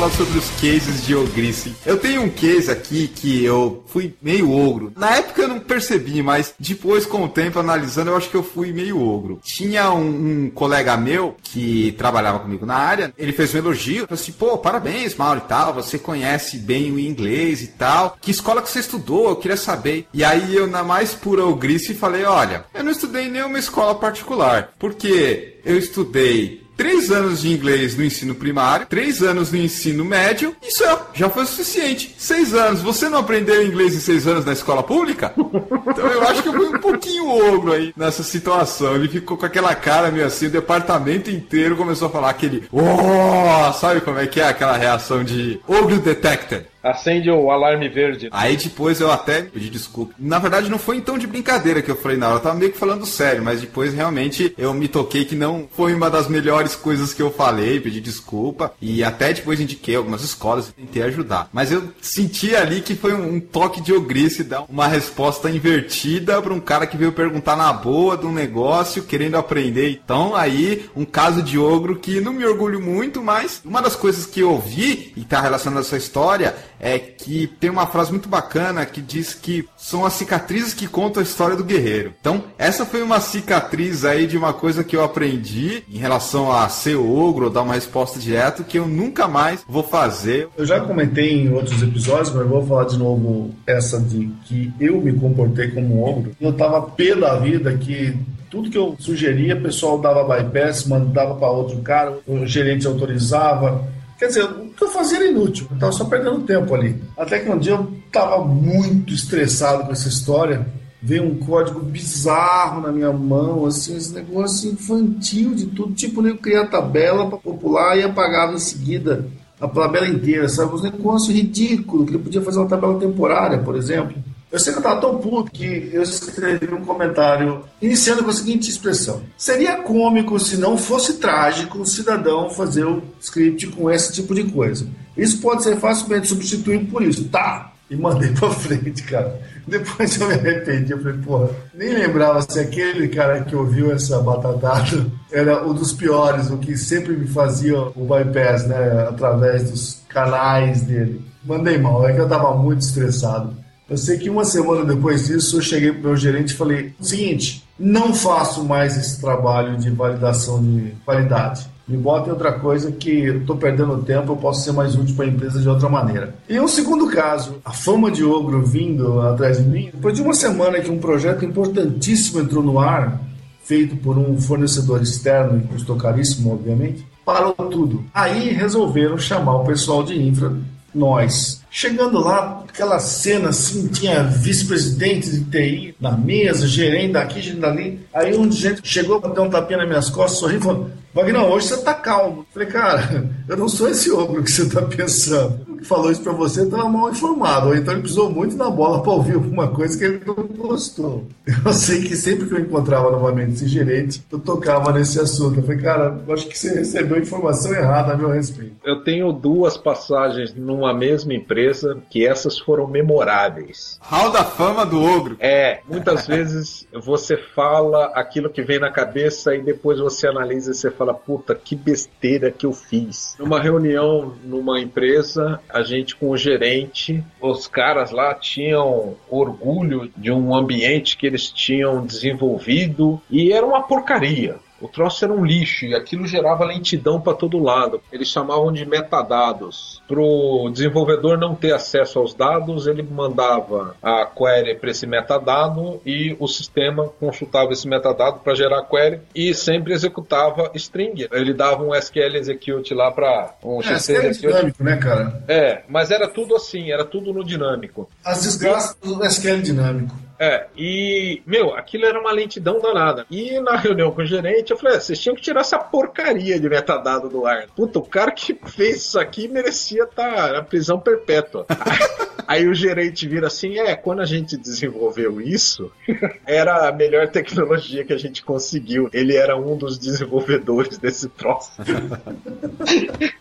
falar 0.00 0.12
sobre 0.12 0.38
os 0.38 0.48
cases 0.52 1.04
de 1.04 1.14
ogrice. 1.14 1.74
Eu 1.84 1.98
tenho 1.98 2.22
um 2.22 2.30
case 2.30 2.70
aqui 2.70 3.06
que 3.06 3.44
eu 3.44 3.84
fui 3.86 4.14
meio 4.22 4.50
ogro. 4.50 4.90
Na 4.96 5.16
época 5.16 5.42
eu 5.42 5.48
não 5.48 5.60
percebi, 5.60 6.22
mas 6.22 6.54
depois, 6.58 7.04
com 7.04 7.22
o 7.22 7.28
tempo, 7.28 7.58
analisando, 7.58 8.10
eu 8.10 8.16
acho 8.16 8.30
que 8.30 8.34
eu 8.34 8.42
fui 8.42 8.72
meio 8.72 8.98
ogro. 8.98 9.40
Tinha 9.44 9.92
um, 9.92 10.44
um 10.44 10.50
colega 10.50 10.96
meu 10.96 11.36
que 11.42 11.92
trabalhava 11.98 12.38
comigo 12.38 12.64
na 12.64 12.76
área, 12.76 13.12
ele 13.18 13.32
fez 13.32 13.54
um 13.54 13.58
elogio, 13.58 14.06
falou 14.06 14.18
assim, 14.18 14.32
pô, 14.32 14.56
parabéns, 14.56 15.14
Mauro 15.14 15.42
e 15.44 15.48
tal, 15.48 15.74
você 15.74 15.98
conhece 15.98 16.56
bem 16.56 16.90
o 16.90 16.98
inglês 16.98 17.60
e 17.60 17.66
tal. 17.66 18.16
Que 18.22 18.30
escola 18.30 18.62
que 18.62 18.70
você 18.70 18.80
estudou? 18.80 19.28
Eu 19.28 19.36
queria 19.36 19.56
saber. 19.58 20.06
E 20.14 20.24
aí 20.24 20.56
eu, 20.56 20.66
na 20.66 20.82
mais 20.82 21.12
pura 21.12 21.44
ogrice, 21.44 21.92
falei, 21.92 22.24
olha, 22.24 22.64
eu 22.72 22.82
não 22.82 22.92
estudei 22.92 23.26
em 23.26 23.30
nenhuma 23.30 23.58
escola 23.58 23.94
particular, 23.94 24.72
porque 24.78 25.58
eu 25.62 25.76
estudei 25.76 26.69
três 26.80 27.10
anos 27.10 27.42
de 27.42 27.52
inglês 27.52 27.94
no 27.94 28.02
ensino 28.02 28.34
primário, 28.34 28.86
três 28.86 29.22
anos 29.22 29.52
no 29.52 29.58
ensino 29.58 30.02
médio, 30.02 30.56
isso 30.66 30.82
é, 30.82 30.98
já 31.12 31.28
foi 31.28 31.42
o 31.42 31.46
suficiente. 31.46 32.14
Seis 32.16 32.54
anos. 32.54 32.80
Você 32.80 33.06
não 33.10 33.18
aprendeu 33.18 33.62
inglês 33.66 33.94
em 33.94 34.00
seis 34.00 34.26
anos 34.26 34.46
na 34.46 34.54
escola 34.54 34.82
pública? 34.82 35.34
Então 35.36 36.06
eu 36.06 36.22
acho 36.26 36.42
que 36.42 36.48
eu 36.48 36.54
fui 36.54 36.68
um 36.68 36.78
pouquinho 36.78 37.28
ogro 37.28 37.72
aí 37.72 37.92
nessa 37.94 38.22
situação. 38.22 38.94
Ele 38.94 39.08
ficou 39.08 39.36
com 39.36 39.44
aquela 39.44 39.74
cara 39.74 40.10
meio 40.10 40.24
assim, 40.24 40.46
o 40.46 40.50
departamento 40.50 41.30
inteiro 41.30 41.76
começou 41.76 42.08
a 42.08 42.10
falar 42.10 42.30
aquele, 42.30 42.64
oh, 42.72 43.72
sabe 43.74 44.00
como 44.00 44.18
é 44.18 44.26
que 44.26 44.40
é 44.40 44.48
aquela 44.48 44.76
reação 44.76 45.22
de 45.22 45.60
ogro 45.68 45.98
detected? 45.98 46.64
Acende 46.82 47.30
o 47.30 47.50
alarme 47.50 47.88
verde. 47.88 48.28
Aí 48.32 48.56
depois 48.56 49.00
eu 49.00 49.10
até 49.10 49.42
pedi 49.42 49.68
desculpa. 49.68 50.14
Na 50.18 50.38
verdade, 50.38 50.70
não 50.70 50.78
foi 50.78 50.96
então 50.96 51.18
de 51.18 51.26
brincadeira 51.26 51.82
que 51.82 51.90
eu 51.90 51.96
falei 51.96 52.16
na 52.16 52.28
hora, 52.28 52.36
eu 52.36 52.42
tava 52.42 52.58
meio 52.58 52.72
que 52.72 52.78
falando 52.78 53.04
sério, 53.04 53.42
mas 53.42 53.60
depois 53.60 53.92
realmente 53.92 54.54
eu 54.56 54.72
me 54.72 54.88
toquei 54.88 55.24
que 55.24 55.34
não 55.34 55.68
foi 55.70 55.94
uma 55.94 56.10
das 56.10 56.28
melhores 56.28 56.74
coisas 56.74 57.12
que 57.12 57.22
eu 57.22 57.30
falei, 57.30 57.80
pedi 57.80 58.00
desculpa. 58.00 58.72
E 58.80 59.04
até 59.04 59.32
depois 59.32 59.60
indiquei 59.60 59.94
algumas 59.94 60.22
escolas 60.22 60.68
e 60.68 60.72
tentei 60.72 61.02
ajudar. 61.02 61.48
Mas 61.52 61.70
eu 61.70 61.92
senti 62.00 62.54
ali 62.54 62.80
que 62.80 62.94
foi 62.94 63.14
um, 63.14 63.40
toque 63.40 63.80
de 63.80 63.92
ogrice 63.92 64.44
dar 64.44 64.64
uma 64.68 64.86
resposta 64.86 65.50
invertida 65.50 66.40
para 66.40 66.54
um 66.54 66.60
cara 66.60 66.86
que 66.86 66.96
veio 66.96 67.12
perguntar 67.12 67.56
na 67.56 67.72
boa 67.72 68.16
de 68.16 68.26
um 68.26 68.32
negócio, 68.32 69.02
querendo 69.02 69.36
aprender. 69.36 69.90
Então, 69.90 70.34
aí, 70.34 70.88
um 70.96 71.04
caso 71.04 71.42
de 71.42 71.58
ogro 71.58 71.96
que 71.96 72.20
não 72.20 72.32
me 72.32 72.44
orgulho 72.44 72.80
muito, 72.80 73.22
mas 73.22 73.60
uma 73.64 73.82
das 73.82 73.96
coisas 73.96 74.26
que 74.26 74.40
eu 74.40 74.58
vi 74.58 75.12
e 75.16 75.22
está 75.22 75.40
relacionada 75.40 75.80
a 75.80 75.86
essa 75.86 75.96
história 75.96 76.54
é 76.80 76.98
que 76.98 77.46
tem 77.46 77.70
uma 77.70 77.86
frase 77.86 78.10
muito 78.10 78.28
bacana 78.28 78.86
que 78.86 79.00
diz 79.00 79.34
que 79.34 79.68
são 79.76 80.04
as 80.04 80.14
cicatrizes 80.14 80.74
que 80.74 80.88
contam 80.88 81.20
a 81.20 81.24
história 81.24 81.56
do 81.56 81.64
guerreiro. 81.64 82.14
Então, 82.20 82.44
essa 82.58 82.86
foi 82.86 83.02
uma 83.02 83.20
cicatriz 83.20 84.04
aí 84.04 84.26
de 84.26 84.36
uma 84.36 84.52
coisa 84.52 84.82
que 84.82 84.96
eu 84.96 85.04
aprendi 85.04 85.84
em 85.88 85.98
relação 85.98 86.50
a 86.50 86.68
ser 86.68 86.96
ogro 86.96 87.46
ou 87.46 87.50
dar 87.50 87.62
uma 87.62 87.74
resposta 87.74 88.18
direta 88.18 88.64
que 88.64 88.78
eu 88.78 88.86
nunca 88.86 89.28
mais 89.28 89.62
vou 89.68 89.82
fazer. 89.82 90.48
Eu 90.56 90.64
já 90.64 90.80
comentei 90.80 91.30
em 91.30 91.52
outros 91.52 91.82
episódios, 91.82 92.32
mas 92.32 92.46
vou 92.46 92.66
falar 92.66 92.84
de 92.84 92.98
novo 92.98 93.54
essa 93.66 94.00
de 94.00 94.30
que 94.44 94.72
eu 94.80 95.00
me 95.00 95.12
comportei 95.12 95.68
como 95.68 96.02
ogro. 96.02 96.32
Eu 96.40 96.52
tava 96.52 96.82
pé 96.82 97.14
da 97.14 97.36
vida 97.36 97.76
que 97.76 98.16
tudo 98.50 98.70
que 98.70 98.78
eu 98.78 98.96
sugeria, 98.98 99.54
o 99.54 99.62
pessoal 99.62 99.98
dava 99.98 100.24
bypass, 100.24 100.84
mandava 100.86 101.36
para 101.36 101.50
outro 101.50 101.78
cara, 101.82 102.18
o 102.26 102.44
gerente 102.46 102.86
autorizava. 102.86 103.88
Quer 104.20 104.26
dizer, 104.26 104.44
o 104.44 104.68
que 104.68 104.84
eu 104.84 104.88
fazia 104.88 105.16
era 105.16 105.28
inútil, 105.28 105.66
eu 105.70 105.76
estava 105.76 105.92
só 105.92 106.04
perdendo 106.04 106.42
tempo 106.42 106.74
ali. 106.74 107.02
Até 107.16 107.38
que 107.38 107.48
um 107.48 107.58
dia 107.58 107.72
eu 107.72 107.90
estava 108.06 108.44
muito 108.44 109.14
estressado 109.14 109.86
com 109.86 109.92
essa 109.92 110.08
história, 110.08 110.66
veio 111.00 111.24
um 111.24 111.38
código 111.38 111.80
bizarro 111.80 112.82
na 112.82 112.92
minha 112.92 113.10
mão, 113.14 113.64
assim, 113.64 113.96
esse 113.96 114.12
negócio 114.12 114.70
infantil 114.70 115.54
de 115.54 115.64
tudo, 115.68 115.94
tipo, 115.94 116.20
nem 116.20 116.36
criar 116.36 116.66
tabela 116.66 117.30
para 117.30 117.38
popular 117.38 117.96
e 117.96 118.02
apagava 118.02 118.52
em 118.52 118.58
seguida 118.58 119.26
a 119.58 119.66
tabela 119.66 120.06
inteira, 120.06 120.46
sabe? 120.50 120.74
Um 120.74 120.82
negócio 120.82 121.32
ridículo, 121.32 122.04
que 122.04 122.10
ele 122.10 122.22
podia 122.22 122.42
fazer 122.42 122.58
uma 122.58 122.68
tabela 122.68 123.00
temporária, 123.00 123.56
por 123.56 123.74
exemplo. 123.74 124.22
Eu 124.52 124.58
sei 124.58 124.72
que 124.72 124.78
eu 124.78 124.82
estava 124.82 125.00
tão 125.00 125.18
puto 125.18 125.52
que 125.52 125.90
eu 125.92 126.02
escrevi 126.02 126.74
um 126.74 126.84
comentário 126.84 127.64
iniciando 127.80 128.24
com 128.24 128.30
a 128.30 128.32
seguinte 128.32 128.68
expressão: 128.68 129.22
Seria 129.36 129.82
cômico 129.82 130.38
se 130.40 130.56
não 130.56 130.76
fosse 130.76 131.14
trágico 131.14 131.78
o 131.78 131.86
cidadão 131.86 132.50
fazer 132.50 132.84
o 132.84 133.02
script 133.20 133.68
com 133.68 133.90
esse 133.90 134.12
tipo 134.12 134.34
de 134.34 134.44
coisa. 134.44 134.88
Isso 135.16 135.40
pode 135.40 135.62
ser 135.62 135.76
facilmente 135.78 136.26
substituído 136.26 136.86
por 136.86 137.02
isso. 137.02 137.28
Tá! 137.28 137.72
E 137.88 137.96
mandei 137.96 138.30
pra 138.30 138.50
frente, 138.50 139.02
cara. 139.02 139.40
Depois 139.66 140.20
eu 140.20 140.28
me 140.28 140.34
arrependi. 140.34 140.92
Eu 140.92 141.02
falei, 141.02 141.18
porra, 141.18 141.50
nem 141.74 141.92
lembrava 141.92 142.40
se 142.42 142.58
aquele 142.58 143.08
cara 143.08 143.42
que 143.42 143.54
ouviu 143.54 143.92
essa 143.92 144.20
batatada 144.20 145.06
era 145.30 145.64
um 145.66 145.74
dos 145.74 145.92
piores, 145.92 146.50
o 146.50 146.58
que 146.58 146.76
sempre 146.76 147.16
me 147.16 147.26
fazia 147.26 147.80
o 147.80 148.04
bypass, 148.04 148.66
né? 148.66 149.06
Através 149.08 149.70
dos 149.70 150.02
canais 150.08 150.82
dele. 150.82 151.24
Mandei 151.44 151.78
mal, 151.78 152.08
é 152.08 152.12
que 152.12 152.20
eu 152.20 152.28
tava 152.28 152.54
muito 152.56 152.82
estressado. 152.82 153.59
Eu 153.90 153.96
sei 153.96 154.18
que 154.18 154.30
uma 154.30 154.44
semana 154.44 154.84
depois 154.84 155.26
disso 155.26 155.56
eu 155.56 155.60
cheguei 155.60 155.90
para 155.90 155.98
o 155.98 156.04
meu 156.04 156.16
gerente 156.16 156.50
e 156.50 156.56
falei: 156.56 156.94
seguinte, 157.00 157.64
não 157.76 158.14
faço 158.14 158.64
mais 158.64 158.96
esse 158.96 159.20
trabalho 159.20 159.76
de 159.76 159.90
validação 159.90 160.62
de 160.62 160.94
qualidade. 161.04 161.66
Me 161.88 161.96
bota 161.96 162.28
em 162.28 162.32
outra 162.32 162.52
coisa 162.52 162.92
que 162.92 163.10
eu 163.10 163.38
estou 163.38 163.56
perdendo 163.56 164.00
tempo, 164.04 164.30
eu 164.30 164.36
posso 164.36 164.62
ser 164.62 164.70
mais 164.70 164.94
útil 164.94 165.16
para 165.16 165.24
a 165.24 165.28
empresa 165.28 165.60
de 165.60 165.68
outra 165.68 165.88
maneira. 165.88 166.36
E 166.48 166.60
um 166.60 166.68
segundo 166.68 167.08
caso, 167.08 167.56
a 167.64 167.72
fama 167.72 168.12
de 168.12 168.22
ogro 168.22 168.64
vindo 168.64 169.20
atrás 169.22 169.58
de 169.58 169.64
mim, 169.64 169.90
depois 169.92 170.14
de 170.14 170.22
uma 170.22 170.34
semana 170.34 170.78
que 170.78 170.88
um 170.88 171.00
projeto 171.00 171.44
importantíssimo 171.44 172.42
entrou 172.42 172.62
no 172.62 172.78
ar, 172.78 173.20
feito 173.64 173.96
por 173.96 174.16
um 174.16 174.40
fornecedor 174.40 175.02
externo 175.02 175.58
e 175.58 175.66
custou 175.66 175.96
caríssimo, 175.96 176.52
obviamente, 176.52 177.04
parou 177.24 177.54
tudo. 177.54 178.04
Aí 178.14 178.52
resolveram 178.52 179.18
chamar 179.18 179.56
o 179.56 179.64
pessoal 179.64 180.04
de 180.04 180.20
infra, 180.22 180.52
nós, 180.94 181.59
Chegando 181.70 182.18
lá, 182.18 182.64
aquela 182.68 182.98
cena 182.98 183.50
assim, 183.50 183.86
tinha 183.86 184.24
vice-presidente 184.24 185.30
de 185.30 185.44
TI 185.44 185.94
na 186.00 186.12
mesa, 186.12 186.66
gerente 186.66 187.12
daqui, 187.12 187.40
gerente 187.40 187.60
dali. 187.60 188.00
Aí 188.12 188.36
um 188.36 188.50
gente 188.50 188.80
chegou, 188.82 189.20
bateu 189.20 189.44
um 189.44 189.50
tapinha 189.50 189.78
nas 189.78 189.88
minhas 189.88 190.10
costas, 190.10 190.40
sorrindo 190.40 190.60
e 190.60 190.64
falou: 190.64 190.90
Wagner, 191.12 191.42
hoje 191.42 191.66
você 191.66 191.78
tá 191.78 191.92
calmo. 191.92 192.46
Falei, 192.52 192.68
cara, 192.68 193.28
eu 193.48 193.56
não 193.56 193.68
sou 193.68 193.88
esse 193.88 194.12
ogro 194.12 194.44
que 194.44 194.50
você 194.50 194.68
tá 194.68 194.82
pensando. 194.82 195.60
O 195.68 195.76
que 195.76 195.84
falou 195.84 196.10
isso 196.12 196.22
pra 196.22 196.32
você 196.32 196.62
estava 196.62 196.88
mal 196.88 197.10
informado. 197.10 197.68
Ou 197.68 197.74
então 197.74 197.94
ele 197.94 198.02
pisou 198.02 198.30
muito 198.30 198.56
na 198.56 198.70
bola 198.70 199.02
para 199.02 199.12
ouvir 199.12 199.34
alguma 199.34 199.68
coisa 199.68 199.98
que 199.98 200.04
ele 200.04 200.20
não 200.24 200.34
gostou. 200.34 201.26
Eu 201.64 201.72
sei 201.72 202.02
que 202.02 202.14
sempre 202.16 202.46
que 202.46 202.54
eu 202.54 202.60
encontrava 202.60 203.10
novamente 203.10 203.54
esse 203.54 203.66
gerente, 203.66 204.22
eu 204.30 204.38
tocava 204.38 204.92
nesse 204.92 205.18
assunto. 205.18 205.58
Eu 205.58 205.64
falei, 205.64 205.80
cara, 205.80 206.20
acho 206.28 206.46
que 206.46 206.56
você 206.56 206.74
recebeu 206.74 207.18
informação 207.18 207.74
errada 207.74 208.12
a 208.12 208.16
meu 208.16 208.28
respeito. 208.28 208.76
Eu 208.84 209.02
tenho 209.02 209.32
duas 209.32 209.76
passagens 209.76 210.54
numa 210.54 210.94
mesma 210.94 211.34
empresa 211.34 211.59
que 212.08 212.26
essas 212.26 212.58
foram 212.58 212.86
memoráveis. 212.86 213.98
Hall 214.02 214.30
da 214.30 214.44
fama 214.44 214.84
do 214.84 215.02
ogro. 215.02 215.36
É, 215.40 215.80
muitas 215.88 216.26
vezes 216.26 216.86
você 216.92 217.36
fala 217.36 218.06
aquilo 218.14 218.50
que 218.50 218.62
vem 218.62 218.78
na 218.78 218.90
cabeça 218.90 219.54
e 219.54 219.62
depois 219.62 219.98
você 219.98 220.26
analisa 220.26 220.70
e 220.70 220.74
você 220.74 220.90
fala, 220.90 221.14
puta, 221.14 221.54
que 221.54 221.74
besteira 221.74 222.50
que 222.50 222.66
eu 222.66 222.72
fiz. 222.72 223.36
Numa 223.38 223.60
reunião 223.60 224.34
numa 224.44 224.80
empresa, 224.80 225.60
a 225.68 225.82
gente 225.82 226.16
com 226.16 226.30
o 226.30 226.36
gerente, 226.36 227.22
os 227.40 227.66
caras 227.66 228.10
lá 228.10 228.34
tinham 228.34 229.16
orgulho 229.28 230.10
de 230.16 230.30
um 230.30 230.54
ambiente 230.54 231.16
que 231.16 231.26
eles 231.26 231.50
tinham 231.50 232.04
desenvolvido 232.04 233.20
e 233.30 233.52
era 233.52 233.64
uma 233.64 233.82
porcaria. 233.82 234.56
O 234.80 234.88
troço 234.88 235.24
era 235.24 235.32
um 235.32 235.44
lixo 235.44 235.84
e 235.84 235.94
aquilo 235.94 236.26
gerava 236.26 236.64
lentidão 236.64 237.20
para 237.20 237.34
todo 237.34 237.62
lado. 237.62 238.00
Eles 238.12 238.28
chamavam 238.28 238.72
de 238.72 238.86
metadados. 238.86 240.00
Para 240.08 240.20
o 240.20 240.70
desenvolvedor 240.70 241.38
não 241.38 241.54
ter 241.54 241.72
acesso 241.72 242.18
aos 242.18 242.34
dados, 242.34 242.86
ele 242.86 243.02
mandava 243.02 243.94
a 244.02 244.26
query 244.26 244.76
para 244.76 244.90
esse 244.90 245.06
metadado 245.06 246.00
e 246.04 246.36
o 246.38 246.48
sistema 246.48 247.08
consultava 247.20 247.72
esse 247.72 247.86
metadado 247.86 248.40
para 248.40 248.54
gerar 248.54 248.80
a 248.80 248.84
query 248.84 249.20
e 249.34 249.54
sempre 249.54 249.92
executava 249.92 250.70
string. 250.74 251.28
Ele 251.30 251.52
dava 251.52 251.82
um 251.82 251.94
SQL 251.94 252.36
execute 252.36 252.94
lá 252.94 253.10
para 253.10 253.54
um 253.62 253.80
é, 253.82 253.92
SQL 253.94 254.16
execute. 254.26 254.46
dinâmico, 254.46 254.84
né, 254.84 254.96
cara? 254.96 255.44
É, 255.46 255.82
mas 255.88 256.10
era 256.10 256.28
tudo 256.28 256.56
assim, 256.56 256.90
era 256.90 257.04
tudo 257.04 257.32
no 257.32 257.44
dinâmico. 257.44 258.08
As 258.24 258.42
desgraças 258.42 258.96
do 259.02 259.24
SQL 259.24 259.62
dinâmico. 259.62 260.29
É, 260.40 260.68
e, 260.74 261.42
meu, 261.44 261.74
aquilo 261.74 262.06
era 262.06 262.18
uma 262.18 262.32
lentidão 262.32 262.80
danada. 262.80 263.26
E 263.30 263.60
na 263.60 263.76
reunião 263.76 264.10
com 264.10 264.22
o 264.22 264.26
gerente, 264.26 264.70
eu 264.70 264.78
falei, 264.78 264.96
ah, 264.96 265.00
vocês 265.00 265.18
tinham 265.18 265.36
que 265.36 265.42
tirar 265.42 265.60
essa 265.60 265.78
porcaria 265.78 266.58
de 266.58 266.66
metadado 266.66 267.28
do 267.28 267.44
ar. 267.44 267.66
Puta, 267.76 267.98
o 267.98 268.06
cara 268.06 268.30
que 268.30 268.54
fez 268.64 269.04
isso 269.04 269.20
aqui 269.20 269.46
merecia 269.46 270.04
estar 270.04 270.34
tá 270.34 270.52
na 270.54 270.62
prisão 270.62 270.98
perpétua. 270.98 271.66
Aí 272.48 272.66
o 272.66 272.74
gerente 272.74 273.28
vira 273.28 273.48
assim: 273.48 273.78
é, 273.78 273.94
quando 273.94 274.22
a 274.22 274.24
gente 274.24 274.56
desenvolveu 274.56 275.42
isso, 275.42 275.92
era 276.46 276.88
a 276.88 276.92
melhor 276.92 277.28
tecnologia 277.28 278.02
que 278.02 278.12
a 278.12 278.18
gente 278.18 278.42
conseguiu. 278.42 279.10
Ele 279.12 279.36
era 279.36 279.56
um 279.56 279.76
dos 279.76 279.98
desenvolvedores 279.98 280.96
desse 280.96 281.28
troço. 281.28 281.70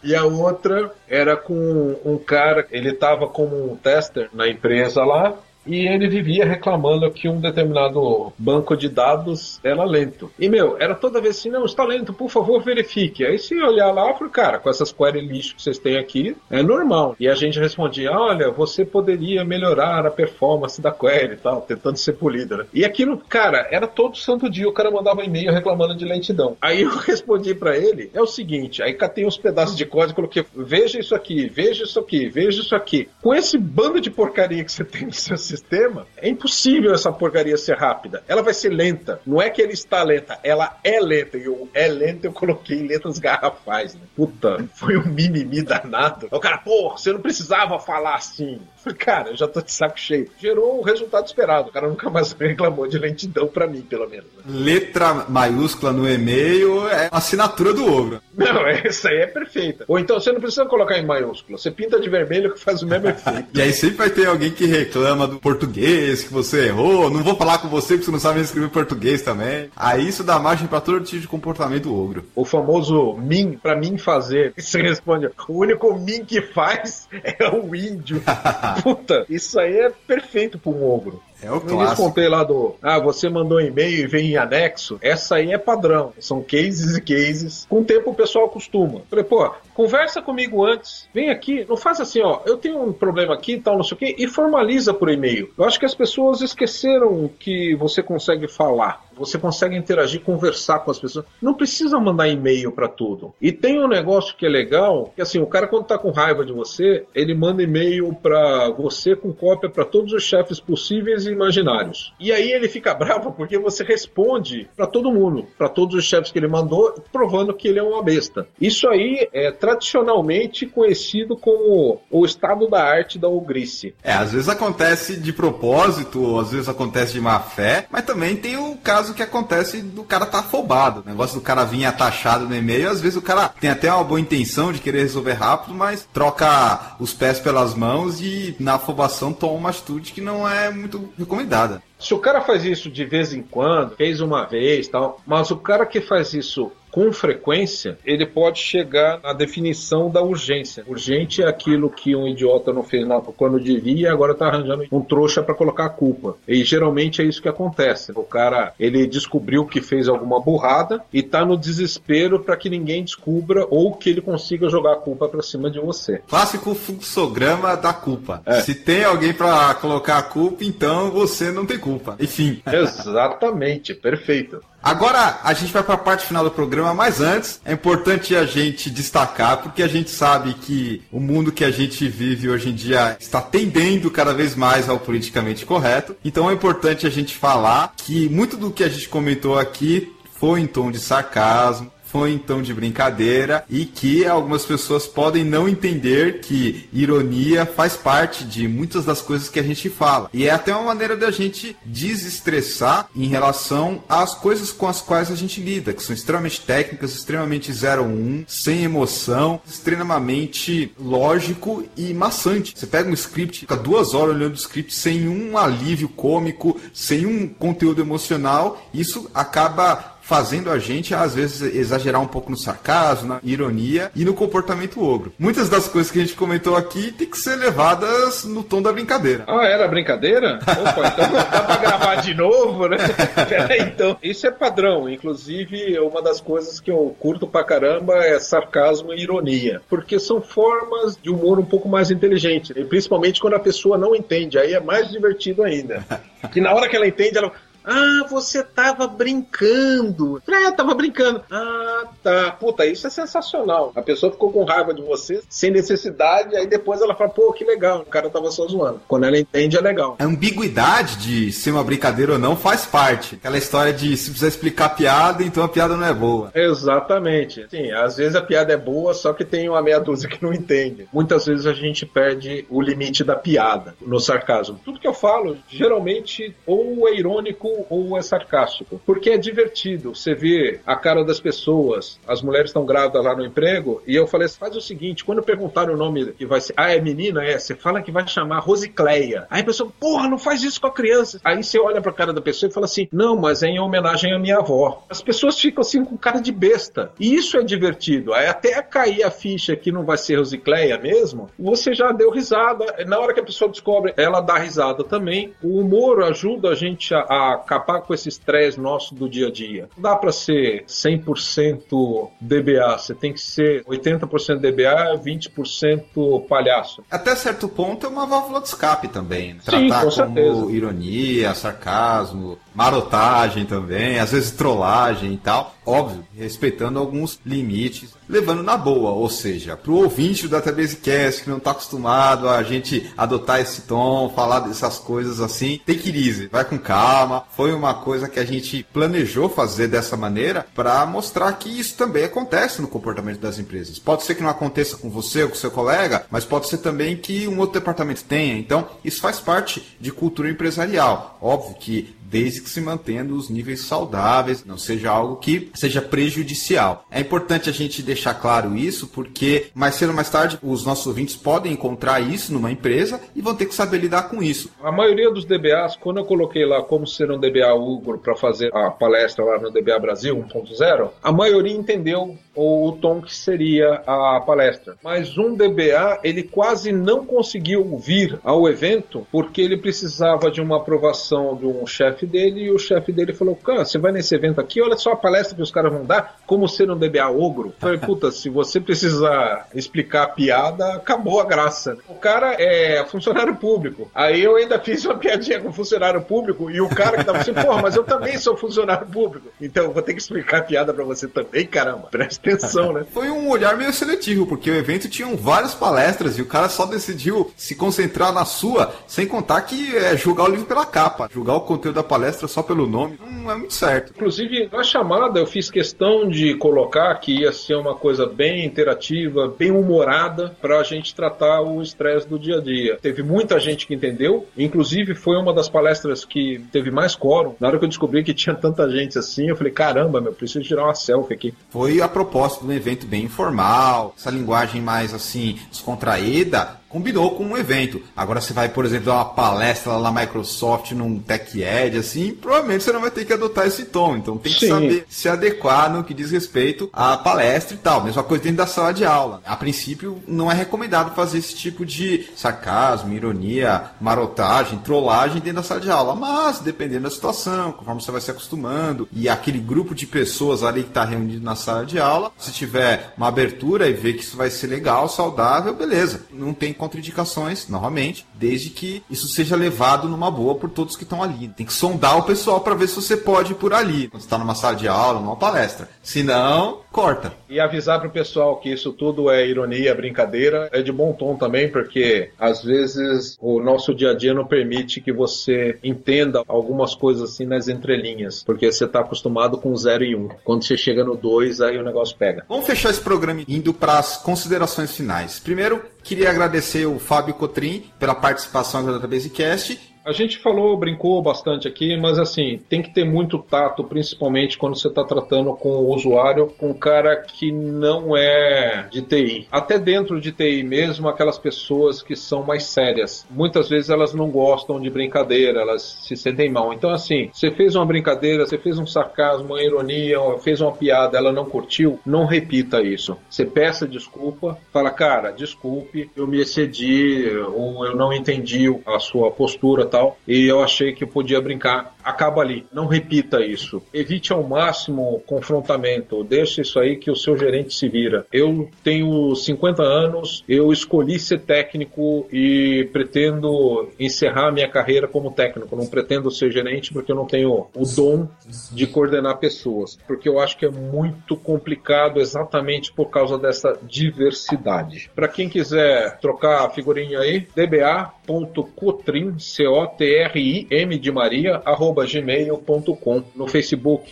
e 0.04 0.14
a 0.14 0.26
outra 0.26 0.92
era 1.08 1.38
com 1.38 1.98
um 2.04 2.18
cara, 2.18 2.68
ele 2.70 2.90
estava 2.90 3.26
como 3.28 3.72
um 3.72 3.76
tester 3.78 4.30
na 4.34 4.50
empresa 4.50 5.04
lá, 5.04 5.36
e 5.66 5.88
ele 5.88 6.08
vivia 6.08 6.46
reclamando 6.46 7.10
que 7.12 7.28
um 7.28 7.40
determinado 7.40 8.34
banco 8.38 8.76
de 8.76 8.90
dados 8.90 9.60
era 9.64 9.84
lento. 9.84 10.32
E, 10.40 10.50
meu, 10.50 10.78
era 10.80 10.96
toda 10.96 11.22
vez 11.22 11.38
assim, 11.38 11.50
não, 11.50 11.66
está 11.66 11.84
lento, 11.84 12.14
por 12.14 12.30
favor, 12.30 12.62
verifique. 12.62 13.26
Aí 13.26 13.38
se 13.38 13.56
olhar 13.62 13.92
lá, 13.92 14.10
eu 14.10 14.16
falei, 14.16 14.32
cara, 14.32 14.60
com 14.60 14.70
essas 14.70 14.92
query 14.92 15.22
lixo 15.22 15.56
que 15.56 15.62
vocês 15.62 15.78
têm 15.78 15.98
aqui, 15.98 16.36
é 16.50 16.62
normal. 16.62 17.16
E 17.20 17.28
a 17.28 17.36
gente 17.36 17.60
respondia, 17.60 18.12
olha, 18.12 18.52
você 18.52 18.86
poderia 18.86 19.44
melhorar 19.44 20.06
a 20.06 20.12
performance 20.12 20.82
da 20.82 20.92
query 20.92 21.34
e 21.34 21.38
tal, 21.38 21.62
tentando 21.62 21.98
ser 21.98 22.14
polida, 22.14 22.58
né? 22.58 22.66
E 22.74 22.84
aquilo, 22.86 23.18
cara, 23.18 23.68
era 23.72 23.88
todo 23.88 24.18
santo 24.18 24.50
dia 24.50 24.68
o 24.68 24.74
cara 24.74 24.92
mandava 24.92 25.24
e-mail 25.24 25.52
reclamando 25.52 25.96
de 25.96 26.06
lentidão. 26.06 26.58
Aí 26.62 26.82
eu 26.82 26.90
respondi 27.00 27.54
para 27.54 27.78
ele, 27.78 28.10
é 28.14 28.22
o 28.22 28.28
seguinte, 28.28 28.82
aí 28.82 28.94
catei 28.94 29.26
uns 29.26 29.38
pedaços 29.38 29.76
de 29.76 29.86
código 29.86 30.12
e 30.12 30.16
coloquei, 30.16 30.46
veja 30.56 31.00
isso 31.00 31.16
aqui, 31.16 31.48
veja 31.48 31.84
isso 31.84 32.00
aqui, 32.00 32.28
veja 32.28 32.62
isso 32.62 32.76
aqui. 32.76 33.10
Com 33.22 33.34
esse 33.34 33.58
bando 33.58 34.02
de 34.02 34.10
porcaria 34.10 34.64
que 34.64 34.72
você 34.72 34.84
tem 34.84 35.06
no 35.06 35.14
seu 35.14 35.38
sistema, 35.50 36.08
é 36.18 36.30
impossível 36.30 36.94
essa 36.94 37.12
porcaria 37.12 37.58
ser 37.58 37.78
rápida. 37.78 38.24
Ela 38.28 38.42
vai 38.42 38.54
ser 38.54 38.70
lenta. 38.70 39.20
Não 39.26 39.42
é 39.42 39.50
que 39.50 39.62
ele 39.62 39.74
está 39.74 40.04
lenta, 40.04 40.40
ela 40.44 40.78
é 40.84 41.00
lenta. 41.00 41.38
E 41.38 41.48
o 41.48 41.70
é 41.74 41.88
lenta 41.88 42.28
eu 42.28 42.32
coloquei 42.32 42.82
letras 42.86 43.20
garrafais. 43.20 43.96
Né? 43.96 44.02
Puta, 44.16 44.64
foi 44.76 44.98
um 44.98 45.06
mimimi 45.06 45.62
danado. 45.62 46.28
O 46.32 46.40
cara, 46.40 46.58
pô, 46.58 46.92
você 46.92 47.12
não 47.12 47.22
precisava 47.22 47.80
falar 47.80 48.16
assim. 48.16 48.60
Cara, 48.98 49.30
eu 49.30 49.36
já 49.36 49.48
tô 49.48 49.62
de 49.62 49.72
saco 49.72 50.00
cheio. 50.00 50.30
Gerou 50.40 50.80
o 50.80 50.84
resultado 50.84 51.26
esperado. 51.26 51.70
O 51.70 51.72
cara 51.72 51.88
nunca 51.88 52.10
mais 52.10 52.32
reclamou 52.40 52.88
de 52.88 52.98
lentidão 52.98 53.48
para 53.48 53.68
mim, 53.68 53.82
pelo 53.82 54.10
menos. 54.10 54.26
Né? 54.38 54.44
Letra 54.48 55.26
maiúscula 55.28 55.92
no 55.92 56.10
e-mail 56.10 56.88
é 56.88 57.10
assinatura 57.12 57.74
do 57.74 57.86
ogro. 57.86 58.22
Não, 58.36 58.66
essa 58.68 59.10
aí 59.10 59.18
é 59.18 59.28
perfeita. 59.28 59.86
Ou 59.88 60.00
então 60.00 60.20
você 60.20 60.32
não 60.32 60.40
precisa 60.40 60.66
colocar 60.66 60.98
em 60.98 61.06
maiúscula. 61.06 61.58
Você 61.58 61.72
pinta 61.72 62.00
de 62.00 62.10
vermelho 62.10 62.54
que 62.54 62.60
faz 62.60 62.82
o 62.82 62.88
mesmo 62.88 63.08
efeito. 63.10 63.50
e 63.54 63.62
aí 63.62 63.74
sempre 63.74 63.98
vai 63.98 64.10
ter 64.10 64.28
alguém 64.28 64.52
que 64.52 64.66
reclama 64.66 65.28
do 65.28 65.39
português, 65.42 66.24
que 66.24 66.34
você 66.34 66.68
errou. 66.68 67.10
Não 67.10 67.24
vou 67.24 67.36
falar 67.36 67.60
com 67.60 67.68
você 67.68 67.94
porque 67.94 68.06
você 68.06 68.12
não 68.12 68.20
sabe 68.20 68.42
escrever 68.42 68.70
português 68.70 69.22
também. 69.22 69.70
Aí 69.76 70.08
isso 70.08 70.24
dá 70.24 70.40
margem 70.40 70.68
para 70.68 70.82
todo 70.82 71.04
tipo 71.04 71.22
de 71.22 71.28
comportamento 71.28 71.94
ogro. 71.94 72.26
O 72.36 72.46
famoso 72.46 73.16
min, 73.18 73.54
para 73.54 73.76
mim 73.76 73.98
fazer. 73.98 74.54
Você 74.60 74.82
responde, 74.82 75.30
o 75.48 75.54
único 75.54 75.98
min 75.98 76.24
que 76.24 76.42
faz 76.42 77.08
é 77.24 77.50
o 77.50 77.76
índio. 77.76 78.22
Puta, 78.84 79.26
isso 79.30 79.60
aí 79.60 79.78
é 79.78 79.90
perfeito 80.08 80.60
para 80.60 80.72
um 80.72 80.84
ogro. 80.84 81.22
É 81.42 81.52
o 81.52 81.62
clássico. 81.62 82.02
Eu 82.02 82.06
contei 82.08 82.28
lá 82.28 82.44
do. 82.44 82.76
Ah, 82.82 83.00
você 83.00 83.30
mandou 83.30 83.58
um 83.58 83.62
e-mail 83.62 84.00
e 84.00 84.08
vem 84.08 84.32
em 84.32 84.38
anexo. 84.38 84.98
Essa 85.02 85.36
aí 85.36 85.52
é 85.52 85.58
padrão. 85.58 86.14
São 86.20 86.42
cases 86.42 86.98
e 86.98 87.02
cases. 87.02 87.66
Com 87.70 87.80
o 87.80 87.86
tempo 87.86 88.12
o 88.12 88.16
pessoal 88.16 88.46
acostuma. 88.46 89.02
Falei, 89.10 89.24
pô, 89.24 89.50
conversa 89.74 90.22
comigo 90.22 90.66
antes. 90.66 91.08
Vem 91.14 91.30
aqui. 91.30 91.66
Não 91.68 91.78
faz 91.78 92.00
assim, 92.00 92.22
ó. 92.22 92.42
Eu 92.46 92.58
tenho 92.58 92.84
um 92.84 92.94
problema 92.94 93.34
aqui 93.34 93.54
e 93.54 93.62
tal, 93.62 93.78
não 93.78 93.84
sei 93.84 93.96
o 93.96 93.98
quê. 93.98 94.16
E 94.18 94.28
formaliza 94.28 94.94
por 94.94 95.10
e-mail. 95.10 95.52
Eu 95.58 95.64
acho 95.66 95.80
que 95.80 95.86
as 95.86 95.96
pessoas 95.96 96.42
esqueceram 96.42 97.30
que 97.40 97.76
você 97.76 98.04
consegue 98.04 98.48
falar 98.48 99.09
você 99.20 99.38
consegue 99.38 99.76
interagir, 99.76 100.22
conversar 100.22 100.80
com 100.80 100.92
as 100.92 101.00
pessoas. 101.00 101.26
Não 101.42 101.54
precisa 101.54 102.00
mandar 102.00 102.28
e-mail 102.28 102.72
para 102.72 102.88
tudo. 102.88 103.34
E 103.42 103.52
tem 103.52 103.84
um 103.84 103.88
negócio 103.88 104.36
que 104.36 104.46
é 104.46 104.50
legal, 104.50 105.12
que 105.16 105.22
assim, 105.22 105.40
o 105.40 105.48
cara 105.48 105.68
quando 105.68 105.86
tá 105.86 105.98
com 105.98 106.12
raiva 106.12 106.46
de 106.46 106.54
você, 106.54 107.06
ele 107.14 107.34
manda 107.34 107.62
e-mail 107.62 108.14
para 108.14 108.70
você 108.70 109.16
com 109.16 109.34
cópia 109.34 109.70
para 109.70 109.86
todos 109.86 110.14
os 110.14 110.24
chefes 110.24 110.60
possíveis 110.60 111.26
e 111.26 111.32
imaginários. 111.32 112.14
E 112.20 112.32
aí 112.32 112.52
ele 112.52 112.68
fica 112.68 112.94
bravo 112.96 113.32
porque 113.32 113.58
você 113.58 113.84
responde 113.84 114.70
para 114.76 114.88
todo 114.88 115.12
mundo, 115.12 115.46
para 115.58 115.70
todos 115.70 115.96
os 115.96 116.06
chefes 116.06 116.32
que 116.32 116.40
ele 116.40 116.48
mandou, 116.48 116.94
provando 117.12 117.54
que 117.54 117.68
ele 117.68 117.80
é 117.80 117.84
uma 117.84 118.04
besta. 118.04 118.48
Isso 118.60 118.88
aí 118.88 119.28
é 119.34 119.52
tradicionalmente 119.52 120.66
conhecido 120.66 121.36
como 121.36 122.02
o 122.10 122.26
estado 122.26 122.68
da 122.68 122.84
arte 122.84 123.20
da 123.20 123.28
ogrice. 123.28 123.94
É, 124.04 124.14
às 124.14 124.32
vezes 124.32 124.50
acontece 124.50 125.20
de 125.20 125.34
propósito, 125.34 126.40
às 126.40 126.52
vezes 126.52 126.70
acontece 126.70 127.14
de 127.14 127.22
má 127.22 127.40
fé, 127.40 127.86
mas 127.90 128.04
também 128.04 128.36
tem 128.36 128.58
o 128.58 128.76
caso 128.78 129.09
caso 129.10 129.14
que 129.14 129.24
acontece 129.24 129.82
do 129.82 130.04
cara 130.04 130.26
tá 130.26 130.40
afobado. 130.40 131.02
O 131.06 131.10
negócio 131.10 131.36
do 131.36 131.42
cara 131.42 131.64
vir 131.64 131.86
atachado 131.86 132.48
no 132.48 132.56
e-mail, 132.56 132.90
às 132.90 133.02
vezes 133.02 133.18
o 133.18 133.22
cara 133.22 133.50
tem 133.50 133.70
até 133.70 133.92
uma 133.94 134.04
boa 134.04 134.20
intenção 134.20 134.72
de 134.72 134.80
querer 134.80 135.02
resolver 135.02 135.34
rápido, 135.34 135.74
mas 135.74 136.08
troca 136.14 136.96
os 137.00 137.14
pés 137.14 137.40
pelas 137.40 137.74
mãos 137.74 138.22
e 138.22 138.56
na 138.60 138.76
afobação 138.76 139.34
toma 139.34 139.54
uma 139.54 139.70
atitude 139.70 140.12
que 140.12 140.22
não 140.22 140.48
é 140.48 140.70
muito 140.70 141.10
recomendada. 141.18 141.82
Se 142.00 142.14
o 142.14 142.20
cara 142.20 142.42
faz 142.42 142.64
isso 142.64 142.90
de 142.90 143.04
vez 143.04 143.34
em 143.34 143.42
quando, 143.42 143.96
fez 143.96 144.22
uma 144.22 144.46
vez 144.46 144.88
tal, 144.88 145.20
mas 145.26 145.52
o 145.52 145.58
cara 145.58 145.86
que 145.86 146.00
faz 146.00 146.34
isso 146.34 146.72
com 146.92 147.12
frequência, 147.12 147.98
ele 148.06 148.26
pode 148.26 148.60
chegar 148.60 149.20
na 149.22 149.34
definição 149.34 150.10
da 150.10 150.22
urgência. 150.22 150.84
Urgente 150.88 151.42
é 151.42 151.48
aquilo 151.48 151.90
que 151.90 152.16
um 152.16 152.28
idiota 152.28 152.72
não 152.74 152.84
fez 152.84 153.00
quando 153.38 153.60
devia 153.60 154.08
e 154.08 154.12
agora 154.12 154.34
está 154.34 154.48
arranjando 154.48 154.86
um 154.92 155.02
trouxa 155.02 155.42
para 155.42 155.56
colocar 155.56 155.86
a 155.86 155.90
culpa. 155.90 156.36
E 156.48 156.64
geralmente 156.64 157.22
é 157.22 157.26
isso 157.26 157.42
que 157.42 157.50
acontece. 157.50 158.12
O 158.14 158.24
cara, 158.24 158.74
ele 158.80 159.08
descobriu 159.08 159.66
que 159.66 159.82
fez 159.82 160.08
alguma 160.08 160.40
burrada 160.40 161.02
e 161.14 161.20
está 161.20 161.46
no 161.46 161.58
desespero 161.58 162.40
para 162.40 162.58
que 162.58 162.70
ninguém 162.70 163.04
descubra 163.04 163.66
ou 163.70 163.94
que 163.94 164.10
ele 164.10 164.22
consiga 164.22 164.70
jogar 164.70 164.94
a 164.94 164.98
culpa 164.98 165.28
para 165.28 165.42
cima 165.42 165.72
de 165.72 165.80
você. 165.80 166.22
Clássico 166.28 166.76
fluxograma 166.76 167.76
da 167.76 167.94
culpa. 167.94 168.42
É. 168.46 168.62
Se 168.62 168.76
tem 168.76 169.04
alguém 169.04 169.34
para 169.34 169.74
colocar 169.76 170.18
a 170.18 170.24
culpa, 170.24 170.64
então 170.64 171.10
você 171.10 171.52
não 171.52 171.66
tem 171.66 171.80
culpa. 171.80 172.16
Enfim. 172.20 172.62
Exatamente, 172.72 173.94
perfeito. 173.94 174.62
Agora 174.82 175.40
a 175.44 175.54
gente 175.54 175.74
vai 175.74 175.84
para 175.84 175.96
a 175.96 175.98
parte 175.98 176.26
final 176.26 176.44
do 176.44 176.52
programa, 176.52 176.94
mas 176.94 177.20
antes 177.20 177.60
é 177.66 177.74
importante 177.74 178.36
a 178.36 178.46
gente 178.46 178.90
destacar, 178.90 179.58
porque 179.58 179.84
a 179.84 179.88
gente 179.88 180.10
sabe 180.10 180.54
que 180.54 181.02
o 181.12 181.20
mundo 181.20 181.52
que 181.52 181.66
a 181.66 181.72
gente 181.72 182.08
vive 182.08 182.50
hoje 182.50 182.70
em 182.70 182.74
dia 182.74 183.18
está 183.20 183.42
tendendo 183.42 184.10
cada 184.10 184.34
vez 184.34 184.56
mais 184.56 184.88
ao 184.88 185.00
politicamente 185.00 185.66
correto. 185.66 186.16
Então 186.24 186.50
é 186.50 186.54
importante 186.54 187.06
a 187.06 187.10
gente 187.10 187.36
falar 187.36 187.94
que 187.98 188.30
muito 188.30 188.56
do 188.56 188.72
que 188.72 188.84
a 188.84 188.90
gente 188.90 189.10
comentou 189.10 189.60
aqui 189.60 190.16
foi 190.40 190.62
em 190.62 190.68
tom 190.68 190.90
de 190.90 191.00
sarcasmo, 191.00 191.92
foi 192.12 192.32
então 192.32 192.62
de 192.62 192.74
brincadeira 192.74 193.64
e 193.70 193.86
que 193.86 194.26
algumas 194.26 194.66
pessoas 194.66 195.06
podem 195.06 195.44
não 195.44 195.68
entender 195.68 196.42
que 196.42 196.90
ironia 196.92 197.66
faz 197.66 197.96
parte 197.96 198.44
de 198.44 198.68
muitas 198.68 199.06
das 199.06 199.22
coisas 199.22 199.50
que 199.50 199.60
a 199.60 199.64
gente 199.64 199.90
fala. 199.90 200.30
E 200.34 200.48
é 200.48 200.52
até 200.52 200.74
uma 200.74 200.86
maneira 200.86 201.16
da 201.16 201.32
gente 201.32 201.76
desestressar 201.86 203.08
em 203.16 203.28
relação 203.28 204.04
às 204.10 204.34
coisas 204.34 204.72
com 204.72 204.88
as 204.88 205.02
quais 205.02 205.32
a 205.32 205.36
gente 205.36 205.62
lida, 205.62 205.94
que 205.94 206.04
são 206.04 206.14
extremamente 206.14 206.62
técnicas, 206.62 207.14
extremamente 207.14 207.72
01, 207.72 208.46
sem 208.48 208.84
emoção, 208.84 209.62
extremamente 209.68 210.94
lógico 211.00 211.84
e 211.96 212.14
maçante. 212.14 212.74
Você 212.76 212.88
pega 212.88 213.10
um 213.10 213.14
script, 213.14 213.62
fica 213.62 213.76
duas 213.76 214.14
horas 214.14 214.36
olhando 214.36 214.54
o 214.54 214.60
script 214.60 214.94
sem 214.94 215.28
um 215.28 215.58
alívio 215.58 216.10
cômico, 216.10 216.80
sem 216.94 217.26
um 217.26 217.48
conteúdo 217.48 218.02
emocional, 218.02 218.82
isso 218.94 219.30
acaba 219.34 220.19
fazendo 220.30 220.70
a 220.70 220.78
gente, 220.78 221.16
às 221.16 221.34
vezes, 221.34 221.74
exagerar 221.74 222.22
um 222.22 222.28
pouco 222.28 222.52
no 222.52 222.56
sarcasmo, 222.56 223.30
na 223.30 223.40
ironia 223.42 224.12
e 224.16 224.24
no 224.24 224.36
comportamento 224.36 225.04
ogro. 225.04 225.34
Muitas 225.40 225.68
das 225.70 225.88
coisas 225.88 226.12
que 226.12 226.20
a 226.20 226.22
gente 226.22 226.36
comentou 226.36 226.76
aqui 226.76 227.12
tem 227.12 227.28
que 227.28 227.36
ser 227.36 227.56
levadas 227.56 228.44
no 228.44 228.62
tom 228.62 228.80
da 228.80 228.94
brincadeira. 228.94 229.44
Ah, 229.48 229.66
era 229.66 229.88
brincadeira? 229.88 230.60
Opa, 230.62 231.08
então 231.08 231.32
dá 231.32 231.62
pra 231.64 231.78
gravar 231.78 232.16
de 232.18 232.36
novo, 232.36 232.88
né? 232.88 232.98
Peraí, 233.50 233.82
então. 233.82 234.18
Isso 234.22 234.46
é 234.46 234.52
padrão. 234.52 235.10
Inclusive, 235.10 236.00
uma 236.00 236.22
das 236.22 236.40
coisas 236.40 236.80
que 236.80 236.92
eu 236.92 237.16
curto 237.20 237.48
pra 237.48 237.64
caramba 237.64 238.16
é 238.18 238.40
sarcasmo 238.40 239.12
e 239.12 239.24
ironia. 239.24 239.82
Porque 239.90 240.20
são 240.20 240.40
formas 240.40 241.18
de 241.18 241.32
humor 241.32 241.58
um 241.58 241.66
pouco 241.66 241.90
mais 241.90 242.12
inteligente. 242.12 242.72
E 242.76 242.84
principalmente 242.84 243.42
quando 243.42 243.56
a 243.56 243.60
pessoa 243.60 243.98
não 243.98 244.16
entende. 244.16 244.60
Aí 244.60 244.76
é 244.76 244.80
mais 244.80 245.10
divertido 245.10 245.64
ainda. 245.64 246.06
Que 246.54 246.62
na 246.62 246.74
hora 246.74 246.88
que 246.88 246.96
ela 246.96 247.06
entende, 247.06 247.38
ela. 247.38 247.52
Ah, 247.84 248.26
você 248.30 248.64
tava 248.64 249.08
brincando. 249.08 250.42
É, 250.48 250.72
tava 250.72 250.94
brincando. 250.94 251.42
Ah, 251.50 252.04
tá. 252.22 252.52
Puta, 252.52 252.86
isso 252.86 253.08
é 253.08 253.10
sensacional. 253.10 253.92
A 253.96 254.02
pessoa 254.02 254.32
ficou 254.32 254.52
com 254.52 254.64
raiva 254.64 254.94
de 254.94 255.02
você 255.02 255.42
sem 255.50 255.72
necessidade, 255.72 256.56
aí 256.56 256.68
depois 256.68 257.02
ela 257.02 257.16
fala, 257.16 257.30
pô, 257.30 257.52
que 257.54 257.64
legal. 257.64 258.02
O 258.02 258.06
cara 258.06 258.30
tava 258.30 258.52
só 258.52 258.68
zoando. 258.68 259.02
Quando 259.08 259.26
ela 259.26 259.38
entende, 259.38 259.78
é 259.78 259.82
legal. 259.82 260.16
A 260.20 260.24
ambiguidade 260.24 261.18
de 261.18 261.52
ser 261.52 261.72
uma 261.72 261.84
brincadeira 261.84 262.34
ou 262.34 262.40
não 262.40 262.56
faz 262.56 262.86
parte. 262.86 263.36
Aquela 263.36 263.58
história 263.58 263.94
de 263.94 264.16
se 264.18 264.30
precisar 264.30 264.48
explicar 264.48 264.90
piada, 264.90 265.44
então 265.44 265.64
a 265.64 265.70
piada 265.70 265.96
não 265.96 266.06
é 266.06 266.14
boa. 266.14 266.52
Exatamente. 266.54 267.66
Sim, 267.70 267.92
às 267.92 268.18
vezes 268.18 268.36
a 268.36 268.42
piada 268.42 268.74
é 268.74 268.78
boa, 268.78 269.14
só 269.14 269.34
que 269.34 269.46
tem 269.46 269.70
uma 269.70 269.82
meia 269.82 270.00
dúzia 270.00 270.30
que 270.30 270.44
não 270.44 270.54
entende. 270.54 271.08
Muitas 271.12 271.46
vezes 271.46 271.66
a 271.66 271.74
gente 271.74 272.06
perde 272.06 272.66
o 272.70 272.82
limite 272.82 273.24
da 273.24 273.36
piada 273.36 273.96
no 274.02 274.20
sarcasmo. 274.20 274.80
Tudo 274.84 275.00
que 275.00 275.08
eu 275.08 275.14
falo, 275.14 275.58
geralmente, 275.70 276.56
ou 276.66 277.08
é 277.08 277.16
irônico 277.16 277.69
ou 277.90 278.18
é 278.18 278.22
sarcástico. 278.22 279.02
Porque 279.06 279.32
é 279.32 279.38
divertido. 279.38 280.16
Você 280.16 280.34
vê 280.34 280.80
a 280.86 280.96
cara 280.96 281.24
das 281.24 281.40
pessoas, 281.40 282.20
as 282.28 282.42
mulheres 282.42 282.70
estão 282.70 282.86
grávidas 282.86 283.24
lá 283.24 283.36
no 283.36 283.46
emprego, 283.46 284.02
e 284.06 284.16
eu 284.16 284.28
falei 284.28 284.46
assim: 284.46 284.60
faz 284.60 284.76
o 284.76 284.82
seguinte, 284.82 285.24
quando 285.26 285.42
perguntaram 285.44 285.94
o 285.94 285.98
nome 285.98 286.34
que 286.34 286.46
vai 286.46 286.62
ser, 286.62 286.74
ah, 286.76 286.94
é 286.94 287.00
menina? 287.00 287.44
É, 287.44 287.58
você 287.58 287.76
fala 287.76 288.02
que 288.02 288.12
vai 288.12 288.28
chamar 288.28 288.60
Rosicleia. 288.60 289.48
Aí 289.50 289.62
a 289.62 289.66
pessoa, 289.66 289.92
porra, 290.00 290.28
não 290.28 290.38
faz 290.38 290.64
isso 290.64 290.80
com 290.80 290.88
a 290.88 290.92
criança. 290.92 291.40
Aí 291.44 291.64
você 291.64 291.80
olha 291.80 292.02
pra 292.02 292.12
cara 292.12 292.34
da 292.34 292.42
pessoa 292.42 292.70
e 292.70 292.74
fala 292.74 292.86
assim: 292.86 293.08
não, 293.12 293.36
mas 293.36 293.64
é 293.64 293.68
em 293.68 293.80
homenagem 293.80 294.34
à 294.34 294.40
minha 294.40 294.58
avó. 294.58 295.04
As 295.10 295.22
pessoas 295.22 295.60
ficam 295.60 295.82
assim 295.82 296.04
com 296.04 296.18
cara 296.18 296.40
de 296.40 296.52
besta. 296.52 297.12
E 297.20 297.36
isso 297.36 297.58
é 297.58 297.64
divertido. 297.64 298.34
Aí 298.34 298.48
até 298.48 298.82
cair 298.82 299.24
a 299.24 299.32
ficha 299.32 299.76
que 299.76 299.92
não 299.92 300.04
vai 300.04 300.18
ser 300.18 300.38
Rosicleia 300.38 300.98
mesmo, 300.98 301.50
você 301.58 301.94
já 301.94 302.12
deu 302.12 302.32
risada. 302.32 302.86
Na 303.06 303.20
hora 303.20 303.34
que 303.34 303.40
a 303.40 303.46
pessoa 303.46 303.70
descobre, 303.70 304.14
ela 304.18 304.42
dá 304.42 304.58
risada 304.58 305.04
também. 305.04 305.54
O 305.62 305.80
humor 305.80 306.24
ajuda 306.24 306.70
a 306.70 306.76
gente 306.76 307.14
a, 307.14 307.20
a 307.20 307.59
acabar 307.60 308.02
com 308.02 308.14
esse 308.14 308.30
estresse 308.30 308.80
nosso 308.80 309.14
do 309.14 309.30
dia 309.30 309.48
a 309.48 309.52
dia. 309.52 309.90
Não 309.96 310.04
dá 310.04 310.16
para 310.16 310.32
ser 310.32 310.84
100% 310.86 312.30
DBA, 312.42 312.98
você 312.98 313.14
tem 313.14 313.34
que 313.34 313.42
ser 313.42 313.84
80% 313.86 314.58
DBA, 314.58 315.20
20% 315.24 316.48
palhaço. 316.48 317.04
Até 317.10 317.36
certo 317.36 317.68
ponto 317.68 318.06
é 318.06 318.10
uma 318.10 318.26
válvula 318.26 318.62
de 318.62 318.68
escape 318.68 319.08
também. 319.08 319.54
Né? 319.54 319.60
Tratar 319.64 319.80
Sim, 319.80 319.90
com 319.90 320.00
como 320.00 320.12
certeza. 320.12 320.72
ironia, 320.72 321.54
sarcasmo, 321.54 322.58
marotagem 322.80 323.66
também, 323.66 324.20
às 324.20 324.32
vezes 324.32 324.52
trollagem 324.52 325.34
e 325.34 325.38
tal. 325.38 325.76
Óbvio, 325.86 326.26
respeitando 326.34 326.98
alguns 326.98 327.40
limites 327.46 328.12
levando 328.30 328.62
na 328.62 328.78
boa, 328.78 329.10
ou 329.10 329.28
seja, 329.28 329.76
para 329.76 329.92
o 329.92 330.04
ouvinte 330.04 330.44
do 330.44 330.50
Database 330.50 330.98
Cast 330.98 331.44
que 331.44 331.50
não 331.50 331.58
está 331.58 331.72
acostumado 331.72 332.48
a 332.48 332.62
gente 332.62 333.12
adotar 333.18 333.60
esse 333.60 333.82
tom, 333.82 334.32
falar 334.36 334.60
dessas 334.60 335.00
coisas 335.00 335.42
assim, 335.42 335.82
take 335.86 336.10
it 336.10 336.30
easy, 336.30 336.48
vai 336.48 336.64
com 336.64 336.78
calma. 336.78 337.44
Foi 337.56 337.74
uma 337.74 337.96
coisa 337.96 338.30
que 338.30 338.40
a 338.40 338.46
gente 338.46 338.86
planejou 338.94 339.50
fazer 339.50 339.88
dessa 339.88 340.16
maneira 340.16 340.66
para 340.76 341.04
mostrar 341.08 341.52
que 341.54 341.68
isso 341.68 341.98
também 341.98 342.24
acontece 342.24 342.82
no 342.82 342.88
comportamento 342.88 343.40
das 343.40 343.58
empresas. 343.58 343.98
Pode 343.98 344.24
ser 344.24 344.36
que 344.36 344.44
não 344.44 344.50
aconteça 344.50 344.96
com 344.96 345.10
você 345.10 345.44
ou 345.44 345.50
com 345.50 345.56
seu 345.56 345.72
colega, 345.72 346.24
mas 346.30 346.46
pode 346.46 346.70
ser 346.70 346.78
também 346.78 347.18
que 347.18 347.48
um 347.48 347.58
outro 347.58 347.80
departamento 347.80 348.24
tenha. 348.26 348.56
Então, 348.56 348.88
isso 349.04 349.20
faz 349.20 349.40
parte 349.40 349.98
de 350.00 350.12
cultura 350.12 350.52
empresarial. 350.52 351.40
Óbvio 351.42 351.76
que 351.80 352.16
desde 352.30 352.62
que 352.62 352.70
se 352.70 352.80
mantenha 352.80 353.24
nos 353.24 353.50
níveis 353.50 353.82
saudáveis, 353.82 354.64
não 354.66 354.78
seja 354.78 355.10
algo 355.10 355.38
que 355.38 355.72
seja 355.74 356.02
prejudicial. 356.02 357.06
É 357.10 357.20
importante 357.20 357.70
a 357.70 357.74
gente 357.74 358.04
deixar 358.04 358.36
claro 358.36 358.76
isso, 358.76 359.08
porque 359.08 359.68
mais 359.74 359.96
cedo 359.96 360.10
ou 360.10 360.16
mais 360.16 360.30
tarde 360.30 360.60
os 360.62 360.86
nossos 360.86 361.08
ouvintes 361.08 361.36
podem 361.36 361.74
encontrar 361.74 362.20
isso 362.20 362.54
numa 362.54 362.72
empresa 362.72 363.20
e 363.36 363.42
vão 363.42 363.56
ter 363.56 363.66
que 363.66 363.74
saber 363.74 363.98
lidar 363.98 364.30
com 364.30 364.44
isso. 364.44 364.72
A 364.84 364.92
maioria 364.92 365.32
dos 365.32 365.46
DBAs, 365.46 365.96
quando 365.96 366.18
eu 366.18 366.26
coloquei 366.26 366.66
lá 366.66 366.82
como 366.84 367.08
ser 367.08 367.32
um 367.32 367.40
DBA 367.40 367.74
Ugro 367.74 368.20
para 368.20 368.36
fazer 368.36 368.70
a 368.76 368.92
palestra 368.92 369.44
lá 369.44 369.60
no 369.60 369.72
DBA 369.72 370.00
Brasil 370.00 370.36
1.0, 370.36 371.10
a 371.24 371.32
maioria 371.32 371.76
entendeu 371.76 372.38
o 372.56 372.98
tom 373.02 373.22
que 373.22 373.36
seria 373.36 374.02
a 374.06 374.42
palestra. 374.46 374.96
Mas 375.04 375.38
um 375.38 375.56
DBA, 375.56 376.20
ele 376.24 376.44
quase 376.44 376.92
não 376.92 377.26
conseguiu 377.26 377.98
vir 377.98 378.40
ao 378.44 378.68
evento 378.68 379.26
porque 379.32 379.62
ele 379.62 379.78
precisava 379.78 380.52
de 380.52 380.62
uma 380.62 380.78
aprovação 380.78 381.56
de 381.56 381.66
um 381.66 381.86
chefe 381.86 382.26
dele 382.26 382.64
e 382.64 382.72
o 382.72 382.80
chefe 382.80 383.12
dele 383.12 383.34
falou: 383.34 383.56
Cara, 383.56 383.86
você 383.86 383.98
vai 383.98 384.12
nesse 384.12 384.36
evento 384.36 384.60
aqui, 384.60 384.82
olha 384.82 384.98
só 384.98 385.12
a 385.12 385.16
palestra 385.16 385.56
que 385.56 385.62
os 385.62 385.72
caras 385.72 385.92
vão 385.92 386.06
dar, 386.06 386.40
como 386.46 386.68
ser 386.68 386.90
um 386.90 386.98
DBA 386.98 387.30
ogro. 387.30 387.70
Eu 387.70 387.74
falei, 387.80 387.98
puta, 387.98 388.32
se 388.32 388.50
você 388.50 388.80
precisar 388.80 389.68
explicar 389.74 390.24
a 390.24 390.28
piada, 390.28 390.94
acabou 390.96 391.40
a 391.40 391.46
graça. 391.46 391.98
O 392.08 392.16
cara 392.16 392.56
é 392.60 393.04
funcionário 393.06 393.56
público. 393.56 394.10
Aí 394.14 394.42
eu 394.42 394.56
ainda 394.56 394.80
fiz 394.80 395.06
uma 395.06 395.18
piadinha 395.18 395.60
com 395.60 395.72
funcionário 395.72 396.22
público 396.22 396.70
e 396.70 396.82
o 396.82 396.90
cara 396.90 397.18
que 397.18 397.24
tava 397.24 397.40
assim, 397.40 397.54
porra, 397.54 397.82
mas 397.82 397.96
eu 397.96 398.04
também 398.04 398.38
sou 398.38 398.58
funcionário 398.58 399.08
público. 399.08 399.50
Então 399.62 399.86
eu 399.86 399.92
vou 399.92 400.02
ter 400.02 400.14
que 400.14 400.22
explicar 400.22 400.60
a 400.60 400.64
piada 400.64 400.94
pra 400.94 401.04
você 401.04 401.28
também, 401.28 401.66
caramba. 401.66 402.08
Presta 402.12 402.49
atenção, 402.56 402.94
né? 402.94 403.06
Foi 403.14 403.30
um 403.30 403.50
olhar 403.50 403.78
meio 403.78 403.94
seletivo, 403.94 404.46
porque 404.46 404.70
o 404.70 404.76
evento 404.76 405.10
tinha 405.10 405.28
várias 405.36 405.74
palestras 405.74 406.38
e 406.38 406.42
o 406.42 406.46
cara 406.46 406.70
só 406.70 406.86
decidiu 406.86 407.52
se 407.56 407.76
concentrar 407.76 408.34
na 408.34 408.46
sua, 408.46 408.94
sem 409.08 409.28
contar 409.28 409.62
que 409.62 409.96
é 409.96 410.16
julgar 410.18 410.46
o 410.46 410.52
livro 410.52 410.66
pela 410.66 410.86
capa, 410.86 411.30
julgar 411.32 411.56
o 411.56 411.62
conteúdo 411.62 411.96
da 411.96 412.04
palestra 412.04 412.48
só 412.48 412.62
pelo 412.62 412.88
nome 412.88 413.18
não 413.50 413.52
é 413.52 413.58
muito 413.58 413.74
certo. 413.74 414.14
Inclusive, 414.16 414.70
na 414.72 414.84
chamada 414.84 415.40
eu 415.40 415.48
fiz 415.48 415.70
questão 415.72 416.30
de 416.30 416.54
colocar 416.56 417.14
que 417.16 417.42
ia 417.42 417.52
ser 417.52 417.76
uma 417.76 417.96
coisa 417.96 418.26
bem 418.26 418.66
interativa, 418.66 419.48
bem 419.58 419.72
humorada, 419.72 420.56
para 420.62 420.80
a 420.80 420.84
gente 420.84 421.16
tratar 421.16 421.62
o 421.62 421.82
estresse 421.82 422.28
do 422.28 422.38
dia 422.38 422.58
a 422.58 422.62
dia. 422.62 422.98
Teve 423.02 423.24
muita 423.24 423.60
gente 423.60 423.88
que 423.88 423.96
entendeu, 423.96 424.48
inclusive 424.58 425.16
foi 425.16 425.38
uma 425.38 425.54
das 425.54 425.68
palestras 425.68 426.24
que 426.24 426.64
teve 426.72 426.92
mais 426.92 427.16
quórum. 427.16 427.56
Na 427.60 427.68
hora 427.68 427.80
que 427.80 427.86
eu 427.86 427.90
descobri 427.90 428.24
que 428.24 428.34
tinha 428.34 428.56
tanta 428.56 428.90
gente 428.90 429.18
assim, 429.18 429.50
eu 429.50 429.56
falei: 429.56 429.74
caramba, 429.74 430.22
meu, 430.22 430.34
preciso 430.34 430.64
tirar 430.64 430.84
uma 430.84 430.96
selfie 430.96 431.34
aqui. 431.34 431.54
Foi 431.70 432.02
a 432.02 432.08
proposta 432.08 432.29
de 432.60 432.68
um 432.68 432.72
evento 432.72 433.06
bem 433.06 433.26
informal, 433.26 434.14
essa 434.18 434.30
linguagem 434.30 434.82
mais 434.82 435.14
assim, 435.14 435.60
descontraída, 435.70 436.79
combinou 436.90 437.36
com 437.36 437.46
um 437.46 437.58
evento. 437.58 438.02
Agora 438.18 438.42
você 438.42 438.52
vai, 438.52 438.68
por 438.68 438.84
exemplo, 438.84 439.06
dar 439.06 439.16
uma 439.16 439.26
palestra 439.26 439.94
lá 439.94 440.12
na 440.12 440.22
Microsoft 440.22 440.92
num 440.92 441.20
Tech 441.20 441.62
Ed, 441.62 441.98
assim, 441.98 442.34
provavelmente 442.34 442.84
você 442.84 442.92
não 442.92 443.02
vai 443.02 443.12
ter 443.12 443.26
que 443.26 443.34
adotar 443.34 443.68
esse 443.68 443.86
tom. 443.86 444.18
Então 444.18 444.38
tem 444.38 444.52
que 444.52 444.60
Sim. 444.60 444.70
saber 444.70 445.06
se 445.08 445.30
adequar 445.30 445.92
no 445.92 446.04
que 446.04 446.14
diz 446.14 446.32
respeito 446.32 446.90
à 446.92 447.16
palestra 447.16 447.76
e 447.76 447.78
tal. 447.78 448.04
Mesma 448.04 448.24
coisa 448.24 448.44
dentro 448.44 448.58
da 448.58 448.68
sala 448.68 448.92
de 448.92 449.06
aula. 449.06 449.42
A 449.46 449.56
princípio, 449.56 450.22
não 450.28 450.52
é 450.52 450.56
recomendado 450.56 451.14
fazer 451.16 451.38
esse 451.38 451.56
tipo 451.56 451.86
de 451.86 452.28
sarcasmo, 452.36 453.14
ironia, 453.14 453.92
marotagem, 454.02 454.80
trollagem 454.80 455.42
dentro 455.42 455.58
da 455.58 455.64
sala 455.64 455.80
de 455.80 455.92
aula. 455.92 456.16
Mas, 456.16 456.60
dependendo 456.60 457.04
da 457.04 457.12
situação, 457.12 457.72
conforme 457.72 458.02
você 458.02 458.12
vai 458.12 458.22
se 458.22 458.32
acostumando, 458.32 459.08
e 459.12 459.30
aquele 459.30 459.60
grupo 459.60 459.94
de 459.94 460.08
pessoas 460.08 460.64
ali 460.64 460.84
que 460.84 460.90
está 460.90 461.06
reunido 461.06 461.44
na 461.44 461.56
sala 461.56 461.86
de 461.86 462.00
aula, 462.00 462.32
se 462.38 462.52
tiver 462.52 463.14
uma 463.16 463.28
abertura 463.28 463.88
e 463.88 463.94
ver 463.94 464.14
que 464.14 464.24
isso 464.24 464.36
vai 464.36 464.50
ser 464.50 464.68
legal, 464.68 465.08
saudável, 465.08 465.74
beleza. 465.74 466.26
Não 466.32 466.54
tem 466.54 466.74
contraindicações, 466.80 467.68
novamente, 467.68 468.26
desde 468.34 468.70
que 468.70 469.04
isso 469.10 469.28
seja 469.28 469.56
levado 469.56 470.10
numa 470.10 470.32
boa 470.32 470.56
por 470.56 470.70
todos 470.70 470.96
que 470.96 471.04
estão 471.04 471.22
ali. 471.22 471.50
Tem 471.50 471.66
que 471.66 471.74
sondar 471.74 472.18
o 472.18 472.24
pessoal 472.24 472.62
para 472.62 472.74
ver 472.74 472.88
se 472.88 472.96
você 472.96 473.18
pode 473.18 473.52
ir 473.52 473.56
por 473.56 473.74
ali, 473.74 474.08
quando 474.08 474.24
está 474.24 474.38
numa 474.38 474.56
sala 474.56 474.76
de 474.76 474.88
aula, 474.88 475.20
numa 475.20 475.36
palestra. 475.36 475.90
Se 476.02 476.24
não, 476.24 476.80
corta. 476.92 477.34
E 477.50 477.60
avisar 477.60 478.00
para 478.00 478.08
o 478.08 478.12
pessoal 478.12 478.58
que 478.58 478.70
isso 478.70 478.92
tudo 478.92 479.30
é 479.30 479.48
ironia, 479.48 479.94
brincadeira, 479.96 480.70
é 480.72 480.82
de 480.82 480.92
bom 480.92 481.14
tom 481.14 481.36
também, 481.36 481.70
porque 481.70 482.30
às 482.40 482.64
vezes 482.64 483.38
o 483.40 483.60
nosso 483.60 483.94
dia 483.94 484.12
a 484.12 484.14
dia 484.16 484.34
não 484.34 484.46
permite 484.46 485.02
que 485.02 485.12
você 485.12 485.78
entenda 485.84 486.44
algumas 486.48 486.96
coisas 486.96 487.32
assim 487.32 487.46
nas 487.46 487.68
entrelinhas, 487.68 488.44
porque 488.44 488.72
você 488.72 488.86
está 488.86 489.00
acostumado 489.02 489.58
com 489.58 489.76
0 489.76 490.04
e 490.04 490.16
1. 490.16 490.20
Um. 490.20 490.30
Quando 490.44 490.64
você 490.64 490.78
chega 490.78 491.04
no 491.04 491.16
2, 491.16 491.62
aí 491.62 491.78
o 491.78 491.84
negócio 491.84 492.16
pega. 492.18 492.46
Vamos 492.48 492.66
fechar 492.66 492.90
esse 492.90 493.02
programa 493.02 493.44
indo 493.48 493.74
para 493.74 494.00
as 494.00 494.18
considerações 494.18 494.96
finais. 494.96 495.40
Primeiro, 495.40 495.84
queria 496.04 496.30
agradecer 496.30 496.86
o 496.86 497.00
Fábio 497.00 497.34
Cotrim 497.34 497.86
pela 498.00 498.16
participação 498.16 498.84
no 498.84 498.94
Database 498.94 499.30
Cast 499.30 499.89
a 500.10 500.14
gente 500.14 500.40
falou, 500.40 500.76
brincou 500.76 501.22
bastante 501.22 501.68
aqui, 501.68 501.96
mas 501.96 502.18
assim, 502.18 502.60
tem 502.68 502.82
que 502.82 502.92
ter 502.92 503.06
muito 503.06 503.38
tato, 503.38 503.84
principalmente 503.84 504.58
quando 504.58 504.76
você 504.76 504.88
está 504.88 505.04
tratando 505.04 505.54
com 505.54 505.70
o 505.70 505.94
usuário, 505.94 506.48
com 506.58 506.72
um 506.72 506.74
cara 506.74 507.16
que 507.18 507.52
não 507.52 508.18
é 508.18 508.88
de 508.90 509.04
TI. 509.04 509.48
Até 509.52 509.78
dentro 509.78 510.20
de 510.20 510.32
TI 510.32 510.64
mesmo, 510.64 511.08
aquelas 511.08 511.38
pessoas 511.38 512.02
que 512.02 512.16
são 512.16 512.42
mais 512.42 512.64
sérias. 512.64 513.26
Muitas 513.30 513.70
vezes 513.70 513.92
elas 513.92 514.12
não 514.12 514.32
gostam 514.32 514.82
de 514.82 514.90
brincadeira, 514.90 515.62
elas 515.62 516.00
se 516.02 516.18
sentem 516.18 516.50
mal. 516.50 516.74
Então, 516.74 516.90
assim, 516.90 517.30
você 517.32 517.52
fez 517.52 517.76
uma 517.76 517.86
brincadeira, 517.86 518.48
você 518.48 518.58
fez 518.58 518.80
um 518.80 518.88
sarcasmo, 518.88 519.54
uma 519.54 519.62
ironia, 519.62 520.20
fez 520.42 520.60
uma 520.60 520.72
piada, 520.72 521.20
ela 521.20 521.32
não 521.32 521.46
curtiu, 521.46 522.00
não 522.04 522.26
repita 522.26 522.82
isso. 522.82 523.16
Você 523.30 523.46
peça 523.46 523.88
desculpa, 523.88 524.58
fala, 524.74 524.90
cara, 524.90 525.32
desculpe, 525.32 526.10
eu 526.16 526.26
me 526.26 526.42
excedi, 526.42 527.30
ou 527.54 527.86
eu 527.86 527.96
não 527.96 528.12
entendi 528.12 528.66
a 528.88 528.98
sua 528.98 529.30
postura, 529.30 529.86
tal 529.86 529.99
tal, 530.00 530.18
e 530.26 530.46
eu 530.46 530.64
achei 530.64 530.94
que 530.94 531.06
podia 531.06 531.42
brincar. 531.42 531.94
Acaba 532.04 532.42
ali. 532.42 532.66
Não 532.74 532.88
repita 532.88 533.44
isso. 533.46 533.82
Evite 533.94 534.32
ao 534.32 534.42
máximo 534.42 535.22
confrontamento. 535.26 536.24
Deixe 536.24 536.62
isso 536.62 536.80
aí 536.80 536.96
que 536.96 537.12
o 537.12 537.16
seu 537.16 537.38
gerente 537.38 537.74
se 537.74 537.90
vira. 537.90 538.26
Eu 538.32 538.70
tenho 538.84 539.36
50 539.36 539.84
anos, 539.84 540.44
eu 540.48 540.72
escolhi 540.72 541.20
ser 541.20 541.42
técnico 541.42 542.28
e 542.32 542.90
pretendo 542.94 543.90
encerrar 544.00 544.52
minha 544.52 544.70
carreira 544.70 545.08
como 545.08 545.32
técnico. 545.32 545.76
Não 545.76 545.86
pretendo 545.86 546.32
ser 546.32 546.52
gerente 546.52 546.94
porque 546.94 547.12
eu 547.12 547.16
não 547.16 547.26
tenho 547.26 547.68
o 547.76 547.84
dom 547.96 548.28
de 548.72 548.88
coordenar 548.88 549.38
pessoas. 549.38 549.98
Porque 550.08 550.30
eu 550.30 550.40
acho 550.40 550.58
que 550.58 550.66
é 550.66 550.72
muito 550.72 551.36
complicado 551.36 552.20
exatamente 552.20 552.92
por 552.94 553.10
causa 553.10 553.38
dessa 553.38 553.78
diversidade. 553.84 555.12
Para 555.14 555.28
quem 555.28 555.50
quiser 555.50 556.18
trocar 556.20 556.66
a 556.66 556.70
figurinha 556.70 557.20
aí, 557.20 557.48
dba.cotrim, 557.56 559.32
co 559.32 559.89
T-R-I-M 559.90 560.98
de 560.98 561.12
Maria, 561.12 561.62
arroba 561.66 562.06
gmail.com. 562.06 563.24
No 563.36 563.48
Facebook, 563.48 564.08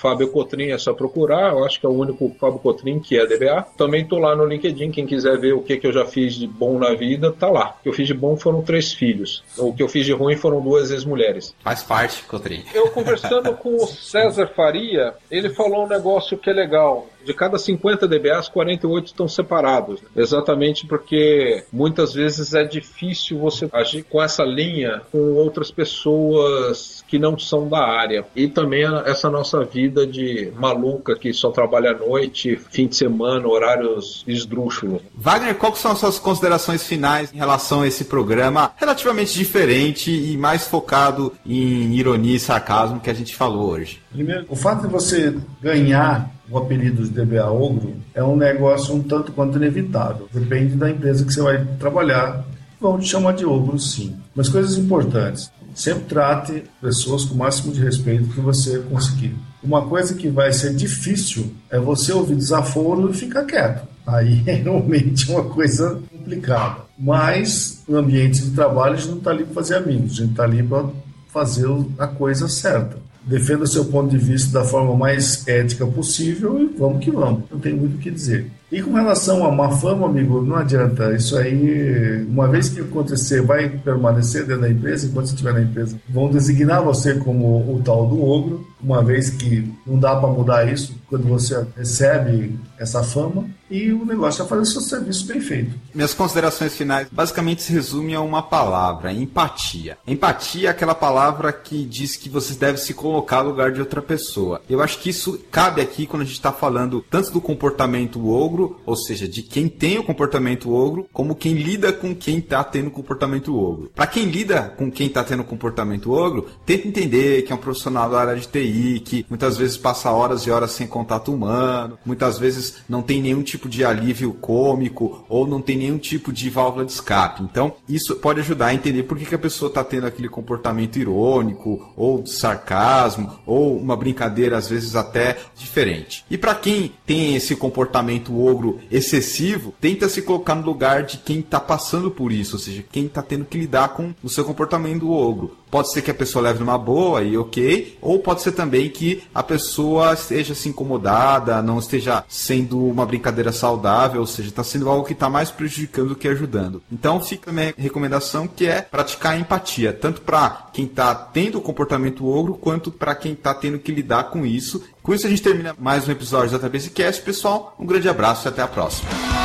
Fábio 0.00 0.28
Cotrim 0.28 0.70
é 0.70 0.78
só 0.78 0.94
procurar, 0.94 1.52
eu 1.52 1.64
acho 1.64 1.78
que 1.78 1.84
é 1.84 1.88
o 1.88 1.92
único 1.92 2.34
Fábio 2.40 2.58
Cotrim 2.58 2.98
que 2.98 3.18
é 3.18 3.26
DBA. 3.26 3.66
Também 3.76 4.06
tô 4.06 4.18
lá 4.18 4.34
no 4.34 4.46
LinkedIn, 4.46 4.90
quem 4.90 5.06
quiser 5.06 5.38
ver 5.38 5.52
o 5.52 5.62
que, 5.62 5.76
que 5.76 5.86
eu 5.86 5.92
já 5.92 6.06
fiz 6.06 6.34
de 6.34 6.46
bom 6.46 6.78
na 6.78 6.94
vida, 6.94 7.30
tá 7.30 7.50
lá. 7.50 7.76
O 7.78 7.82
que 7.82 7.88
eu 7.90 7.92
fiz 7.92 8.06
de 8.06 8.14
bom 8.14 8.36
foram 8.36 8.62
três 8.62 8.92
filhos. 8.92 9.44
O 9.58 9.74
que 9.74 9.82
eu 9.82 9.88
fiz 9.88 10.06
de 10.06 10.12
ruim 10.12 10.36
foram 10.36 10.60
duas 10.62 10.90
ex-mulheres. 10.90 11.54
Faz 11.62 11.82
parte, 11.82 12.22
Cotrim. 12.24 12.64
Eu 12.74 12.88
conversando 12.90 13.54
com 13.54 13.76
o 13.76 13.86
César 13.86 14.46
Faria, 14.48 15.14
ele 15.30 15.50
falou 15.50 15.84
um 15.84 15.88
negócio 15.88 16.38
que 16.38 16.48
é 16.48 16.52
legal 16.52 17.06
de 17.24 17.34
cada 17.34 17.58
50 17.58 18.08
DBAs, 18.08 18.48
48 18.48 19.06
estão 19.06 19.28
separados. 19.28 20.00
Exatamente 20.16 20.86
porque 20.86 21.64
muitas 21.72 22.14
vezes 22.14 22.54
é 22.54 22.64
difícil 22.64 23.38
você 23.38 23.68
agir 23.72 24.04
com 24.04 24.22
essa 24.22 24.42
linha 24.42 25.02
com 25.12 25.34
outras 25.34 25.70
pessoas 25.70 27.04
que 27.06 27.18
não 27.18 27.38
são 27.38 27.68
da 27.68 27.84
área. 27.84 28.24
E 28.34 28.48
também 28.48 28.84
essa 29.04 29.30
nossa 29.30 29.64
vida 29.64 29.89
de 29.90 30.52
maluca 30.56 31.16
que 31.16 31.32
só 31.32 31.50
trabalha 31.50 31.90
à 31.90 31.94
noite, 31.94 32.58
fim 32.70 32.86
de 32.86 32.96
semana, 32.96 33.46
horários 33.46 34.24
esdrúxulos. 34.26 35.02
Wagner, 35.14 35.54
quais 35.56 35.78
são 35.78 35.92
as 35.92 35.98
suas 35.98 36.18
considerações 36.18 36.86
finais 36.86 37.32
em 37.32 37.36
relação 37.36 37.82
a 37.82 37.88
esse 37.88 38.04
programa 38.04 38.72
relativamente 38.76 39.34
diferente 39.34 40.10
e 40.10 40.36
mais 40.36 40.66
focado 40.66 41.32
em 41.44 41.94
ironia 41.94 42.36
e 42.36 42.40
sarcasmo 42.40 43.00
que 43.00 43.10
a 43.10 43.14
gente 43.14 43.34
falou 43.34 43.70
hoje? 43.70 44.00
Primeiro, 44.12 44.46
o 44.48 44.56
fato 44.56 44.82
de 44.82 44.88
você 44.88 45.36
ganhar 45.60 46.30
o 46.50 46.58
apelido 46.58 47.04
de 47.04 47.10
DBA 47.10 47.48
Ogro 47.50 47.94
é 48.12 48.22
um 48.22 48.36
negócio 48.36 48.94
um 48.94 49.02
tanto 49.02 49.32
quanto 49.32 49.56
inevitável. 49.56 50.28
Depende 50.32 50.74
da 50.76 50.90
empresa 50.90 51.24
que 51.24 51.32
você 51.32 51.40
vai 51.40 51.64
trabalhar. 51.78 52.44
Vão 52.80 52.98
te 52.98 53.06
chamar 53.06 53.32
de 53.32 53.44
ogro, 53.44 53.78
sim. 53.78 54.16
Mas 54.34 54.48
coisas 54.48 54.76
importantes. 54.76 55.52
Sempre 55.74 56.04
trate 56.04 56.64
pessoas 56.80 57.24
com 57.24 57.34
o 57.34 57.38
máximo 57.38 57.72
de 57.72 57.80
respeito 57.80 58.28
que 58.28 58.40
você 58.40 58.80
conseguir. 58.80 59.36
Uma 59.62 59.86
coisa 59.86 60.14
que 60.14 60.28
vai 60.28 60.52
ser 60.52 60.74
difícil 60.74 61.52
é 61.70 61.78
você 61.78 62.12
ouvir 62.12 62.36
desaforo 62.36 63.10
e 63.10 63.14
ficar 63.14 63.44
quieto. 63.44 63.86
Aí 64.06 64.42
é 64.46 64.54
realmente 64.54 65.30
uma 65.30 65.44
coisa 65.44 66.00
complicada. 66.10 66.82
Mas 66.98 67.82
no 67.88 67.98
ambiente 67.98 68.42
de 68.42 68.50
trabalho 68.50 68.94
a 68.94 68.96
gente 68.96 69.10
não 69.10 69.18
está 69.18 69.30
ali 69.30 69.44
para 69.44 69.54
fazer 69.54 69.74
amigos, 69.76 70.12
a 70.12 70.22
gente 70.22 70.30
está 70.30 70.44
ali 70.44 70.62
para 70.62 70.88
fazer 71.28 71.66
a 71.98 72.06
coisa 72.06 72.48
certa. 72.48 72.98
Defenda 73.22 73.66
seu 73.66 73.84
ponto 73.84 74.10
de 74.10 74.18
vista 74.18 74.58
da 74.58 74.64
forma 74.64 74.96
mais 74.96 75.46
ética 75.46 75.86
possível 75.86 76.60
e 76.62 76.66
vamos 76.78 77.04
que 77.04 77.10
vamos. 77.10 77.44
Não 77.50 77.58
tem 77.58 77.74
muito 77.74 77.96
o 77.96 77.98
que 77.98 78.10
dizer. 78.10 78.50
E 78.70 78.80
com 78.82 78.92
relação 78.92 79.44
a 79.44 79.50
má 79.50 79.70
fama, 79.70 80.06
amigo, 80.06 80.42
não 80.42 80.56
adianta. 80.56 81.12
Isso 81.14 81.36
aí, 81.36 82.24
uma 82.28 82.46
vez 82.46 82.68
que 82.68 82.80
acontecer, 82.80 83.42
vai 83.42 83.68
permanecer 83.68 84.46
dentro 84.46 84.62
da 84.62 84.70
empresa, 84.70 85.06
enquanto 85.06 85.26
você 85.26 85.32
estiver 85.32 85.54
na 85.54 85.62
empresa. 85.62 86.00
Vão 86.08 86.30
designar 86.30 86.82
você 86.82 87.14
como 87.14 87.58
o 87.74 87.82
tal 87.84 88.06
do 88.06 88.22
ogro, 88.22 88.66
uma 88.82 89.02
vez 89.02 89.30
que 89.30 89.70
não 89.86 89.98
dá 89.98 90.16
para 90.16 90.28
mudar 90.28 90.72
isso 90.72 90.94
quando 91.08 91.26
você 91.26 91.66
recebe 91.76 92.58
essa 92.78 93.02
fama. 93.02 93.44
E 93.70 93.92
o 93.92 94.04
negócio 94.04 94.42
é 94.42 94.46
fazer 94.46 94.64
seu 94.64 94.80
serviço 94.80 95.26
bem 95.26 95.40
feito. 95.40 95.76
Minhas 95.94 96.14
considerações 96.14 96.74
finais 96.74 97.06
basicamente 97.10 97.62
se 97.62 97.72
resumem 97.72 98.14
a 98.14 98.20
uma 98.20 98.42
palavra: 98.42 99.12
empatia. 99.12 99.98
Empatia 100.06 100.68
é 100.68 100.70
aquela 100.70 100.94
palavra 100.94 101.52
que 101.52 101.84
diz 101.84 102.16
que 102.16 102.28
você 102.28 102.54
deve 102.54 102.78
se 102.78 102.94
colocar 102.94 103.42
no 103.42 103.50
lugar 103.50 103.70
de 103.70 103.80
outra 103.80 104.02
pessoa. 104.02 104.60
Eu 104.68 104.82
acho 104.82 104.98
que 104.98 105.10
isso 105.10 105.38
cabe 105.50 105.80
aqui 105.80 106.06
quando 106.06 106.22
a 106.22 106.24
gente 106.24 106.34
está 106.34 106.50
falando 106.50 107.04
tanto 107.08 107.30
do 107.30 107.40
comportamento 107.40 108.28
ogro 108.28 108.59
ogro, 108.60 108.80
ou 108.84 108.96
seja, 108.96 109.26
de 109.26 109.42
quem 109.42 109.68
tem 109.68 109.98
o 109.98 110.02
comportamento 110.02 110.72
ogro, 110.72 111.06
como 111.12 111.34
quem 111.34 111.54
lida 111.54 111.92
com 111.92 112.14
quem 112.14 112.38
está 112.38 112.62
tendo 112.62 112.90
comportamento 112.90 113.58
ogro. 113.58 113.90
Para 113.94 114.06
quem 114.06 114.24
lida 114.24 114.74
com 114.76 114.90
quem 114.90 115.06
está 115.06 115.24
tendo 115.24 115.44
comportamento 115.44 116.12
ogro, 116.12 116.46
tenta 116.66 116.88
entender 116.88 117.42
que 117.42 117.52
é 117.52 117.54
um 117.54 117.58
profissional 117.58 118.10
da 118.10 118.20
área 118.20 118.36
de 118.36 118.46
TI, 118.46 119.00
que 119.00 119.26
muitas 119.28 119.56
vezes 119.56 119.76
passa 119.76 120.10
horas 120.10 120.42
e 120.42 120.50
horas 120.50 120.72
sem 120.72 120.86
contato 120.86 121.32
humano, 121.32 121.98
muitas 122.04 122.38
vezes 122.38 122.76
não 122.88 123.02
tem 123.02 123.20
nenhum 123.20 123.42
tipo 123.42 123.68
de 123.68 123.84
alívio 123.84 124.32
cômico 124.34 125.24
ou 125.28 125.46
não 125.46 125.60
tem 125.60 125.76
nenhum 125.76 125.98
tipo 125.98 126.32
de 126.32 126.50
válvula 126.50 126.84
de 126.84 126.92
escape. 126.92 127.42
Então, 127.42 127.74
isso 127.88 128.16
pode 128.16 128.40
ajudar 128.40 128.66
a 128.66 128.74
entender 128.74 129.04
por 129.04 129.18
que, 129.18 129.24
que 129.24 129.34
a 129.34 129.38
pessoa 129.38 129.68
está 129.68 129.82
tendo 129.82 130.06
aquele 130.06 130.28
comportamento 130.28 130.98
irônico 130.98 131.92
ou 131.96 132.22
de 132.22 132.30
sarcasmo 132.30 133.38
ou 133.46 133.76
uma 133.76 133.96
brincadeira 133.96 134.56
às 134.56 134.68
vezes 134.68 134.94
até 134.96 135.36
diferente. 135.56 136.24
E 136.30 136.36
para 136.36 136.54
quem 136.54 136.92
tem 137.06 137.36
esse 137.36 137.54
comportamento 137.56 138.38
ogro 138.40 138.49
ogro 138.50 138.80
excessivo, 138.90 139.74
tenta 139.80 140.08
se 140.08 140.22
colocar 140.22 140.54
no 140.54 140.64
lugar 140.64 141.04
de 141.04 141.18
quem 141.18 141.40
está 141.40 141.60
passando 141.60 142.10
por 142.10 142.32
isso, 142.32 142.56
ou 142.56 142.60
seja, 142.60 142.84
quem 142.90 143.06
está 143.06 143.22
tendo 143.22 143.44
que 143.44 143.58
lidar 143.58 143.90
com 143.90 144.14
o 144.22 144.28
seu 144.28 144.44
comportamento 144.44 145.00
do 145.00 145.12
ogro. 145.12 145.56
Pode 145.70 145.92
ser 145.92 146.02
que 146.02 146.10
a 146.10 146.14
pessoa 146.14 146.42
leve 146.42 146.58
numa 146.58 146.76
boa 146.76 147.22
e 147.22 147.36
ok, 147.36 147.96
ou 148.00 148.18
pode 148.18 148.42
ser 148.42 148.52
também 148.52 148.88
que 148.90 149.22
a 149.34 149.42
pessoa 149.42 150.12
esteja 150.14 150.54
se 150.54 150.68
incomodada, 150.68 151.62
não 151.62 151.78
esteja 151.78 152.24
sendo 152.28 152.84
uma 152.84 153.06
brincadeira 153.06 153.52
saudável, 153.52 154.20
ou 154.20 154.26
seja, 154.26 154.48
está 154.48 154.64
sendo 154.64 154.88
algo 154.88 155.04
que 155.04 155.12
está 155.12 155.30
mais 155.30 155.50
prejudicando 155.50 156.08
do 156.08 156.16
que 156.16 156.28
ajudando. 156.28 156.82
Então 156.90 157.20
fica 157.20 157.50
a 157.50 157.52
minha 157.52 157.74
recomendação 157.76 158.48
que 158.48 158.66
é 158.66 158.82
praticar 158.82 159.38
empatia, 159.38 159.92
tanto 159.92 160.22
para 160.22 160.68
quem 160.72 160.86
está 160.86 161.14
tendo 161.14 161.58
o 161.58 161.62
comportamento 161.62 162.26
ogro, 162.26 162.54
quanto 162.54 162.90
para 162.90 163.14
quem 163.14 163.32
está 163.32 163.54
tendo 163.54 163.78
que 163.78 163.92
lidar 163.92 164.24
com 164.24 164.44
isso. 164.44 164.82
Com 165.02 165.14
isso 165.14 165.26
a 165.26 165.30
gente 165.30 165.42
termina 165.42 165.74
mais 165.78 166.06
um 166.06 166.12
episódio 166.12 166.58
da 166.58 166.70
Cast. 166.70 167.22
Pessoal, 167.22 167.74
um 167.78 167.86
grande 167.86 168.08
abraço 168.08 168.46
e 168.46 168.48
até 168.48 168.62
a 168.62 168.68
próxima. 168.68 169.39